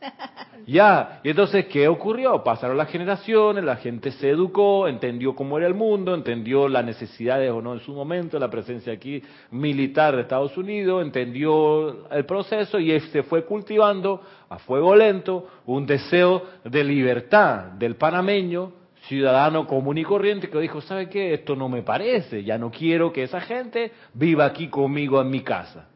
ya, 0.66 1.20
y 1.22 1.30
entonces, 1.30 1.66
¿qué 1.66 1.88
ocurrió? 1.88 2.42
Pasaron 2.42 2.76
las 2.76 2.88
generaciones, 2.88 3.64
la 3.64 3.76
gente 3.76 4.10
se 4.12 4.30
educó, 4.30 4.88
entendió 4.88 5.34
cómo 5.34 5.58
era 5.58 5.66
el 5.66 5.74
mundo, 5.74 6.14
entendió 6.14 6.68
las 6.68 6.84
necesidades 6.84 7.50
o 7.50 7.60
no 7.60 7.74
en 7.74 7.80
su 7.80 7.92
momento, 7.92 8.38
la 8.38 8.50
presencia 8.50 8.92
aquí 8.92 9.22
militar 9.50 10.14
de 10.14 10.22
Estados 10.22 10.56
Unidos, 10.56 11.02
entendió 11.02 12.08
el 12.10 12.24
proceso 12.24 12.78
y 12.78 12.98
se 13.00 13.22
fue 13.22 13.44
cultivando 13.44 14.20
a 14.48 14.58
fuego 14.58 14.94
lento 14.94 15.48
un 15.66 15.86
deseo 15.86 16.42
de 16.64 16.84
libertad 16.84 17.72
del 17.72 17.96
panameño 17.96 18.72
ciudadano 19.08 19.66
común 19.66 19.98
y 19.98 20.04
corriente 20.04 20.48
que 20.48 20.58
dijo, 20.60 20.80
¿sabe 20.80 21.08
qué? 21.08 21.34
Esto 21.34 21.56
no 21.56 21.68
me 21.68 21.82
parece, 21.82 22.44
ya 22.44 22.56
no 22.56 22.70
quiero 22.70 23.12
que 23.12 23.24
esa 23.24 23.40
gente 23.40 23.92
viva 24.14 24.44
aquí 24.44 24.68
conmigo 24.68 25.20
en 25.20 25.30
mi 25.30 25.40
casa. 25.40 25.88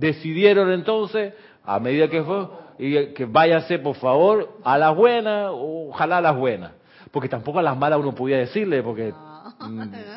Decidieron 0.00 0.72
entonces, 0.72 1.34
a 1.62 1.78
medida 1.78 2.08
que 2.08 2.22
fue, 2.22 2.48
y 2.78 3.12
que 3.12 3.26
váyase 3.26 3.78
por 3.78 3.96
favor 3.96 4.56
a 4.64 4.78
las 4.78 4.96
buenas, 4.96 5.50
ojalá 5.52 6.16
a 6.16 6.20
las 6.22 6.34
buenas. 6.34 6.72
Porque 7.10 7.28
tampoco 7.28 7.58
a 7.58 7.62
las 7.62 7.76
malas 7.76 7.98
uno 7.98 8.14
podía 8.14 8.38
decirle, 8.38 8.82
porque 8.82 9.12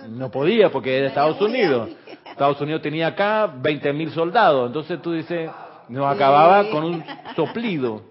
no, 0.10 0.32
podía, 0.32 0.72
porque 0.72 0.98
era 0.98 1.08
Estados 1.08 1.42
Unidos. 1.42 1.90
Estados 2.26 2.62
Unidos 2.62 2.82
tenía 2.82 3.08
acá 3.08 3.54
20 3.58 3.92
mil 3.92 4.10
soldados, 4.12 4.68
entonces 4.68 5.02
tú 5.02 5.12
dices, 5.12 5.50
nos 5.90 6.10
acababa 6.10 6.70
con 6.70 6.86
un 6.86 7.04
soplido. 7.36 8.04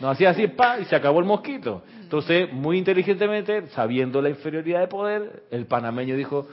Nos 0.00 0.12
hacía 0.12 0.30
así, 0.30 0.48
pa, 0.48 0.80
y 0.80 0.86
se 0.86 0.96
acabó 0.96 1.20
el 1.20 1.26
mosquito. 1.26 1.82
Entonces, 2.02 2.52
muy 2.52 2.78
inteligentemente, 2.78 3.68
sabiendo 3.68 4.20
la 4.20 4.30
inferioridad 4.30 4.80
de 4.80 4.88
poder, 4.88 5.44
el 5.52 5.66
panameño 5.66 6.16
dijo, 6.16 6.48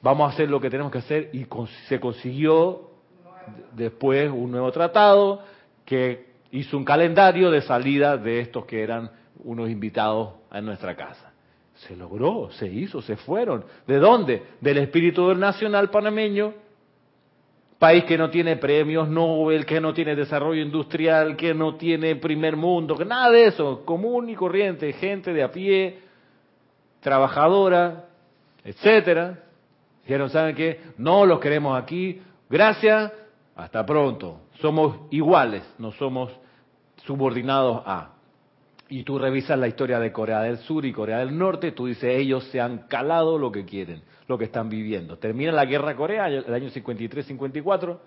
vamos 0.00 0.30
a 0.30 0.32
hacer 0.32 0.48
lo 0.48 0.62
que 0.62 0.70
tenemos 0.70 0.90
que 0.90 0.98
hacer 0.98 1.28
y 1.34 1.46
se 1.88 2.00
consiguió 2.00 2.91
después 3.72 4.30
un 4.30 4.50
nuevo 4.50 4.70
tratado 4.72 5.42
que 5.84 6.32
hizo 6.50 6.76
un 6.76 6.84
calendario 6.84 7.50
de 7.50 7.62
salida 7.62 8.16
de 8.16 8.40
estos 8.40 8.64
que 8.66 8.82
eran 8.82 9.10
unos 9.44 9.70
invitados 9.70 10.34
a 10.50 10.60
nuestra 10.60 10.94
casa. 10.94 11.32
Se 11.74 11.96
logró, 11.96 12.50
se 12.52 12.66
hizo, 12.68 13.02
se 13.02 13.16
fueron. 13.16 13.64
¿De 13.86 13.98
dónde? 13.98 14.42
Del 14.60 14.78
espíritu 14.78 15.28
del 15.28 15.40
nacional 15.40 15.90
panameño 15.90 16.54
país 17.82 18.04
que 18.04 18.16
no 18.16 18.30
tiene 18.30 18.58
premios 18.58 19.08
Nobel, 19.08 19.66
que 19.66 19.80
no 19.80 19.92
tiene 19.92 20.14
desarrollo 20.14 20.62
industrial, 20.62 21.34
que 21.34 21.52
no 21.52 21.74
tiene 21.74 22.14
primer 22.14 22.54
mundo, 22.54 22.96
que 22.96 23.04
nada 23.04 23.28
de 23.32 23.46
eso, 23.46 23.84
común 23.84 24.30
y 24.30 24.36
corriente, 24.36 24.92
gente 24.92 25.32
de 25.32 25.42
a 25.42 25.50
pie, 25.50 25.98
trabajadora, 27.00 28.04
etcétera. 28.64 29.40
Dijeron, 30.04 30.30
¿saben 30.30 30.54
qué? 30.54 30.78
No 30.96 31.26
los 31.26 31.40
queremos 31.40 31.76
aquí, 31.76 32.22
gracias, 32.48 33.10
hasta 33.56 33.84
pronto. 33.84 34.40
Somos 34.60 35.06
iguales, 35.10 35.62
no 35.78 35.92
somos 35.92 36.32
subordinados 37.04 37.82
a. 37.86 38.10
Y 38.88 39.04
tú 39.04 39.18
revisas 39.18 39.58
la 39.58 39.68
historia 39.68 39.98
de 39.98 40.12
Corea 40.12 40.40
del 40.40 40.58
Sur 40.58 40.84
y 40.84 40.92
Corea 40.92 41.18
del 41.18 41.36
Norte, 41.36 41.72
tú 41.72 41.86
dices, 41.86 42.14
ellos 42.18 42.44
se 42.44 42.60
han 42.60 42.86
calado 42.88 43.38
lo 43.38 43.50
que 43.50 43.64
quieren 43.64 44.02
lo 44.32 44.38
que 44.38 44.44
están 44.44 44.68
viviendo. 44.68 45.18
Termina 45.18 45.52
la 45.52 45.64
guerra 45.64 45.94
Corea, 45.94 46.26
el 46.26 46.52
año 46.52 46.70
53-54, 46.70 47.98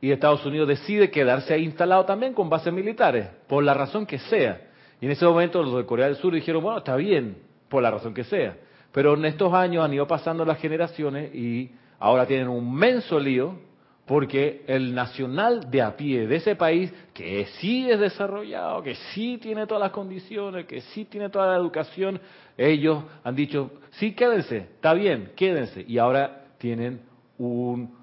y 0.00 0.12
Estados 0.12 0.44
Unidos 0.44 0.68
decide 0.68 1.10
quedarse 1.10 1.54
ahí 1.54 1.64
instalado 1.64 2.04
también 2.04 2.34
con 2.34 2.50
bases 2.50 2.72
militares, 2.72 3.28
por 3.48 3.64
la 3.64 3.74
razón 3.74 4.06
que 4.06 4.18
sea. 4.18 4.60
Y 5.00 5.06
en 5.06 5.12
ese 5.12 5.24
momento 5.24 5.62
los 5.62 5.76
de 5.76 5.86
Corea 5.86 6.06
del 6.06 6.16
Sur 6.16 6.34
dijeron, 6.34 6.62
bueno, 6.62 6.78
está 6.78 6.96
bien, 6.96 7.38
por 7.68 7.82
la 7.82 7.90
razón 7.90 8.12
que 8.12 8.24
sea. 8.24 8.56
Pero 8.92 9.14
en 9.14 9.24
estos 9.24 9.52
años 9.52 9.84
han 9.84 9.92
ido 9.94 10.06
pasando 10.06 10.44
las 10.44 10.58
generaciones 10.58 11.34
y 11.34 11.72
ahora 11.98 12.26
tienen 12.26 12.48
un 12.48 12.72
menso 12.74 13.18
lío 13.18 13.58
porque 14.06 14.64
el 14.66 14.94
nacional 14.94 15.70
de 15.70 15.80
a 15.80 15.96
pie 15.96 16.26
de 16.26 16.36
ese 16.36 16.56
país, 16.56 16.92
que 17.14 17.46
sí 17.58 17.90
es 17.90 17.98
desarrollado, 17.98 18.82
que 18.82 18.94
sí 18.94 19.38
tiene 19.40 19.66
todas 19.66 19.80
las 19.80 19.92
condiciones, 19.92 20.66
que 20.66 20.82
sí 20.82 21.06
tiene 21.06 21.30
toda 21.30 21.52
la 21.52 21.56
educación, 21.56 22.20
ellos 22.56 23.02
han 23.22 23.34
dicho, 23.34 23.70
sí, 23.92 24.12
quédense, 24.14 24.58
está 24.58 24.92
bien, 24.92 25.32
quédense. 25.34 25.84
Y 25.88 25.98
ahora 25.98 26.44
tienen 26.58 27.00
un 27.38 27.94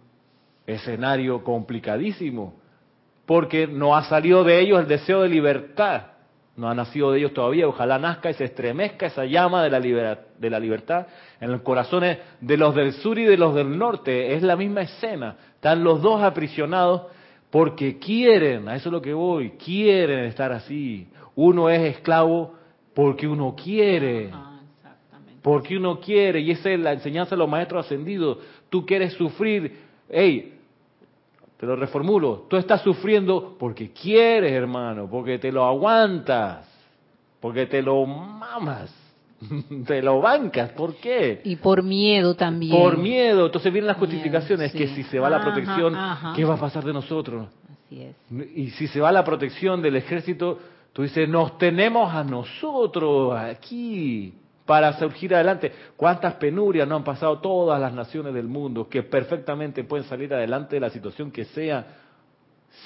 escenario 0.65 1.43
complicadísimo, 1.43 2.55
porque 3.27 3.67
no 3.67 3.95
ha 3.95 4.03
salido 4.05 4.43
de 4.43 4.59
ellos 4.59 4.79
el 4.79 4.87
deseo 4.87 5.21
de 5.21 5.29
libertad, 5.29 6.07
no 6.55 6.69
ha 6.69 6.75
nacido 6.75 7.11
de 7.11 7.19
ellos 7.19 7.33
todavía, 7.33 7.67
ojalá 7.67 7.97
nazca 7.97 8.29
y 8.29 8.33
se 8.33 8.45
estremezca 8.45 9.07
esa 9.07 9.25
llama 9.25 9.63
de 9.63 9.69
la, 9.69 9.79
de 10.37 10.49
la 10.49 10.59
libertad 10.59 11.07
en 11.39 11.51
los 11.51 11.61
corazones 11.61 12.19
de 12.39 12.57
los 12.57 12.75
del 12.75 12.93
sur 12.93 13.17
y 13.17 13.23
de 13.23 13.37
los 13.37 13.55
del 13.55 13.77
norte, 13.77 14.33
es 14.35 14.43
la 14.43 14.55
misma 14.55 14.81
escena, 14.81 15.35
están 15.55 15.83
los 15.83 16.01
dos 16.01 16.21
aprisionados 16.21 17.03
porque 17.51 17.99
quieren, 17.99 18.69
a 18.69 18.75
eso 18.75 18.89
es 18.89 18.93
lo 18.93 19.01
que 19.01 19.13
voy, 19.13 19.51
quieren 19.51 20.25
estar 20.25 20.53
así. 20.53 21.07
Uno 21.35 21.69
es 21.69 21.81
esclavo 21.81 22.53
porque 22.93 23.27
uno 23.27 23.55
quiere. 23.61 24.31
porque 25.41 25.75
uno 25.75 25.99
quiere, 25.99 26.39
y 26.39 26.51
esa 26.51 26.69
es 26.69 26.79
la 26.79 26.93
enseñanza 26.93 27.31
de 27.31 27.39
los 27.39 27.49
maestros 27.49 27.85
ascendidos. 27.85 28.37
Tú 28.69 28.85
quieres 28.85 29.13
sufrir, 29.13 29.79
hey, 30.09 30.60
te 31.61 31.67
lo 31.67 31.75
reformulo, 31.75 32.47
tú 32.49 32.57
estás 32.57 32.81
sufriendo 32.81 33.55
porque 33.59 33.91
quieres, 33.91 34.51
hermano, 34.51 35.07
porque 35.07 35.37
te 35.37 35.51
lo 35.51 35.63
aguantas, 35.63 36.67
porque 37.39 37.67
te 37.67 37.83
lo 37.83 38.03
mamas. 38.07 38.91
te 39.85 40.01
lo 40.01 40.19
bancas, 40.21 40.71
¿por 40.71 40.95
qué? 40.95 41.41
Y 41.43 41.57
por 41.57 41.83
miedo 41.83 42.33
también. 42.35 42.75
Por 42.75 42.97
miedo, 42.97 43.45
entonces 43.45 43.71
vienen 43.71 43.89
las 43.89 43.97
justificaciones, 43.97 44.71
que 44.71 44.87
si 44.87 45.03
se 45.03 45.19
va 45.19 45.29
la 45.29 45.39
protección, 45.39 45.95
¿qué 46.35 46.43
va 46.43 46.55
a 46.55 46.59
pasar 46.59 46.83
de 46.83 46.93
nosotros? 46.93 47.47
Así 47.85 48.01
es. 48.01 48.15
Y 48.55 48.71
si 48.71 48.87
se 48.87 48.99
va 48.99 49.11
la 49.11 49.23
protección 49.23 49.83
del 49.83 49.97
ejército, 49.97 50.57
tú 50.93 51.03
dices, 51.03 51.29
nos 51.29 51.59
tenemos 51.59 52.11
a 52.11 52.23
nosotros 52.23 53.37
aquí 53.37 54.33
para 54.65 54.93
surgir 54.93 55.33
adelante. 55.33 55.71
¿Cuántas 55.95 56.35
penurias 56.35 56.87
no 56.87 56.95
han 56.95 57.03
pasado 57.03 57.39
todas 57.39 57.79
las 57.79 57.93
naciones 57.93 58.33
del 58.33 58.47
mundo 58.47 58.87
que 58.87 59.03
perfectamente 59.03 59.83
pueden 59.83 60.05
salir 60.07 60.33
adelante 60.33 60.75
de 60.75 60.79
la 60.79 60.89
situación 60.89 61.31
que 61.31 61.45
sea 61.45 61.97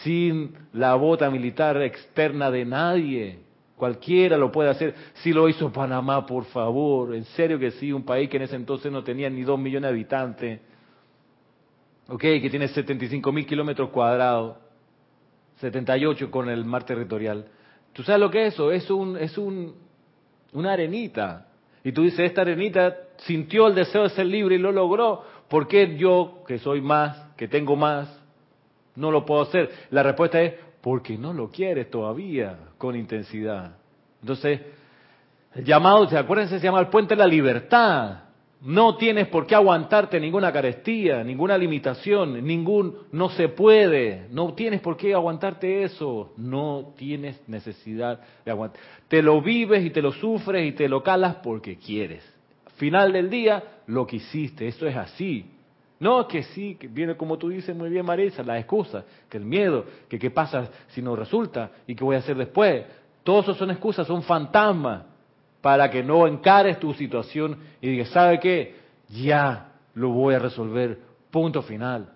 sin 0.03 0.53
la 0.73 0.95
bota 0.95 1.29
militar 1.29 1.81
externa 1.81 2.49
de 2.49 2.65
nadie? 2.65 3.39
Cualquiera 3.75 4.37
lo 4.37 4.51
puede 4.51 4.69
hacer. 4.69 4.95
Si 5.15 5.33
lo 5.33 5.49
hizo 5.49 5.71
Panamá, 5.71 6.25
por 6.25 6.45
favor. 6.45 7.13
En 7.13 7.25
serio 7.25 7.59
que 7.59 7.71
sí, 7.71 7.91
un 7.91 8.03
país 8.03 8.29
que 8.29 8.37
en 8.37 8.43
ese 8.43 8.55
entonces 8.55 8.91
no 8.91 9.03
tenía 9.03 9.29
ni 9.29 9.43
dos 9.43 9.59
millones 9.59 9.89
de 9.89 9.93
habitantes. 9.93 10.61
Ok, 12.07 12.21
que 12.21 12.49
tiene 12.49 12.67
75 12.69 13.31
mil 13.31 13.45
kilómetros 13.45 13.89
cuadrados. 13.89 14.57
78 15.57 16.31
con 16.31 16.49
el 16.49 16.63
mar 16.63 16.83
territorial. 16.85 17.45
¿Tú 17.91 18.03
sabes 18.03 18.21
lo 18.21 18.29
que 18.29 18.47
es 18.47 18.53
eso? 18.53 18.71
Es, 18.71 18.89
un, 18.89 19.17
es 19.17 19.37
un, 19.37 19.75
una 20.53 20.73
arenita. 20.73 21.47
Y 21.85 21.91
tú 21.91 22.01
dices, 22.01 22.21
esta 22.21 22.41
arenita 22.41 22.97
sintió 23.17 23.67
el 23.67 23.75
deseo 23.75 24.03
de 24.03 24.09
ser 24.09 24.25
libre 24.25 24.55
y 24.55 24.57
lo 24.57 24.71
logró. 24.71 25.23
¿Por 25.47 25.67
qué 25.67 25.95
yo, 25.95 26.43
que 26.47 26.57
soy 26.57 26.81
más, 26.81 27.15
que 27.37 27.47
tengo 27.47 27.75
más, 27.75 28.09
no 28.95 29.11
lo 29.11 29.23
puedo 29.23 29.43
hacer? 29.43 29.69
La 29.91 30.01
respuesta 30.01 30.41
es, 30.41 30.55
porque 30.81 31.15
no 31.15 31.31
lo 31.31 31.51
quieres 31.51 31.91
todavía 31.91 32.57
con 32.79 32.95
intensidad. 32.95 33.77
Entonces, 34.19 34.61
el 35.53 35.63
llamado, 35.63 36.07
¿se 36.07 36.17
acuérdense? 36.17 36.59
Se 36.59 36.65
llama 36.65 36.79
el 36.79 36.87
puente 36.87 37.13
de 37.13 37.19
la 37.19 37.27
libertad. 37.27 38.24
No 38.65 38.97
tienes 38.97 39.27
por 39.27 39.45
qué 39.45 39.53
aguantarte 39.53 40.19
ninguna 40.19 40.51
carestía, 40.51 41.23
ninguna 41.23 41.55
limitación, 41.55 42.43
ningún 42.43 42.97
no 43.11 43.29
se 43.29 43.47
puede. 43.49 44.25
No 44.31 44.55
tienes 44.55 44.81
por 44.81 44.97
qué 44.97 45.13
aguantarte 45.13 45.83
eso. 45.83 46.33
No 46.35 46.93
tienes 46.97 47.47
necesidad 47.47 48.19
de 48.43 48.49
aguantar. 48.49 48.81
Te 49.07 49.21
lo 49.21 49.39
vives 49.39 49.85
y 49.85 49.91
te 49.91 50.01
lo 50.01 50.11
sufres 50.11 50.67
y 50.67 50.71
te 50.71 50.89
lo 50.89 51.03
calas 51.03 51.35
porque 51.43 51.77
quieres. 51.77 52.23
Final 52.77 53.13
del 53.13 53.29
día, 53.29 53.63
lo 53.85 54.07
que 54.07 54.15
hiciste. 54.15 54.67
Eso 54.67 54.87
es 54.87 54.95
así. 54.95 55.45
No, 55.99 56.27
que 56.27 56.41
sí, 56.41 56.73
que 56.73 56.87
viene 56.87 57.15
como 57.15 57.37
tú 57.37 57.49
dices 57.49 57.75
muy 57.75 57.91
bien, 57.91 58.03
Marisa, 58.03 58.41
la 58.41 58.57
excusa, 58.57 59.05
que 59.29 59.37
el 59.37 59.45
miedo, 59.45 59.85
que 60.09 60.17
qué 60.17 60.31
pasa 60.31 60.71
si 60.87 61.03
no 61.03 61.15
resulta 61.15 61.69
y 61.85 61.93
qué 61.93 62.03
voy 62.03 62.15
a 62.15 62.19
hacer 62.19 62.35
después. 62.35 62.83
Todos 63.23 63.45
esos 63.45 63.57
son 63.57 63.69
excusas, 63.69 64.07
son 64.07 64.23
fantasmas 64.23 65.14
para 65.65 65.89
que 65.89 66.03
no 66.03 66.27
encares 66.27 66.79
tu 66.79 66.93
situación 66.93 67.57
y 67.81 67.89
digas, 67.89 68.09
¿sabe 68.09 68.39
qué? 68.39 68.75
Ya 69.09 69.71
lo 69.95 70.09
voy 70.09 70.35
a 70.35 70.37
resolver. 70.37 70.99
Punto 71.31 71.63
final. 71.63 72.13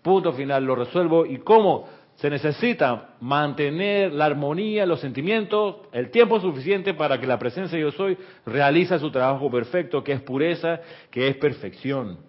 Punto 0.00 0.32
final, 0.32 0.64
lo 0.64 0.76
resuelvo. 0.76 1.26
¿Y 1.26 1.38
cómo? 1.38 1.88
Se 2.14 2.30
necesita 2.30 3.16
mantener 3.18 4.12
la 4.12 4.26
armonía, 4.26 4.86
los 4.86 5.00
sentimientos, 5.00 5.88
el 5.90 6.12
tiempo 6.12 6.38
suficiente 6.38 6.94
para 6.94 7.18
que 7.18 7.26
la 7.26 7.36
presencia 7.36 7.76
de 7.76 7.82
yo 7.82 7.90
soy 7.90 8.16
realice 8.46 8.96
su 9.00 9.10
trabajo 9.10 9.50
perfecto, 9.50 10.04
que 10.04 10.12
es 10.12 10.20
pureza, 10.20 10.78
que 11.10 11.26
es 11.26 11.36
perfección. 11.36 12.20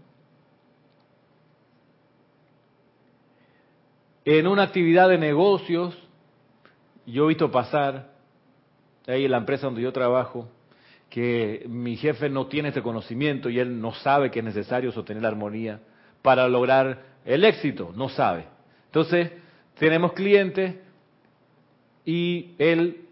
En 4.25 4.47
una 4.47 4.63
actividad 4.63 5.09
de 5.09 5.19
negocios, 5.19 5.95
yo 7.05 7.25
he 7.25 7.27
visto 7.27 7.51
pasar, 7.51 8.17
ahí 9.11 9.25
en 9.25 9.31
la 9.31 9.37
empresa 9.37 9.67
donde 9.67 9.81
yo 9.81 9.91
trabajo, 9.91 10.49
que 11.09 11.65
mi 11.67 11.95
jefe 11.95 12.29
no 12.29 12.47
tiene 12.47 12.69
este 12.69 12.81
conocimiento 12.81 13.49
y 13.49 13.59
él 13.59 13.81
no 13.81 13.93
sabe 13.93 14.29
que 14.29 14.39
es 14.39 14.45
necesario 14.45 14.91
sostener 14.91 15.23
la 15.23 15.29
armonía 15.29 15.79
para 16.21 16.47
lograr 16.47 17.01
el 17.25 17.43
éxito, 17.43 17.91
no 17.95 18.09
sabe. 18.09 18.45
Entonces, 18.85 19.31
tenemos 19.77 20.13
clientes 20.13 20.75
y 22.05 22.51
él 22.57 23.05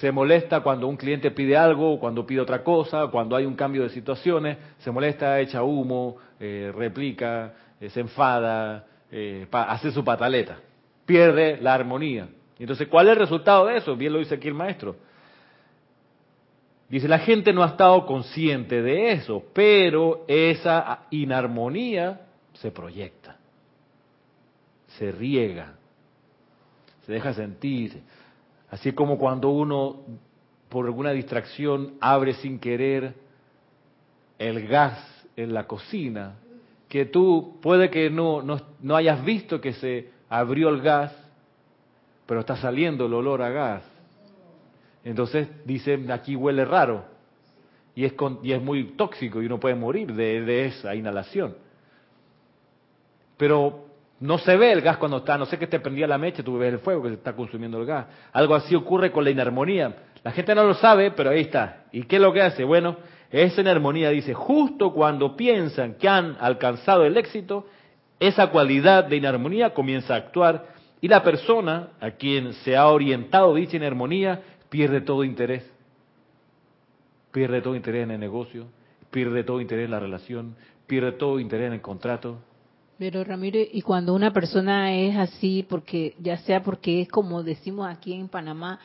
se 0.00 0.10
molesta 0.10 0.60
cuando 0.60 0.86
un 0.86 0.96
cliente 0.96 1.30
pide 1.30 1.56
algo, 1.56 1.98
cuando 1.98 2.26
pide 2.26 2.40
otra 2.40 2.62
cosa, 2.62 3.08
cuando 3.08 3.36
hay 3.36 3.44
un 3.44 3.54
cambio 3.54 3.82
de 3.82 3.90
situaciones, 3.90 4.56
se 4.78 4.90
molesta, 4.90 5.38
echa 5.40 5.62
humo, 5.62 6.16
eh, 6.40 6.72
replica, 6.74 7.52
eh, 7.80 7.90
se 7.90 8.00
enfada, 8.00 8.86
eh, 9.10 9.46
hace 9.50 9.90
su 9.90 10.02
pataleta, 10.04 10.58
pierde 11.04 11.58
la 11.60 11.74
armonía. 11.74 12.28
Entonces, 12.58 12.88
¿cuál 12.88 13.08
es 13.08 13.12
el 13.12 13.18
resultado 13.18 13.66
de 13.66 13.76
eso? 13.76 13.96
Bien 13.96 14.12
lo 14.12 14.18
dice 14.18 14.36
aquí 14.36 14.48
el 14.48 14.54
maestro. 14.54 14.96
Dice, 16.92 17.08
la 17.08 17.20
gente 17.20 17.54
no 17.54 17.62
ha 17.62 17.68
estado 17.68 18.04
consciente 18.04 18.82
de 18.82 19.12
eso, 19.12 19.42
pero 19.54 20.26
esa 20.28 21.06
inarmonía 21.08 22.20
se 22.52 22.70
proyecta, 22.70 23.38
se 24.88 25.10
riega, 25.10 25.72
se 27.06 27.12
deja 27.12 27.32
sentir. 27.32 28.02
Así 28.70 28.92
como 28.92 29.16
cuando 29.16 29.48
uno, 29.48 30.00
por 30.68 30.84
alguna 30.84 31.12
distracción, 31.12 31.94
abre 31.98 32.34
sin 32.34 32.58
querer 32.58 33.14
el 34.38 34.68
gas 34.68 34.98
en 35.34 35.54
la 35.54 35.66
cocina, 35.66 36.34
que 36.90 37.06
tú 37.06 37.58
puede 37.62 37.88
que 37.88 38.10
no, 38.10 38.42
no, 38.42 38.94
hayas 38.94 39.24
visto 39.24 39.62
que 39.62 39.72
se 39.72 40.10
abrió 40.28 40.68
el 40.68 40.82
gas, 40.82 41.16
pero 42.26 42.40
está 42.40 42.56
saliendo 42.56 43.06
el 43.06 43.14
olor 43.14 43.40
a 43.40 43.48
gas. 43.48 43.91
Entonces 45.04 45.48
dicen, 45.64 46.10
aquí 46.10 46.36
huele 46.36 46.64
raro. 46.64 47.04
Y 47.94 48.04
es, 48.04 48.14
muy 48.62 48.84
tóxico 48.96 49.42
y 49.42 49.46
uno 49.46 49.60
puede 49.60 49.74
morir 49.74 50.14
de, 50.14 50.40
de 50.42 50.66
esa 50.66 50.94
inhalación. 50.94 51.54
Pero 53.36 53.86
no 54.20 54.38
se 54.38 54.56
ve 54.56 54.72
el 54.72 54.80
gas 54.80 54.96
cuando 54.96 55.18
está, 55.18 55.36
no 55.36 55.46
sé 55.46 55.58
que 55.58 55.66
te 55.66 55.80
prendía 55.80 56.06
la 56.06 56.16
mecha, 56.16 56.42
tú 56.42 56.56
ves 56.56 56.72
el 56.72 56.78
fuego 56.78 57.02
que 57.02 57.08
se 57.08 57.14
está 57.16 57.34
consumiendo 57.34 57.78
el 57.80 57.86
gas. 57.86 58.06
Algo 58.32 58.54
así 58.54 58.74
ocurre 58.74 59.10
con 59.10 59.24
la 59.24 59.30
inarmonía. 59.30 59.94
La 60.22 60.30
gente 60.30 60.54
no 60.54 60.64
lo 60.64 60.74
sabe, 60.74 61.10
pero 61.10 61.30
ahí 61.30 61.40
está. 61.40 61.84
¿Y 61.90 62.04
qué 62.04 62.16
es 62.16 62.22
lo 62.22 62.32
que 62.32 62.40
hace? 62.40 62.64
Bueno, 62.64 62.96
esa 63.30 63.60
inarmonía 63.60 64.10
dice, 64.10 64.32
justo 64.32 64.92
cuando 64.92 65.36
piensan 65.36 65.94
que 65.94 66.08
han 66.08 66.36
alcanzado 66.40 67.04
el 67.04 67.16
éxito, 67.16 67.66
esa 68.20 68.48
cualidad 68.48 69.04
de 69.04 69.16
inarmonía 69.16 69.74
comienza 69.74 70.14
a 70.14 70.18
actuar 70.18 70.66
y 71.00 71.08
la 71.08 71.24
persona 71.24 71.88
a 72.00 72.12
quien 72.12 72.52
se 72.52 72.76
ha 72.76 72.86
orientado 72.86 73.52
dicha 73.56 73.76
inarmonía 73.76 74.40
pierde 74.72 75.02
todo 75.02 75.22
interés. 75.22 75.62
Pierde 77.30 77.60
todo 77.60 77.76
interés 77.76 78.04
en 78.04 78.12
el 78.12 78.20
negocio, 78.20 78.68
pierde 79.10 79.44
todo 79.44 79.60
interés 79.60 79.84
en 79.84 79.90
la 79.90 80.00
relación, 80.00 80.56
pierde 80.86 81.12
todo 81.12 81.38
interés 81.38 81.66
en 81.66 81.74
el 81.74 81.82
contrato, 81.82 82.38
pero 82.98 83.24
Ramírez, 83.24 83.68
y 83.72 83.82
cuando 83.82 84.14
una 84.14 84.32
persona 84.32 84.94
es 84.94 85.16
así, 85.16 85.66
porque 85.68 86.14
ya 86.20 86.36
sea 86.38 86.62
porque 86.62 87.00
es 87.00 87.08
como 87.08 87.42
decimos 87.42 87.88
aquí 87.88 88.12
en 88.12 88.28
Panamá, 88.28 88.78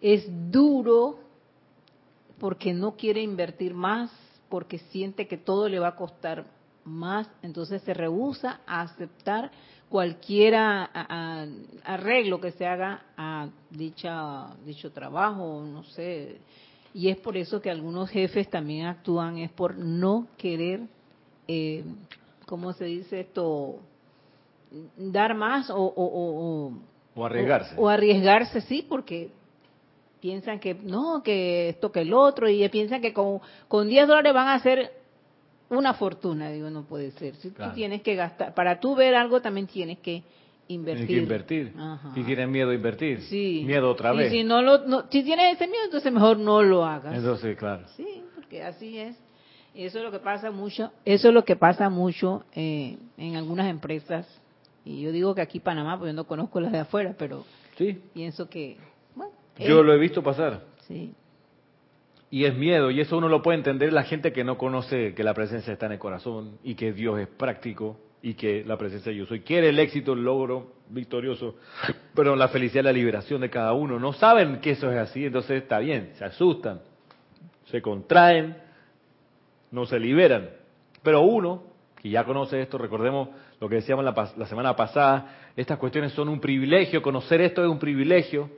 es 0.00 0.26
duro 0.50 1.20
porque 2.38 2.74
no 2.74 2.96
quiere 2.96 3.22
invertir 3.22 3.72
más, 3.72 4.10
porque 4.48 4.78
siente 4.78 5.26
que 5.26 5.38
todo 5.38 5.68
le 5.68 5.78
va 5.78 5.88
a 5.88 5.96
costar 5.96 6.44
más, 6.84 7.28
entonces 7.42 7.82
se 7.82 7.94
rehúsa 7.94 8.60
a 8.66 8.82
aceptar 8.82 9.50
cualquier 9.88 10.54
arreglo 10.56 12.40
que 12.40 12.52
se 12.52 12.66
haga 12.66 13.02
a 13.16 13.48
dicha, 13.70 14.48
dicho 14.64 14.90
trabajo, 14.90 15.62
no 15.64 15.82
sé. 15.84 16.38
Y 16.94 17.08
es 17.08 17.18
por 17.18 17.36
eso 17.36 17.60
que 17.60 17.70
algunos 17.70 18.10
jefes 18.10 18.48
también 18.48 18.86
actúan, 18.86 19.38
es 19.38 19.50
por 19.50 19.76
no 19.76 20.26
querer 20.36 20.82
eh, 21.48 21.84
¿cómo 22.46 22.72
se 22.72 22.84
dice 22.84 23.20
esto? 23.20 23.80
Dar 24.96 25.34
más 25.34 25.70
o... 25.70 25.76
O, 25.76 26.72
o, 27.14 27.24
arriesgarse. 27.24 27.74
O, 27.76 27.88
arriesgarse, 27.88 28.60
sí, 28.62 28.84
porque 28.88 29.30
piensan 30.20 30.60
que 30.60 30.74
no, 30.74 31.22
que 31.22 31.70
esto 31.70 31.90
que 31.92 32.00
el 32.00 32.14
otro, 32.14 32.48
y 32.48 32.66
piensan 32.68 33.00
que 33.02 33.12
con, 33.12 33.40
con 33.68 33.88
10 33.88 34.06
dólares 34.06 34.32
van 34.32 34.48
a 34.48 34.54
hacer 34.54 34.92
una 35.72 35.94
fortuna. 35.94 36.50
Digo, 36.50 36.70
no 36.70 36.82
puede 36.82 37.10
ser. 37.12 37.34
Si 37.36 37.50
tú 37.50 37.62
tienes 37.74 38.02
que 38.02 38.14
gastar, 38.14 38.54
para 38.54 38.78
tú 38.80 38.94
ver 38.94 39.14
algo 39.14 39.40
también 39.40 39.66
tienes 39.66 39.98
que 39.98 40.22
invertir. 40.68 41.06
Tienes 41.06 41.06
que 41.06 41.22
invertir. 41.22 41.72
Y 42.14 42.22
tienes 42.22 42.48
miedo 42.48 42.70
a 42.70 42.74
invertir. 42.74 43.20
Sí. 43.22 43.62
Miedo 43.66 43.90
otra 43.90 44.12
vez. 44.12 44.30
si, 44.30 44.44
no 44.44 44.62
lo, 44.62 45.08
si 45.10 45.22
tienes 45.22 45.54
ese 45.54 45.66
miedo, 45.66 45.84
entonces 45.84 46.12
mejor 46.12 46.38
no 46.38 46.62
lo 46.62 46.84
hagas. 46.84 47.16
Entonces, 47.16 47.56
claro. 47.56 47.86
Sí, 47.96 48.22
porque 48.34 48.62
así 48.62 48.98
es. 48.98 49.16
Eso 49.74 49.98
es 49.98 50.04
lo 50.04 50.10
que 50.10 50.18
pasa 50.18 50.50
mucho, 50.50 50.92
eso 51.06 51.28
es 51.28 51.34
lo 51.34 51.44
que 51.46 51.56
pasa 51.56 51.88
mucho 51.88 52.44
eh, 52.54 52.98
en 53.16 53.36
algunas 53.36 53.70
empresas. 53.70 54.26
Y 54.84 55.00
yo 55.00 55.12
digo 55.12 55.34
que 55.34 55.40
aquí 55.40 55.60
Panamá, 55.60 55.96
porque 55.96 56.10
yo 56.10 56.14
no 56.14 56.24
conozco 56.24 56.60
las 56.60 56.72
de 56.72 56.80
afuera, 56.80 57.14
pero 57.16 57.44
sí. 57.78 57.98
pienso 58.12 58.50
que... 58.50 58.76
Bueno, 59.14 59.32
yo 59.58 59.82
lo 59.82 59.94
he 59.94 59.98
visto 59.98 60.22
pasar. 60.22 60.64
Sí. 60.86 61.14
Y 62.32 62.46
es 62.46 62.56
miedo, 62.56 62.90
y 62.90 62.98
eso 62.98 63.18
uno 63.18 63.28
lo 63.28 63.42
puede 63.42 63.58
entender 63.58 63.92
la 63.92 64.04
gente 64.04 64.32
que 64.32 64.42
no 64.42 64.56
conoce 64.56 65.12
que 65.14 65.22
la 65.22 65.34
presencia 65.34 65.70
está 65.70 65.84
en 65.84 65.92
el 65.92 65.98
corazón 65.98 66.56
y 66.64 66.76
que 66.76 66.94
Dios 66.94 67.20
es 67.20 67.28
práctico 67.28 68.00
y 68.22 68.32
que 68.32 68.64
la 68.64 68.78
presencia 68.78 69.12
de 69.12 69.18
yo 69.18 69.26
soy 69.26 69.40
quiere 69.40 69.68
el 69.68 69.78
éxito, 69.78 70.14
el 70.14 70.24
logro 70.24 70.72
victorioso, 70.88 71.56
pero 72.14 72.34
la 72.34 72.48
felicidad, 72.48 72.84
la 72.84 72.92
liberación 72.92 73.42
de 73.42 73.50
cada 73.50 73.74
uno. 73.74 73.98
No 73.98 74.14
saben 74.14 74.62
que 74.62 74.70
eso 74.70 74.90
es 74.90 74.96
así, 74.96 75.26
entonces 75.26 75.62
está 75.62 75.78
bien, 75.78 76.12
se 76.14 76.24
asustan. 76.24 76.80
se 77.66 77.82
contraen, 77.82 78.56
no 79.70 79.84
se 79.84 80.00
liberan. 80.00 80.48
Pero 81.02 81.20
uno, 81.20 81.64
que 82.00 82.08
ya 82.08 82.24
conoce 82.24 82.62
esto, 82.62 82.78
recordemos 82.78 83.28
lo 83.60 83.68
que 83.68 83.74
decíamos 83.74 84.06
la, 84.06 84.46
semana 84.46 84.74
pasada, 84.74 85.50
estas 85.54 85.76
cuestiones 85.76 86.12
son 86.12 86.30
un 86.30 86.40
privilegio, 86.40 87.02
conocer 87.02 87.42
esto 87.42 87.62
es 87.62 87.68
un 87.68 87.78
privilegio, 87.78 88.48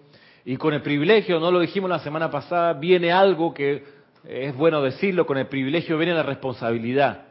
y 0.44 0.56
con 0.56 0.74
el 0.74 0.82
privilegio, 0.82 1.40
no 1.40 1.50
lo 1.50 1.60
dijimos 1.60 1.88
la 1.88 2.00
semana 2.00 2.30
pasada, 2.30 2.74
viene 2.74 3.12
algo 3.12 3.54
que 3.54 3.82
es 4.24 4.54
bueno 4.54 4.82
decirlo, 4.82 5.26
con 5.26 5.38
el 5.38 5.46
privilegio 5.46 5.96
viene 5.98 6.14
la 6.14 6.22
responsabilidad. 6.22 7.22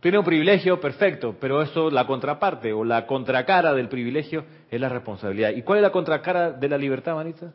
Tiene 0.00 0.18
un 0.18 0.24
privilegio, 0.24 0.80
perfecto, 0.80 1.36
pero 1.40 1.62
eso, 1.62 1.88
la 1.88 2.04
contraparte 2.06 2.72
o 2.72 2.82
la 2.82 3.06
contracara 3.06 3.72
del 3.72 3.88
privilegio 3.88 4.44
es 4.68 4.80
la 4.80 4.88
responsabilidad. 4.88 5.50
¿Y 5.50 5.62
cuál 5.62 5.78
es 5.78 5.82
la 5.82 5.92
contracara 5.92 6.50
de 6.50 6.68
la 6.68 6.76
libertad, 6.76 7.14
Manita? 7.14 7.52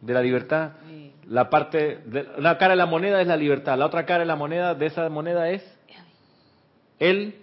De 0.00 0.14
la 0.14 0.22
libertad, 0.22 0.72
la 1.26 1.50
parte, 1.50 1.98
de, 2.06 2.26
la 2.38 2.58
cara 2.58 2.72
de 2.72 2.76
la 2.76 2.86
moneda 2.86 3.20
es 3.20 3.26
la 3.26 3.36
libertad, 3.36 3.76
la 3.76 3.86
otra 3.86 4.06
cara 4.06 4.20
de 4.20 4.26
la 4.26 4.36
moneda, 4.36 4.74
de 4.74 4.86
esa 4.86 5.08
moneda 5.08 5.50
es 5.50 5.62
el, 7.00 7.41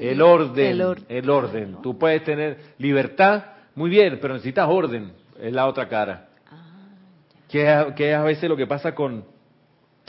el 0.00 0.22
orden, 0.22 0.66
el 0.66 0.82
orden. 0.82 1.04
El 1.08 1.30
orden. 1.30 1.76
Tú 1.82 1.98
puedes 1.98 2.24
tener 2.24 2.58
libertad, 2.78 3.44
muy 3.74 3.90
bien, 3.90 4.18
pero 4.20 4.34
necesitas 4.34 4.68
orden, 4.68 5.12
es 5.40 5.52
la 5.52 5.66
otra 5.66 5.88
cara 5.88 6.26
que, 7.48 7.92
que 7.96 8.10
es 8.10 8.16
a 8.16 8.22
veces 8.22 8.48
lo 8.48 8.56
que 8.56 8.66
pasa 8.66 8.94
con, 8.94 9.24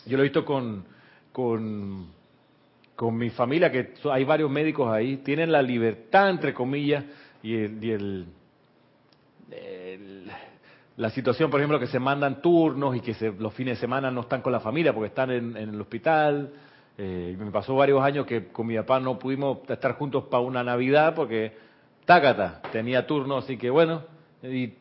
yo 0.06 0.18
lo 0.18 0.24
he 0.24 0.28
visto 0.28 0.44
con, 0.46 0.86
con, 1.32 2.08
con 2.96 3.18
mi 3.18 3.30
familia, 3.30 3.72
que 3.72 3.94
hay 4.12 4.24
varios 4.24 4.50
médicos 4.50 4.92
ahí, 4.92 5.18
tienen 5.18 5.52
la 5.52 5.62
libertad, 5.62 6.30
entre 6.30 6.54
comillas, 6.54 7.04
y 7.44 7.56
el, 7.56 7.84
y 7.84 7.92
el, 7.92 8.26
la 10.98 11.10
situación, 11.12 11.52
por 11.52 11.60
ejemplo, 11.60 11.80
que 11.80 11.88
se 11.88 12.00
mandan 12.00 12.42
turnos 12.42 12.96
y 12.96 13.02
que 13.02 13.14
se, 13.14 13.32
los 13.32 13.54
fines 13.54 13.78
de 13.78 13.82
semana 13.82 14.10
no 14.10 14.22
están 14.22 14.42
con 14.42 14.52
la 14.52 14.60
familia 14.60 14.94
porque 14.94 15.10
están 15.10 15.30
en, 15.30 15.56
en 15.56 15.70
el 15.70 15.82
hospital. 15.82 16.52
Eh, 16.98 17.36
me 17.38 17.52
pasó 17.52 17.76
varios 17.76 18.02
años 18.02 18.26
que 18.26 18.48
con 18.48 18.66
mi 18.66 18.76
papá 18.76 19.00
no 19.00 19.20
pudimos 19.20 19.60
estar 19.70 19.94
juntos 19.94 20.26
para 20.26 20.42
una 20.42 20.64
Navidad 20.64 21.14
porque 21.16 21.56
Tácata 22.06 22.62
tenía 22.72 23.06
turno, 23.06 23.38
así 23.38 23.58
que 23.58 23.70
bueno, 23.70 24.04
y, 24.42 24.74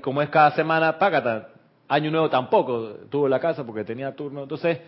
como 0.00 0.22
es 0.22 0.28
cada 0.28 0.50
semana, 0.52 0.98
Tácata, 0.98 1.50
Año 1.88 2.10
Nuevo 2.10 2.28
tampoco 2.28 2.94
tuvo 3.08 3.28
la 3.28 3.38
casa 3.38 3.64
porque 3.64 3.84
tenía 3.84 4.14
turno. 4.14 4.42
Entonces, 4.42 4.78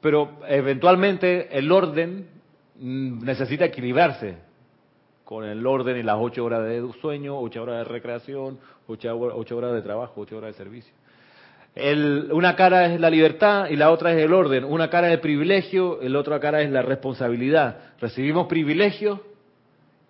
pero 0.00 0.38
eventualmente 0.48 1.56
el 1.56 1.70
orden 1.72 2.28
mm, 2.78 3.24
necesita 3.24 3.64
equilibrarse 3.64 4.36
con 5.24 5.44
el 5.44 5.66
orden 5.66 5.96
y 5.96 6.02
las 6.02 6.16
ocho 6.18 6.44
horas 6.44 6.64
de 6.64 6.86
sueño, 7.00 7.38
ocho 7.38 7.62
horas 7.62 7.78
de 7.78 7.84
recreación, 7.84 8.58
ocho, 8.86 9.56
horas 9.56 9.72
de 9.72 9.82
trabajo, 9.82 10.20
ocho 10.20 10.36
horas 10.36 10.52
de 10.56 10.64
servicio. 10.64 10.92
Una 11.74 12.54
cara 12.54 12.86
es 12.86 13.00
la 13.00 13.08
libertad 13.08 13.68
y 13.70 13.76
la 13.76 13.90
otra 13.90 14.12
es 14.12 14.22
el 14.22 14.32
orden. 14.32 14.64
Una 14.64 14.90
cara 14.90 15.08
es 15.08 15.14
el 15.14 15.20
privilegio, 15.20 15.98
la 16.02 16.18
otra 16.18 16.38
cara 16.38 16.60
es 16.60 16.70
la 16.70 16.82
responsabilidad. 16.82 17.94
Recibimos 18.00 18.46
privilegios 18.46 19.20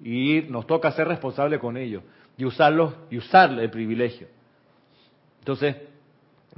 y 0.02 0.42
nos 0.48 0.66
toca 0.66 0.90
ser 0.92 1.06
responsables 1.06 1.60
con 1.60 1.76
ellos 1.76 2.02
y 2.36 2.44
usarlos 2.44 2.94
y 3.10 3.18
usar 3.18 3.52
el 3.52 3.70
privilegio. 3.70 4.26
Entonces, 5.38 5.76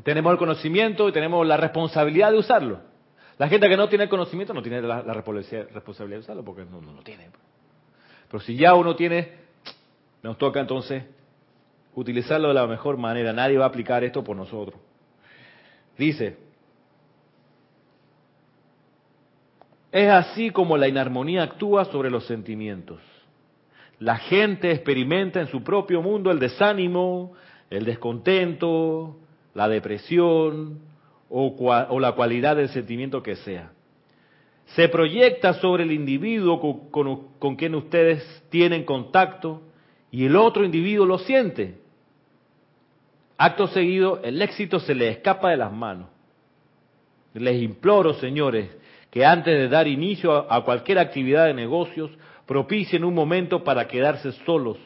tenemos 0.03 0.33
el 0.33 0.39
conocimiento 0.39 1.09
y 1.09 1.13
tenemos 1.13 1.47
la 1.47 1.57
responsabilidad 1.57 2.31
de 2.31 2.39
usarlo. 2.39 2.81
La 3.39 3.49
gente 3.49 3.69
que 3.69 3.77
no 3.77 3.89
tiene 3.89 4.05
el 4.05 4.11
conocimiento 4.11 4.55
no 4.55 4.63
tiene 4.63 4.81
la, 4.81 5.03
responsabilidad 5.03 5.69
de 5.73 6.19
usarlo 6.19 6.45
porque 6.45 6.65
no, 6.65 6.81
lo 6.81 7.03
tiene. 7.03 7.29
Pero 8.31 8.41
si 8.41 8.57
ya 8.57 8.75
uno 8.75 8.97
tiene, 8.97 9.33
nos 10.23 10.39
toca 10.39 10.61
entonces 10.61 11.05
utilizarlo 11.95 12.49
de 12.49 12.55
la 12.55 12.67
mejor 12.67 12.97
manera. 12.97 13.33
Nadie 13.33 13.59
va 13.59 13.65
a 13.65 13.69
aplicar 13.69 14.03
esto 14.05 14.25
por 14.25 14.37
nosotros. 14.37 14.81
Dice, 15.97 16.37
es 19.93 20.11
así 20.11 20.51
como 20.51 20.77
la 20.77 20.89
inarmonía 20.89 21.45
actúa 21.45 21.85
sobre 21.85 22.11
los 22.11 22.27
sentimientos. 22.27 23.01
La 24.01 24.17
gente 24.17 24.73
experimenta 24.73 25.41
en 25.41 25.47
su 25.47 25.63
propio 25.63 26.03
mundo 26.03 26.33
el 26.33 26.41
desánimo, 26.41 27.33
el 27.71 27.85
descontento, 27.85 29.17
la 29.55 29.69
depresión 29.69 30.81
o, 31.31 32.01
la 32.01 32.13
cualidad 32.13 32.57
del 32.57 32.71
sentimiento 32.71 33.23
que 33.23 33.37
sea. 33.37 33.71
Se 34.67 34.89
proyecta 34.89 35.55
sobre 35.55 35.85
el 35.85 35.93
individuo 35.93 36.91
con, 36.91 37.57
quien 37.57 37.75
ustedes 37.75 38.25
tienen 38.51 38.85
contacto 38.85 39.63
y 40.11 40.25
el 40.27 40.37
otro 40.37 40.65
individuo 40.65 41.07
lo 41.07 41.19
siente. 41.19 41.84
Acto 43.37 43.67
seguido, 43.69 44.21
el 44.23 44.41
éxito 44.41 44.79
se 44.81 44.95
les 44.95 45.17
escapa 45.17 45.51
de 45.51 45.57
las 45.57 45.73
manos. 45.73 46.09
Les 47.35 47.61
imploro, 47.61 48.15
señores, 48.15 48.71
que 49.11 49.25
antes 49.25 49.53
de 49.53 49.69
dar 49.69 49.89
inicio 49.89 50.51
a 50.53 50.65
cualquier 50.65 50.99
actividad 50.99 51.47
de 51.47 51.55
negocios, 51.55 52.11
propicien 52.47 53.05
un 53.05 53.15
momento 53.15 53.65
para 53.65 53.89
quedarse 53.89 54.33
solos 54.45 54.79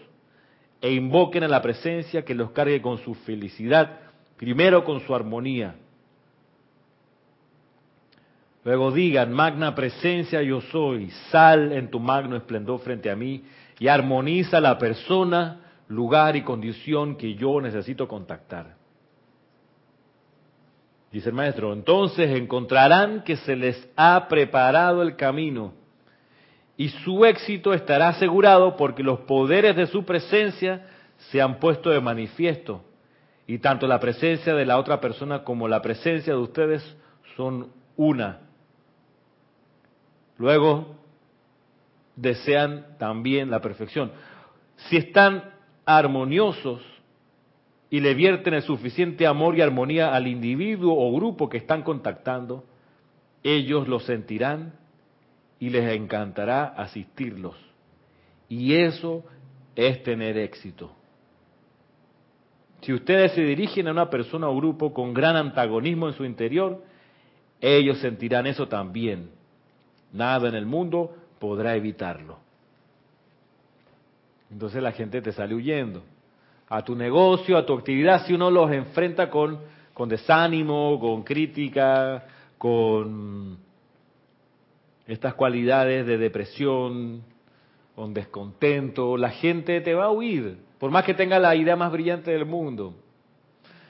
e 0.81 0.93
invoquen 0.93 1.45
a 1.45 1.49
la 1.49 1.61
presencia 1.61 2.25
que 2.25 2.35
los 2.35 2.53
cargue 2.53 2.81
con 2.81 2.99
su 2.99 3.15
felicidad 3.15 4.09
primero 4.39 4.85
con 4.85 5.01
su 5.01 5.15
armonía. 5.15 5.75
Luego 8.65 8.93
digan, 8.93 9.33
magna 9.33 9.75
presencia 9.75 10.43
yo 10.43 10.61
soy, 10.61 11.11
sal 11.31 11.73
en 11.73 11.91
tu 11.91 12.01
magno 12.01 12.37
esplendor 12.37 12.81
frente 12.81 13.11
a 13.11 13.17
mí 13.17 13.43
y 13.79 13.89
armoniza 13.89 14.61
la 14.61 14.79
persona, 14.79 15.68
lugar 15.89 16.36
y 16.36 16.43
condición 16.43 17.16
que 17.16 17.34
yo 17.34 17.61
necesito 17.61 18.07
contactar. 18.07 18.76
Dice 21.11 21.30
el 21.30 21.34
maestro, 21.34 21.72
entonces 21.72 22.30
encontrarán 22.36 23.24
que 23.24 23.36
se 23.36 23.57
les 23.57 23.89
ha 23.97 24.28
preparado 24.28 25.03
el 25.03 25.16
camino 25.16 25.72
y 26.76 26.91
su 26.91 27.24
éxito 27.24 27.72
estará 27.72 28.09
asegurado 28.09 28.76
porque 28.76 29.03
los 29.03 29.20
poderes 29.20 29.74
de 29.74 29.86
su 29.86 30.05
presencia 30.05 30.86
se 31.30 31.41
han 31.41 31.59
puesto 31.59 31.91
de 31.91 32.01
manifiesto 32.01 32.84
y 33.47 33.59
tanto 33.59 33.86
la 33.86 33.99
presencia 33.99 34.55
de 34.55 34.66
la 34.66 34.78
otra 34.78 35.01
persona 35.01 35.43
como 35.43 35.66
la 35.66 35.80
presencia 35.80 36.34
de 36.34 36.39
ustedes 36.39 36.97
son 37.36 37.72
una. 37.97 38.41
Luego, 40.36 40.95
desean 42.14 42.99
también 42.99 43.51
la 43.51 43.61
perfección. 43.61 44.12
Si 44.76 44.99
están 44.99 45.58
armoniosos 45.89 46.82
y 47.89 48.01
le 48.01 48.12
vierten 48.12 48.53
el 48.53 48.62
suficiente 48.62 49.26
amor 49.26 49.57
y 49.57 49.62
armonía 49.62 50.14
al 50.14 50.26
individuo 50.26 50.95
o 50.95 51.16
grupo 51.16 51.49
que 51.49 51.57
están 51.57 51.82
contactando, 51.82 52.66
ellos 53.43 53.89
lo 53.89 53.99
sentirán 53.99 54.74
y 55.59 55.70
les 55.70 55.91
encantará 55.97 56.64
asistirlos. 56.64 57.57
Y 58.51 58.74
eso 58.74 59.24
es 59.74 60.03
tener 60.03 60.36
éxito. 60.36 60.93
Si 62.82 62.93
ustedes 62.93 63.32
se 63.32 63.41
dirigen 63.41 63.89
a 63.89 63.93
una 63.93 64.11
persona 64.11 64.51
o 64.51 64.57
grupo 64.57 64.93
con 64.93 65.14
gran 65.14 65.36
antagonismo 65.36 66.07
en 66.09 66.14
su 66.14 66.26
interior, 66.26 66.84
ellos 67.62 67.97
sentirán 68.01 68.47
eso 68.47 68.68
también. 68.68 69.30
Nada 70.12 70.51
en 70.51 70.55
el 70.55 70.66
mundo 70.66 71.16
podrá 71.39 71.76
evitarlo. 71.76 72.47
Entonces 74.51 74.83
la 74.83 74.93
gente 74.93 75.21
te 75.21 75.33
sale 75.33 75.55
huyendo. 75.55 76.03
A 76.69 76.83
tu 76.83 76.95
negocio, 76.95 77.57
a 77.57 77.65
tu 77.65 77.75
actividad, 77.75 78.27
si 78.27 78.35
uno 78.35 78.51
los 78.51 78.71
enfrenta 78.71 79.31
con, 79.31 79.59
con 79.95 80.09
desánimo, 80.09 80.99
con 81.01 81.23
crítica, 81.23 82.27
con 82.59 83.59
estas 85.07 85.35
cualidades 85.35 86.07
de 86.07 86.19
depresión, 86.19 87.23
con 87.95 88.13
descontento, 88.13 89.17
la 89.17 89.31
gente 89.31 89.81
te 89.81 89.95
va 89.95 90.05
a 90.05 90.11
huir 90.11 90.69
por 90.79 90.91
más 90.91 91.05
que 91.05 91.15
tenga 91.15 91.39
la 91.39 91.55
idea 91.57 91.77
más 91.77 91.93
brillante 91.93 92.31
del 92.31 92.47
mundo. 92.47 92.95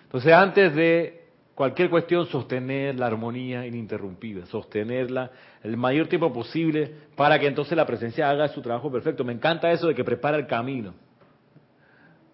Entonces, 0.04 0.32
antes 0.32 0.74
de 0.74 1.27
cualquier 1.58 1.90
cuestión, 1.90 2.24
sostener 2.26 2.94
la 2.94 3.08
armonía 3.08 3.66
ininterrumpida, 3.66 4.46
sostenerla 4.46 5.32
el 5.64 5.76
mayor 5.76 6.06
tiempo 6.06 6.32
posible 6.32 6.88
para 7.16 7.36
que 7.36 7.48
entonces 7.48 7.76
la 7.76 7.84
presencia 7.84 8.30
haga 8.30 8.46
su 8.46 8.62
trabajo 8.62 8.92
perfecto. 8.92 9.24
Me 9.24 9.32
encanta 9.32 9.68
eso 9.72 9.88
de 9.88 9.94
que 9.96 10.04
prepara 10.04 10.36
el 10.36 10.46
camino. 10.46 10.94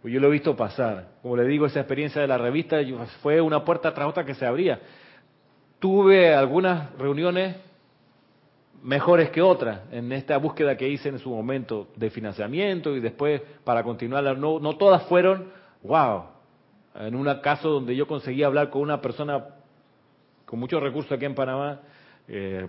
Pues 0.02 0.12
yo 0.12 0.20
lo 0.20 0.28
he 0.28 0.30
visto 0.30 0.54
pasar. 0.54 1.08
Como 1.22 1.38
le 1.38 1.44
digo, 1.46 1.64
esa 1.64 1.80
experiencia 1.80 2.20
de 2.20 2.28
la 2.28 2.36
revista 2.36 2.76
fue 3.22 3.40
una 3.40 3.64
puerta 3.64 3.94
tras 3.94 4.06
otra 4.06 4.26
que 4.26 4.34
se 4.34 4.44
abría. 4.44 4.78
Tuve 5.78 6.34
algunas 6.34 6.94
reuniones 6.98 7.56
mejores 8.82 9.30
que 9.30 9.40
otras 9.40 9.90
en 9.90 10.12
esta 10.12 10.36
búsqueda 10.36 10.76
que 10.76 10.86
hice 10.86 11.08
en 11.08 11.18
su 11.18 11.30
momento 11.30 11.88
de 11.96 12.10
financiamiento 12.10 12.94
y 12.94 13.00
después 13.00 13.40
para 13.64 13.82
continuarla. 13.82 14.34
No, 14.34 14.60
no 14.60 14.76
todas 14.76 15.04
fueron, 15.04 15.46
wow, 15.82 16.33
en 16.94 17.14
un 17.14 17.32
caso 17.40 17.68
donde 17.70 17.96
yo 17.96 18.06
conseguí 18.06 18.42
hablar 18.42 18.70
con 18.70 18.82
una 18.82 19.00
persona 19.00 19.44
con 20.44 20.58
muchos 20.58 20.82
recursos 20.82 21.10
aquí 21.10 21.24
en 21.24 21.34
Panamá, 21.34 21.80
eh, 22.28 22.68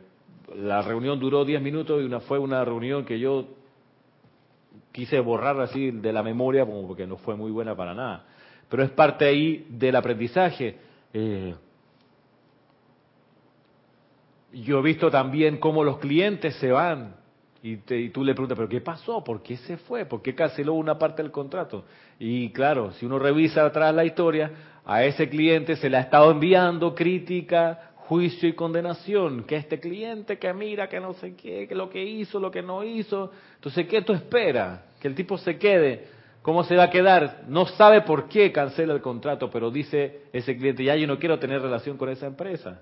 la 0.55 0.81
reunión 0.81 1.19
duró 1.19 1.45
10 1.45 1.61
minutos 1.61 2.01
y 2.01 2.05
una 2.05 2.19
fue 2.21 2.39
una 2.39 2.63
reunión 2.63 3.05
que 3.05 3.19
yo 3.19 3.47
quise 4.91 5.19
borrar 5.19 5.59
así 5.59 5.91
de 5.91 6.13
la 6.13 6.23
memoria 6.23 6.65
como 6.65 6.87
porque 6.87 7.05
no 7.05 7.17
fue 7.17 7.35
muy 7.35 7.51
buena 7.51 7.75
para 7.75 7.93
nada. 7.93 8.25
pero 8.69 8.83
es 8.83 8.89
parte 8.91 9.25
ahí 9.25 9.67
del 9.69 9.95
aprendizaje. 9.95 10.77
Eh, 11.13 11.53
yo 14.53 14.79
he 14.79 14.81
visto 14.81 15.11
también 15.11 15.57
cómo 15.57 15.83
los 15.83 15.99
clientes 15.99 16.55
se 16.55 16.71
van 16.71 17.15
y, 17.67 18.09
tú 18.09 18.23
le 18.23 18.33
preguntas, 18.33 18.55
¿pero 18.55 18.69
qué 18.69 18.79
pasó? 18.79 19.23
¿Por 19.23 19.41
qué 19.41 19.57
se 19.57 19.77
fue? 19.77 20.05
¿Por 20.05 20.21
qué 20.21 20.35
canceló 20.35 20.73
una 20.73 20.99
parte 20.99 21.23
del 21.23 21.31
contrato? 21.31 21.85
Y 22.19 22.51
claro, 22.51 22.91
si 22.91 23.07
uno 23.07 23.17
revisa 23.17 23.65
atrás 23.65 23.93
la 23.95 24.05
historia, 24.05 24.51
a 24.85 25.03
ese 25.03 25.27
cliente 25.27 25.75
se 25.75 25.89
le 25.89 25.97
ha 25.97 26.01
estado 26.01 26.29
enviando 26.29 26.93
crítica, 26.93 27.93
juicio 27.95 28.47
y 28.47 28.53
condenación, 28.53 29.45
que 29.45 29.55
este 29.55 29.79
cliente 29.79 30.37
que 30.37 30.53
mira, 30.53 30.87
que 30.87 30.99
no 30.99 31.13
sé 31.13 31.35
qué, 31.35 31.67
que 31.67 31.73
lo 31.73 31.89
que 31.89 32.03
hizo, 32.03 32.39
lo 32.39 32.51
que 32.51 32.61
no 32.61 32.83
hizo. 32.83 33.31
Entonces, 33.55 33.87
¿qué 33.87 34.03
tú 34.03 34.13
esperas? 34.13 34.81
Que 35.01 35.07
el 35.07 35.15
tipo 35.15 35.35
se 35.39 35.57
quede. 35.57 36.07
¿Cómo 36.43 36.63
se 36.65 36.75
va 36.75 36.83
a 36.83 36.89
quedar? 36.91 37.45
No 37.47 37.65
sabe 37.65 38.01
por 38.01 38.29
qué 38.29 38.51
cancela 38.51 38.93
el 38.93 39.01
contrato, 39.01 39.49
pero 39.49 39.71
dice 39.71 40.25
ese 40.31 40.55
cliente, 40.55 40.83
ya 40.83 40.95
yo 40.95 41.07
no 41.07 41.17
quiero 41.17 41.39
tener 41.39 41.63
relación 41.63 41.97
con 41.97 42.09
esa 42.09 42.27
empresa. 42.27 42.81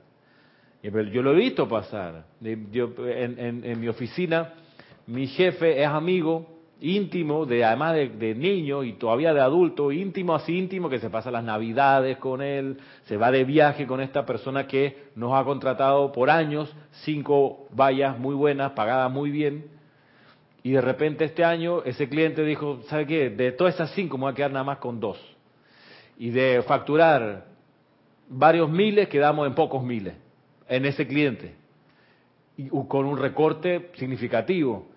Yo 0.84 1.22
lo 1.22 1.32
he 1.32 1.36
visto 1.36 1.70
pasar. 1.70 2.26
Yo, 2.72 2.94
en, 3.08 3.80
mi 3.80 3.88
oficina, 3.88 4.56
mi 5.08 5.28
jefe 5.28 5.82
es 5.82 5.88
amigo 5.88 6.54
íntimo, 6.84 7.46
de 7.46 7.64
además 7.64 7.96
de, 7.96 8.36
niño 8.36 8.84
y 8.84 8.94
todavía 8.94 9.34
de 9.34 9.40
adulto, 9.40 9.94
íntimo 9.94 10.36
así 10.36 10.58
íntimo, 10.58 10.90
que 10.90 11.00
se 11.00 11.10
pasa 11.10 11.32
las 11.32 11.44
navidades 11.44 12.18
con 12.18 12.42
él, 12.42 12.78
se 13.06 13.16
va 13.16 13.32
de 13.32 13.46
viaje 13.46 13.88
con 13.88 14.02
esta 14.02 14.26
persona 14.26 14.68
que 14.68 15.06
nos 15.16 15.34
ha 15.34 15.46
contratado 15.46 16.12
por 16.12 16.30
años, 16.30 16.76
cinco 17.04 17.68
vallas 17.74 18.20
muy 18.20 18.36
buenas, 18.36 18.74
pagadas 18.74 19.10
muy 19.10 19.32
bien, 19.32 19.66
y 20.62 20.72
de 20.72 20.82
repente 20.82 21.24
este 21.24 21.46
año 21.46 21.84
ese 21.84 22.10
cliente 22.10 22.44
dijo, 22.44 22.82
¿sabe 22.90 23.08
qué? 23.08 23.30
De 23.30 23.54
todas 23.54 23.76
esas 23.76 23.92
cinco 23.92 24.18
me 24.18 24.24
voy 24.24 24.34
a 24.34 24.36
quedar 24.36 24.52
nada 24.52 24.66
más 24.66 24.78
con 24.80 25.00
dos. 25.00 25.18
Y 26.18 26.32
de 26.32 26.62
facturar 26.64 27.46
varios 28.28 28.70
miles 28.70 29.08
quedamos 29.08 29.48
en 29.48 29.56
pocos 29.56 29.84
miles 29.84 30.16
en 30.68 30.86
ese 30.86 31.08
cliente, 31.08 31.56
y 32.58 32.68
con 32.68 33.06
un 33.06 33.18
recorte 33.18 33.90
significativo. 33.96 34.93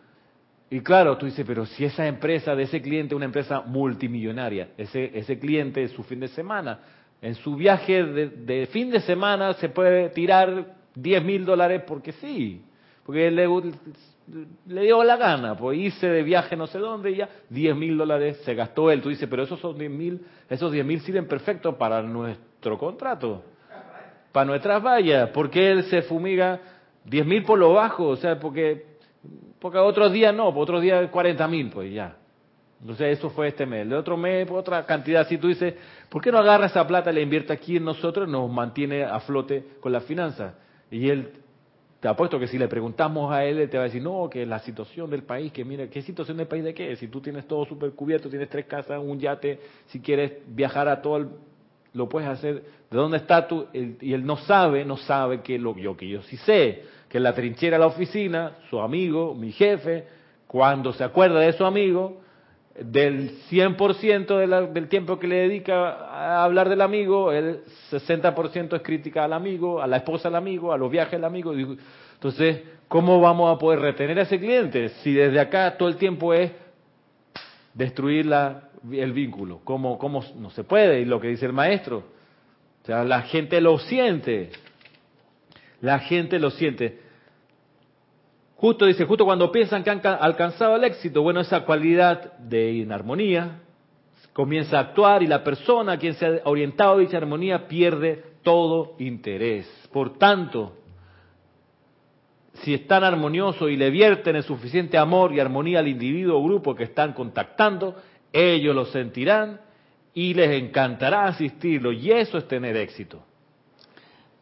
Y 0.69 0.81
claro, 0.81 1.17
tú 1.17 1.27
dices, 1.27 1.45
pero 1.47 1.65
si 1.65 1.85
esa 1.85 2.07
empresa 2.07 2.55
de 2.57 2.65
ese 2.65 2.83
cliente 2.83 3.15
es 3.15 3.17
una 3.17 3.27
empresa 3.27 3.61
multimillonaria, 3.61 4.71
ese, 4.77 5.17
ese 5.17 5.39
cliente 5.39 5.87
su 5.89 6.03
fin 6.03 6.21
de 6.21 6.29
semana, 6.29 6.81
en 7.23 7.35
su 7.37 7.55
viaje 7.55 8.05
de, 8.05 8.67
fin 8.67 8.91
de 8.91 9.01
semana 9.01 9.55
se 9.55 9.69
puede 9.69 10.11
tirar 10.11 10.75
10 10.95 11.25
mil 11.25 11.45
dólares 11.45 11.83
porque 11.87 12.13
sí, 12.13 12.63
porque 13.05 13.31
le, 13.31 13.49
le 14.67 14.83
dio 14.83 15.05
la 15.05 15.17
gana, 15.17 15.57
pues 15.57 15.79
hice 15.79 16.09
de 16.09 16.23
viaje 16.23 16.57
no 16.57 16.67
sé 16.67 16.79
dónde 16.79 17.13
y 17.13 17.17
ya 17.17 17.29
10 17.49 17.77
mil 17.77 17.97
dólares 17.97 18.41
se 18.45 18.55
gastó 18.55 18.91
él. 18.91 19.01
Tú 19.01 19.09
dices, 19.09 19.29
pero 19.29 19.45
esos 19.45 19.61
son 19.61 19.79
10 19.79 19.91
mil, 19.91 20.21
esos 20.51 20.73
10 20.73 20.85
mil 20.85 21.01
sirven 21.01 21.29
perfecto 21.29 21.79
para 21.79 22.03
nuestro 22.03 22.77
contrato 22.77 23.43
para 24.37 24.45
nuestras 24.45 24.83
vallas. 24.83 25.31
porque 25.31 25.71
él 25.71 25.85
se 25.85 26.03
fumiga 26.03 26.61
10 27.07 27.25
mil 27.25 27.43
por 27.43 27.59
lo 27.59 27.73
bajo? 27.73 28.09
O 28.09 28.17
sea, 28.17 28.39
porque, 28.39 28.96
porque 29.61 29.79
otros 29.79 30.13
días 30.13 30.35
no, 30.35 30.49
otros 30.49 30.83
días 30.83 31.11
40 31.11 31.49
mil, 31.49 31.71
pues 31.71 31.93
ya. 31.93 32.17
Entonces 32.81 33.19
eso 33.19 33.31
fue 33.31 33.49
este 33.49 33.65
mes. 33.67 33.83
El 33.83 33.95
otro 33.95 34.17
mes, 34.17 34.49
otra 34.51 34.85
cantidad. 34.85 35.27
Si 35.27 35.39
tú 35.39 35.49
dices, 35.49 35.75
¿por 36.11 36.23
qué 36.23 36.31
no 36.31 36.39
agarra 36.39 36.67
esa 36.67 36.87
plata 36.87 37.11
y 37.11 37.15
la 37.15 37.21
invierte 37.21 37.53
aquí 37.53 37.77
en 37.77 37.85
nosotros? 37.85 38.29
Nos 38.29 38.51
mantiene 38.51 39.05
a 39.05 39.19
flote 39.21 39.65
con 39.81 39.93
las 39.93 40.05
finanzas. 40.05 40.55
Y 40.91 41.09
él, 41.09 41.33
te 42.01 42.09
apuesto 42.09 42.39
que 42.39 42.47
si 42.47 42.59
le 42.59 42.69
preguntamos 42.69 43.33
a 43.33 43.45
él, 43.45 43.59
él 43.59 43.71
te 43.71 43.79
va 43.79 43.85
a 43.85 43.87
decir, 43.87 44.03
no, 44.03 44.29
que 44.29 44.45
la 44.45 44.59
situación 44.59 45.09
del 45.09 45.23
país, 45.23 45.53
que 45.53 45.65
mira, 45.65 45.89
¿qué 45.89 46.03
situación 46.03 46.37
del 46.37 46.47
país 46.47 46.63
de 46.65 46.75
qué? 46.75 46.95
Si 46.97 47.09
tú 47.09 47.21
tienes 47.21 47.47
todo 47.49 47.65
súper 47.65 47.93
cubierto, 47.93 48.29
tienes 48.29 48.51
tres 48.51 48.67
casas, 48.67 49.01
un 49.03 49.19
yate, 49.19 49.59
si 49.87 50.01
quieres 50.01 50.33
viajar 50.47 50.89
a 50.89 51.01
todo 51.01 51.17
el 51.17 51.29
lo 51.97 52.11
puedes 52.11 52.29
hacer. 52.29 52.63
¿De 52.91 52.97
dónde 52.99 53.17
está 53.17 53.49
tú? 53.49 53.67
y 53.73 54.13
él 54.13 54.25
no 54.25 54.37
sabe, 54.37 54.85
no 54.85 54.99
sabe 54.99 55.41
que 55.41 55.59
lo 55.59 55.77
yo 55.77 55.97
que 55.97 56.07
yo 56.07 56.23
sí 56.23 56.37
sé, 56.37 56.83
que 57.17 57.19
en 57.19 57.23
la 57.23 57.33
trinchera 57.33 57.77
de 57.77 57.81
la 57.81 57.87
oficina, 57.87 58.59
su 58.69 58.79
amigo, 58.79 59.35
mi 59.35 59.51
jefe, 59.51 60.05
cuando 60.47 60.93
se 60.93 61.03
acuerda 61.03 61.41
de 61.41 61.55
su 61.55 61.65
amigo, 61.65 62.21
del 62.79 63.31
100% 63.51 64.37
de 64.37 64.73
del 64.73 64.89
tiempo 64.89 65.19
que 65.19 65.27
le 65.27 65.37
dedica 65.37 65.93
a 66.11 66.45
hablar 66.45 66.69
del 66.69 66.83
amigo, 66.83 67.33
el 67.33 67.63
60% 67.91 68.77
es 68.77 68.83
crítica 68.83 69.25
al 69.25 69.33
amigo, 69.33 69.81
a 69.81 69.87
la 69.87 69.97
esposa 69.97 70.29
del 70.29 70.37
amigo, 70.37 70.75
a 70.75 70.77
los 70.77 70.91
viajes 70.91 71.13
del 71.13 71.25
amigo. 71.25 71.55
Entonces, 71.55 72.61
¿cómo 72.87 73.19
vamos 73.19 73.57
a 73.57 73.59
poder 73.59 73.81
retener 73.81 74.19
a 74.19 74.23
ese 74.23 74.39
cliente 74.39 74.91
si 75.03 75.15
desde 75.15 75.41
acá 75.41 75.79
todo 75.79 75.89
el 75.89 75.97
tiempo 75.97 76.35
es 76.35 76.53
destruir 77.73 78.27
la, 78.27 78.69
el 78.93 79.15
vínculo. 79.15 79.61
¿Cómo, 79.65 79.97
¿Cómo 79.97 80.23
no 80.37 80.51
se 80.51 80.65
puede? 80.65 81.01
Y 81.01 81.07
lo 81.07 81.19
que 81.19 81.29
dice 81.29 81.47
el 81.47 81.55
maestro. 81.55 82.05
O 82.83 82.87
sea, 82.87 83.05
la 83.05 83.23
gente 83.23 83.59
lo 83.63 83.79
siente. 83.79 84.51
La 85.81 85.99
gente 86.01 86.39
lo 86.39 86.51
siente. 86.51 87.06
Justo 88.57 88.87
dice, 88.87 89.05
justo 89.05 89.25
cuando 89.25 89.53
piensan 89.53 89.85
que 89.85 89.91
han 89.91 90.01
alcanzado 90.05 90.77
el 90.77 90.85
éxito, 90.85 91.23
bueno, 91.23 91.41
esa 91.41 91.65
cualidad 91.65 92.39
de 92.39 92.73
inarmonía 92.73 93.61
comienza 94.33 94.79
a 94.79 94.81
actuar 94.81 95.23
y 95.23 95.27
la 95.27 95.45
persona 95.45 95.93
a 95.93 95.99
quien 95.99 96.15
se 96.15 96.27
ha 96.27 96.41
orientado 96.45 96.95
a 96.95 96.99
dicha 96.99 97.19
armonía 97.19 97.69
pierde 97.69 98.23
todo 98.43 98.95
interés. 98.99 99.67
Por 99.93 100.19
tanto, 100.19 100.75
si 102.63 102.73
están 102.73 103.05
armoniosos 103.05 103.71
y 103.71 103.77
le 103.77 103.91
vierten 103.91 104.37
el 104.37 104.43
suficiente 104.43 104.97
amor 104.97 105.35
y 105.35 105.41
armonía 105.41 105.81
al 105.81 105.89
individuo 105.89 106.39
o 106.39 106.45
grupo 106.45 106.75
que 106.75 106.85
están 106.85 107.13
contactando, 107.13 107.97
ellos 108.33 108.75
lo 108.75 108.87
sentirán 108.87 109.61
y 110.15 110.33
les 110.33 110.63
encantará 110.63 111.27
asistirlo 111.27 111.93
y 111.93 112.11
eso 112.11 112.39
es 112.39 112.49
tener 112.49 112.75
éxito. 112.77 113.26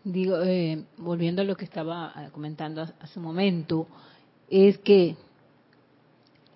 Digo, 0.04 0.42
eh, 0.42 0.84
volviendo 0.98 1.40
a 1.40 1.46
lo 1.46 1.56
que 1.56 1.64
estaba 1.64 2.12
eh, 2.14 2.28
comentando 2.30 2.82
hace 2.82 3.18
un 3.18 3.24
momento, 3.24 3.86
es 4.50 4.76
que 4.78 5.16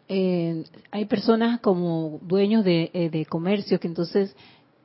eh, 0.07 0.65
hay 0.91 1.05
personas 1.07 1.59
como 1.61 2.19
dueños 2.23 2.63
de, 2.63 3.09
de 3.11 3.25
comercios 3.25 3.81
que 3.81 3.89
entonces 3.89 4.37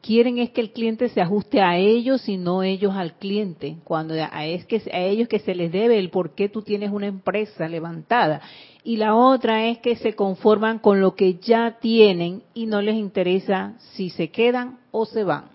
quieren 0.01 0.37
es 0.37 0.51
que 0.51 0.61
el 0.61 0.71
cliente 0.71 1.09
se 1.09 1.19
ajuste 1.19 1.61
a 1.61 1.77
ellos 1.77 2.27
y 2.29 2.37
no 2.37 2.63
ellos 2.63 2.93
al 2.95 3.17
cliente, 3.17 3.77
cuando 3.83 4.13
es 4.15 4.65
que 4.65 4.81
a 4.93 5.01
ellos 5.01 5.27
que 5.27 5.39
se 5.39 5.55
les 5.55 5.71
debe 5.71 5.99
el 5.99 6.09
por 6.09 6.33
qué 6.33 6.47
tú 6.47 6.61
tienes 6.61 6.91
una 6.91 7.07
empresa 7.07 7.67
levantada. 7.67 8.41
Y 8.85 8.95
la 8.95 9.15
otra 9.15 9.67
es 9.67 9.79
que 9.79 9.97
se 9.97 10.13
conforman 10.13 10.79
con 10.79 11.01
lo 11.01 11.15
que 11.15 11.35
ya 11.35 11.79
tienen 11.81 12.43
y 12.53 12.65
no 12.65 12.81
les 12.81 12.95
interesa 12.95 13.75
si 13.93 14.09
se 14.09 14.29
quedan 14.29 14.79
o 14.91 15.05
se 15.05 15.23
van. 15.23 15.52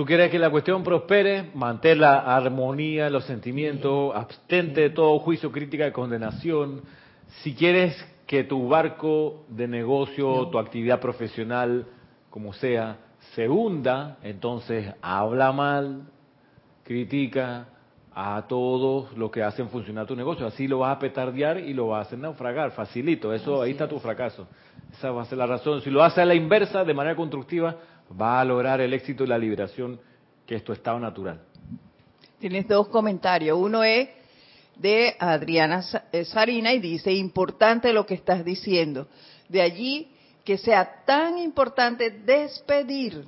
Tú 0.00 0.06
quieres 0.06 0.30
que 0.30 0.38
la 0.38 0.48
cuestión 0.48 0.82
prospere, 0.82 1.50
mantén 1.52 2.00
la 2.00 2.20
armonía, 2.20 3.10
los 3.10 3.26
sentimientos, 3.26 4.16
abstente 4.16 4.80
de 4.80 4.88
todo 4.88 5.18
juicio, 5.18 5.52
crítica 5.52 5.86
y 5.86 5.92
condenación. 5.92 6.80
Si 7.42 7.54
quieres 7.54 8.02
que 8.26 8.44
tu 8.44 8.66
barco 8.66 9.44
de 9.50 9.68
negocio, 9.68 10.48
tu 10.48 10.58
actividad 10.58 11.00
profesional 11.00 11.84
como 12.30 12.54
sea, 12.54 12.96
se 13.34 13.46
hunda, 13.46 14.16
entonces 14.22 14.90
habla 15.02 15.52
mal, 15.52 16.04
critica 16.82 17.66
a 18.14 18.46
todos 18.48 19.14
los 19.18 19.30
que 19.30 19.42
hacen 19.42 19.68
funcionar 19.68 20.06
tu 20.06 20.16
negocio. 20.16 20.46
Así 20.46 20.66
lo 20.66 20.78
vas 20.78 20.96
a 20.96 20.98
petardear 20.98 21.58
y 21.58 21.74
lo 21.74 21.88
vas 21.88 21.98
a 21.98 22.08
hacer 22.08 22.18
naufragar, 22.18 22.70
facilito. 22.70 23.34
Eso 23.34 23.60
ahí 23.60 23.72
está 23.72 23.86
tu 23.86 23.98
fracaso. 23.98 24.48
Esa 24.94 25.10
va 25.10 25.20
a 25.20 25.24
ser 25.26 25.36
la 25.36 25.46
razón. 25.46 25.82
Si 25.82 25.90
lo 25.90 26.02
hace 26.02 26.22
a 26.22 26.24
la 26.24 26.34
inversa, 26.34 26.84
de 26.84 26.94
manera 26.94 27.14
constructiva, 27.14 27.76
va 28.18 28.40
a 28.40 28.44
lograr 28.44 28.80
el 28.80 28.92
éxito 28.92 29.24
y 29.24 29.26
la 29.26 29.38
liberación 29.38 30.00
que 30.46 30.56
es 30.56 30.64
tu 30.64 30.72
estado 30.72 30.98
natural. 30.98 31.40
Tienes 32.38 32.66
dos 32.66 32.88
comentarios. 32.88 33.58
Uno 33.58 33.84
es 33.84 34.08
de 34.76 35.14
Adriana 35.18 35.84
eh, 36.10 36.24
Sarina 36.24 36.72
y 36.72 36.80
dice, 36.80 37.12
importante 37.12 37.92
lo 37.92 38.06
que 38.06 38.14
estás 38.14 38.44
diciendo. 38.44 39.08
De 39.48 39.60
allí 39.60 40.08
que 40.44 40.56
sea 40.56 41.04
tan 41.04 41.38
importante 41.38 42.10
despedir 42.10 43.24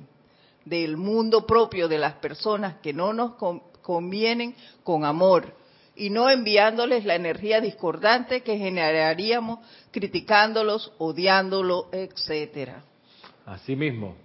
del 0.65 0.97
mundo 0.97 1.45
propio 1.45 1.87
de 1.87 1.97
las 1.97 2.13
personas 2.15 2.77
que 2.81 2.93
no 2.93 3.13
nos 3.13 3.33
convienen 3.81 4.55
con 4.83 5.05
amor 5.05 5.55
y 5.95 6.09
no 6.09 6.29
enviándoles 6.29 7.05
la 7.05 7.15
energía 7.15 7.61
discordante 7.61 8.41
que 8.41 8.57
generaríamos 8.57 9.59
criticándolos, 9.91 10.91
odiándolos, 10.97 11.85
etcétera. 11.91 12.83
Así 13.45 13.75
mismo. 13.75 14.15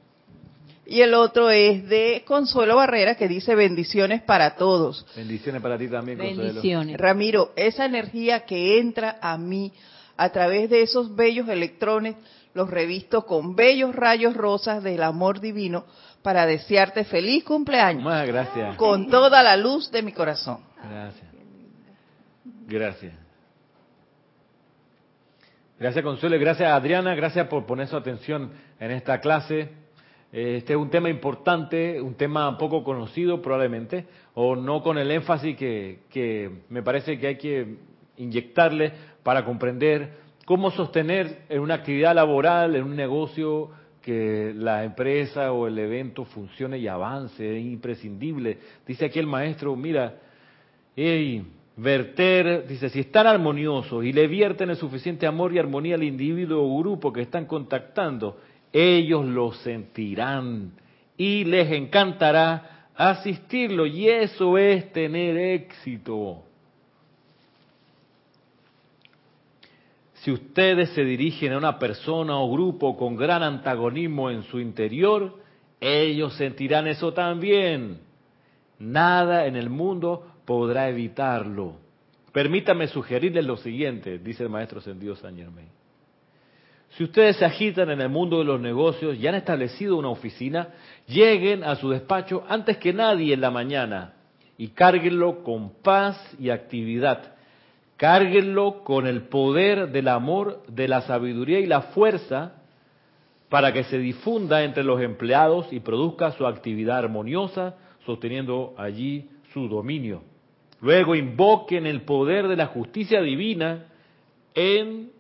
Y 0.91 1.03
el 1.03 1.12
otro 1.12 1.51
es 1.51 1.86
de 1.86 2.22
Consuelo 2.26 2.76
Barrera 2.76 3.14
que 3.14 3.28
dice 3.28 3.55
bendiciones 3.55 4.22
para 4.22 4.57
todos. 4.57 5.05
Bendiciones 5.14 5.61
para 5.61 5.76
ti 5.76 5.86
también, 5.86 6.16
Consuelo. 6.16 6.45
Bendiciones. 6.45 6.97
Ramiro, 6.97 7.53
esa 7.57 7.84
energía 7.84 8.47
que 8.47 8.78
entra 8.78 9.18
a 9.20 9.36
mí 9.36 9.70
a 10.16 10.30
través 10.30 10.70
de 10.70 10.80
esos 10.80 11.14
bellos 11.14 11.47
electrones 11.51 12.16
los 12.55 12.70
revisto 12.70 13.26
con 13.26 13.55
bellos 13.55 13.95
rayos 13.95 14.34
rosas 14.34 14.82
del 14.82 15.03
amor 15.03 15.41
divino 15.41 15.84
para 16.22 16.47
desearte 16.47 17.05
feliz 17.05 17.45
cumpleaños. 17.45 18.03
Muchas 18.03 18.26
gracias. 18.26 18.76
Con 18.76 19.11
toda 19.11 19.43
la 19.43 19.59
luz 19.59 19.91
de 19.91 20.03
mi 20.03 20.12
corazón. 20.12 20.61
Gracias. 20.91 21.28
Gracias. 22.66 23.12
Gracias 25.78 26.03
Consuelo 26.03 26.34
y 26.36 26.41
gracias 26.41 26.72
Adriana, 26.72 27.14
gracias 27.14 27.47
por 27.47 27.66
poner 27.66 27.86
su 27.89 27.97
atención 27.97 28.53
en 28.80 28.91
esta 28.91 29.20
clase. 29.20 29.78
Este 30.31 30.74
es 30.74 30.79
un 30.79 30.91
tema 30.91 31.09
importante, 31.09 32.01
un 32.03 32.14
tema 32.14 32.59
poco 32.59 32.85
conocido 32.85 33.41
probablemente, 33.41 34.07
o 34.35 34.57
no 34.57 34.83
con 34.83 34.99
el 34.99 35.11
énfasis 35.11 35.57
que, 35.57 36.01
que 36.11 36.51
me 36.68 36.83
parece 36.83 37.18
que 37.18 37.26
hay 37.29 37.37
que 37.37 37.76
inyectarle 38.18 38.93
para 39.22 39.45
comprender 39.45 40.12
cómo 40.45 40.70
sostener 40.70 41.45
en 41.49 41.61
una 41.61 41.74
actividad 41.74 42.14
laboral, 42.14 42.76
en 42.76 42.85
un 42.85 42.97
negocio, 42.97 43.70
que 44.03 44.55
la 44.57 44.85
empresa 44.85 45.53
o 45.53 45.66
el 45.66 45.79
evento 45.79 46.24
funcione 46.24 46.79
y 46.79 46.89
avance, 46.89 47.59
es 47.59 47.64
imprescindible. 47.64 48.59
Dice 48.87 49.05
aquí 49.07 49.18
el 49.18 49.26
maestro, 49.26 49.76
mira, 49.76 50.14
hey, 50.97 51.45
verter, 51.76 52.66
dice, 52.66 52.89
si 52.89 53.01
están 53.01 53.26
armoniosos 53.26 54.05
y 54.05 54.12
le 54.12 54.26
vierten 54.26 54.70
el 54.70 54.76
suficiente 54.76 55.26
amor 55.26 55.53
y 55.53 55.59
armonía 55.59 55.95
al 55.95 56.03
individuo 56.03 56.62
o 56.62 56.79
grupo 56.79 57.12
que 57.12 57.22
están 57.22 57.45
contactando, 57.45 58.39
ellos 58.73 59.25
lo 59.25 59.53
sentirán 59.53 60.73
y 61.16 61.45
les 61.45 61.71
encantará 61.73 62.89
asistirlo 62.95 63.87
y 63.87 64.09
eso 64.09 64.59
es 64.59 64.93
tener 64.93 65.37
éxito. 65.37 66.43
Si 70.14 70.33
ustedes 70.33 70.91
se 70.91 71.05
dirigen 71.05 71.53
a 71.53 71.59
una 71.59 71.79
persona 71.79 72.39
o 72.39 72.51
grupo 72.51 72.97
con 72.97 73.16
gran 73.16 73.43
antagonismo 73.43 74.31
en 74.31 74.43
su 74.43 74.59
interior, 74.59 75.37
ellos 75.81 76.35
sentirán 76.35 76.89
eso 76.89 77.12
también. 77.12 78.01
Nada 78.81 79.47
en 79.47 79.57
el 79.57 79.71
mundo 79.71 80.27
podrá 80.45 80.89
evitarlo. 80.89 81.77
Permítame 82.33 82.89
sugerirles 82.89 83.45
lo 83.45 83.57
siguiente, 83.57 84.19
dice 84.19 84.43
el 84.43 84.49
maestro 84.49 84.81
Sendido 84.81 85.16
San 85.16 85.37
Germain. 85.37 85.78
Si 86.91 87.05
ustedes 87.05 87.36
se 87.36 87.45
agitan 87.45 87.91
en 87.91 88.01
el 88.01 88.09
mundo 88.09 88.39
de 88.39 88.45
los 88.45 88.61
negocios 88.61 89.16
y 89.16 89.26
han 89.26 89.34
establecido 89.34 89.97
una 89.97 90.09
oficina, 90.09 90.68
lleguen 91.07 91.62
a 91.62 91.76
su 91.76 91.91
despacho 91.91 92.45
antes 92.49 92.78
que 92.78 92.93
nadie 92.93 93.34
en 93.34 93.41
la 93.41 93.51
mañana 93.51 94.14
y 94.57 94.68
cárguenlo 94.68 95.45
con 95.45 95.70
paz 95.82 96.18
y 96.41 96.51
actividad. 96.51 97.34
Cárguenlo 97.97 98.84
con 98.84 99.07
el 99.07 99.22
poder 99.22 99.91
del 99.91 100.09
amor, 100.09 100.62
de 100.68 100.89
la 100.89 101.03
sabiduría 101.03 101.61
y 101.61 101.66
la 101.66 101.82
fuerza 101.82 102.55
para 103.49 103.72
que 103.72 103.84
se 103.84 103.99
difunda 103.99 104.62
entre 104.62 104.84
los 104.84 105.01
empleados 105.01 105.72
y 105.72 105.80
produzca 105.80 106.32
su 106.32 106.47
actividad 106.47 106.99
armoniosa, 106.99 107.76
sosteniendo 108.05 108.74
allí 108.76 109.30
su 109.53 109.68
dominio. 109.68 110.22
Luego 110.80 111.14
invoquen 111.14 111.86
el 111.86 112.03
poder 112.03 112.47
de 112.49 112.57
la 112.57 112.66
justicia 112.66 113.20
divina 113.20 113.86
en 114.55 115.11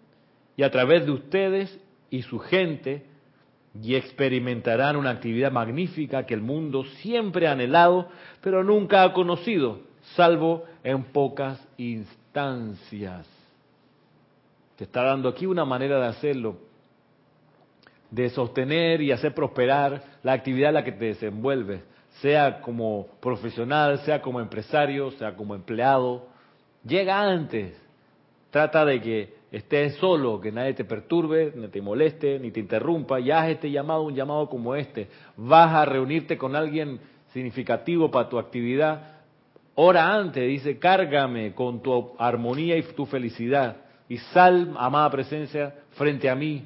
y 0.58 0.64
a 0.64 0.70
través 0.72 1.06
de 1.06 1.12
ustedes 1.12 1.80
y 2.10 2.22
su 2.22 2.40
gente 2.40 3.04
y 3.80 3.94
experimentarán 3.94 4.96
una 4.96 5.10
actividad 5.10 5.52
magnífica 5.52 6.26
que 6.26 6.34
el 6.34 6.42
mundo 6.42 6.84
siempre 7.00 7.46
ha 7.46 7.52
anhelado, 7.52 8.08
pero 8.40 8.64
nunca 8.64 9.04
ha 9.04 9.12
conocido, 9.12 9.82
salvo 10.16 10.64
en 10.82 11.04
pocas 11.04 11.64
instancias. 11.76 13.24
Te 14.74 14.82
está 14.82 15.04
dando 15.04 15.28
aquí 15.28 15.46
una 15.46 15.64
manera 15.64 16.00
de 16.00 16.06
hacerlo, 16.06 16.58
de 18.10 18.28
sostener 18.30 19.00
y 19.00 19.12
hacer 19.12 19.34
prosperar 19.34 20.02
la 20.24 20.32
actividad 20.32 20.70
en 20.70 20.74
la 20.74 20.84
que 20.84 20.92
te 20.92 21.04
desenvuelves 21.04 21.82
sea 22.20 22.62
como 22.62 23.06
profesional, 23.20 24.00
sea 24.00 24.20
como 24.20 24.40
empresario, 24.40 25.12
sea 25.12 25.36
como 25.36 25.54
empleado, 25.54 26.26
llega 26.84 27.20
antes. 27.20 27.80
Trata 28.50 28.84
de 28.84 29.00
que 29.00 29.37
estés 29.50 29.94
solo, 29.96 30.40
que 30.40 30.52
nadie 30.52 30.74
te 30.74 30.84
perturbe, 30.84 31.52
ni 31.54 31.68
te 31.68 31.80
moleste, 31.80 32.38
ni 32.38 32.50
te 32.50 32.60
interrumpa, 32.60 33.20
y 33.20 33.30
haz 33.30 33.48
este 33.48 33.70
llamado, 33.70 34.02
un 34.02 34.14
llamado 34.14 34.48
como 34.48 34.74
este. 34.74 35.08
Vas 35.36 35.74
a 35.74 35.84
reunirte 35.84 36.36
con 36.36 36.54
alguien 36.54 37.00
significativo 37.32 38.10
para 38.10 38.28
tu 38.28 38.38
actividad. 38.38 39.20
Ora 39.74 40.12
antes, 40.12 40.46
dice, 40.46 40.78
cárgame 40.78 41.54
con 41.54 41.82
tu 41.82 42.12
armonía 42.18 42.76
y 42.76 42.82
tu 42.82 43.06
felicidad. 43.06 43.76
Y 44.08 44.18
sal, 44.18 44.74
amada 44.76 45.10
presencia, 45.10 45.74
frente 45.90 46.28
a 46.28 46.34
mí, 46.34 46.64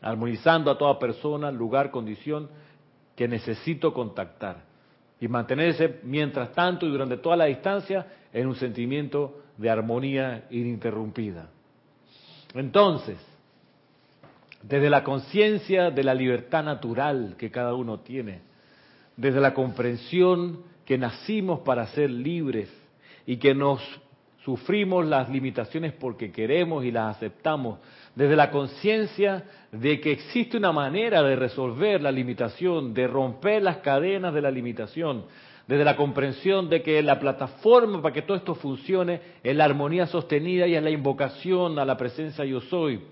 armonizando 0.00 0.70
a 0.70 0.78
toda 0.78 0.98
persona, 0.98 1.50
lugar, 1.50 1.90
condición 1.90 2.48
que 3.14 3.26
necesito 3.26 3.92
contactar 3.92 4.64
y 5.20 5.28
mantenerse 5.28 6.00
mientras 6.04 6.52
tanto 6.52 6.86
y 6.86 6.90
durante 6.90 7.16
toda 7.16 7.36
la 7.36 7.46
distancia 7.46 8.06
en 8.32 8.46
un 8.46 8.54
sentimiento 8.54 9.42
de 9.56 9.70
armonía 9.70 10.46
ininterrumpida. 10.50 11.48
Entonces, 12.56 13.18
desde 14.62 14.90
la 14.90 15.04
conciencia 15.04 15.90
de 15.90 16.02
la 16.02 16.14
libertad 16.14 16.64
natural 16.64 17.36
que 17.38 17.50
cada 17.50 17.74
uno 17.74 18.00
tiene, 18.00 18.40
desde 19.16 19.40
la 19.40 19.54
comprensión 19.54 20.62
que 20.84 20.98
nacimos 20.98 21.60
para 21.60 21.86
ser 21.88 22.10
libres 22.10 22.70
y 23.26 23.36
que 23.36 23.54
nos 23.54 23.80
sufrimos 24.44 25.04
las 25.04 25.28
limitaciones 25.28 25.92
porque 25.92 26.30
queremos 26.30 26.84
y 26.84 26.92
las 26.92 27.16
aceptamos, 27.16 27.80
desde 28.14 28.36
la 28.36 28.50
conciencia 28.50 29.44
de 29.72 30.00
que 30.00 30.12
existe 30.12 30.56
una 30.56 30.72
manera 30.72 31.22
de 31.22 31.36
resolver 31.36 32.00
la 32.00 32.12
limitación, 32.12 32.94
de 32.94 33.08
romper 33.08 33.62
las 33.62 33.78
cadenas 33.78 34.32
de 34.32 34.42
la 34.42 34.50
limitación, 34.50 35.24
desde 35.66 35.84
la 35.84 35.96
comprensión 35.96 36.68
de 36.68 36.82
que 36.82 37.02
la 37.02 37.18
plataforma 37.18 38.00
para 38.00 38.14
que 38.14 38.22
todo 38.22 38.36
esto 38.36 38.54
funcione 38.54 39.20
es 39.42 39.56
la 39.56 39.64
armonía 39.64 40.06
sostenida 40.06 40.66
y 40.66 40.74
es 40.74 40.82
la 40.82 40.90
invocación 40.90 41.78
a 41.78 41.84
la 41.84 41.96
presencia 41.96 42.44
yo 42.44 42.60
soy, 42.60 43.02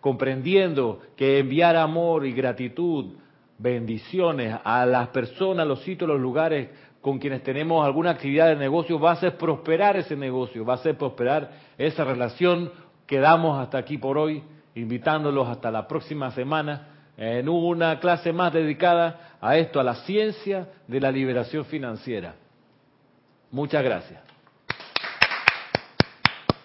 comprendiendo 0.00 1.00
que 1.16 1.38
enviar 1.38 1.76
amor 1.76 2.26
y 2.26 2.32
gratitud, 2.32 3.14
bendiciones 3.58 4.56
a 4.64 4.86
las 4.86 5.08
personas, 5.08 5.66
los 5.66 5.82
sitios, 5.82 6.08
los 6.08 6.20
lugares 6.20 6.68
con 7.00 7.18
quienes 7.18 7.42
tenemos 7.42 7.84
alguna 7.84 8.10
actividad 8.10 8.48
de 8.48 8.56
negocio 8.56 8.98
va 8.98 9.10
a 9.10 9.14
hacer 9.14 9.36
prosperar 9.36 9.96
ese 9.96 10.16
negocio, 10.16 10.64
va 10.64 10.74
a 10.74 10.76
hacer 10.76 10.98
prosperar 10.98 11.50
esa 11.78 12.04
relación 12.04 12.72
quedamos 13.06 13.58
hasta 13.58 13.78
aquí 13.78 13.98
por 13.98 14.18
hoy, 14.18 14.42
invitándolos 14.74 15.48
hasta 15.48 15.70
la 15.70 15.86
próxima 15.88 16.30
semana 16.32 16.99
en 17.16 17.48
una 17.48 18.00
clase 18.00 18.32
más 18.32 18.52
dedicada 18.52 19.36
a 19.40 19.56
esto, 19.56 19.80
a 19.80 19.84
la 19.84 19.94
ciencia 19.94 20.68
de 20.86 21.00
la 21.00 21.10
liberación 21.10 21.64
financiera. 21.64 22.34
Muchas 23.50 23.82
gracias. 23.82 24.29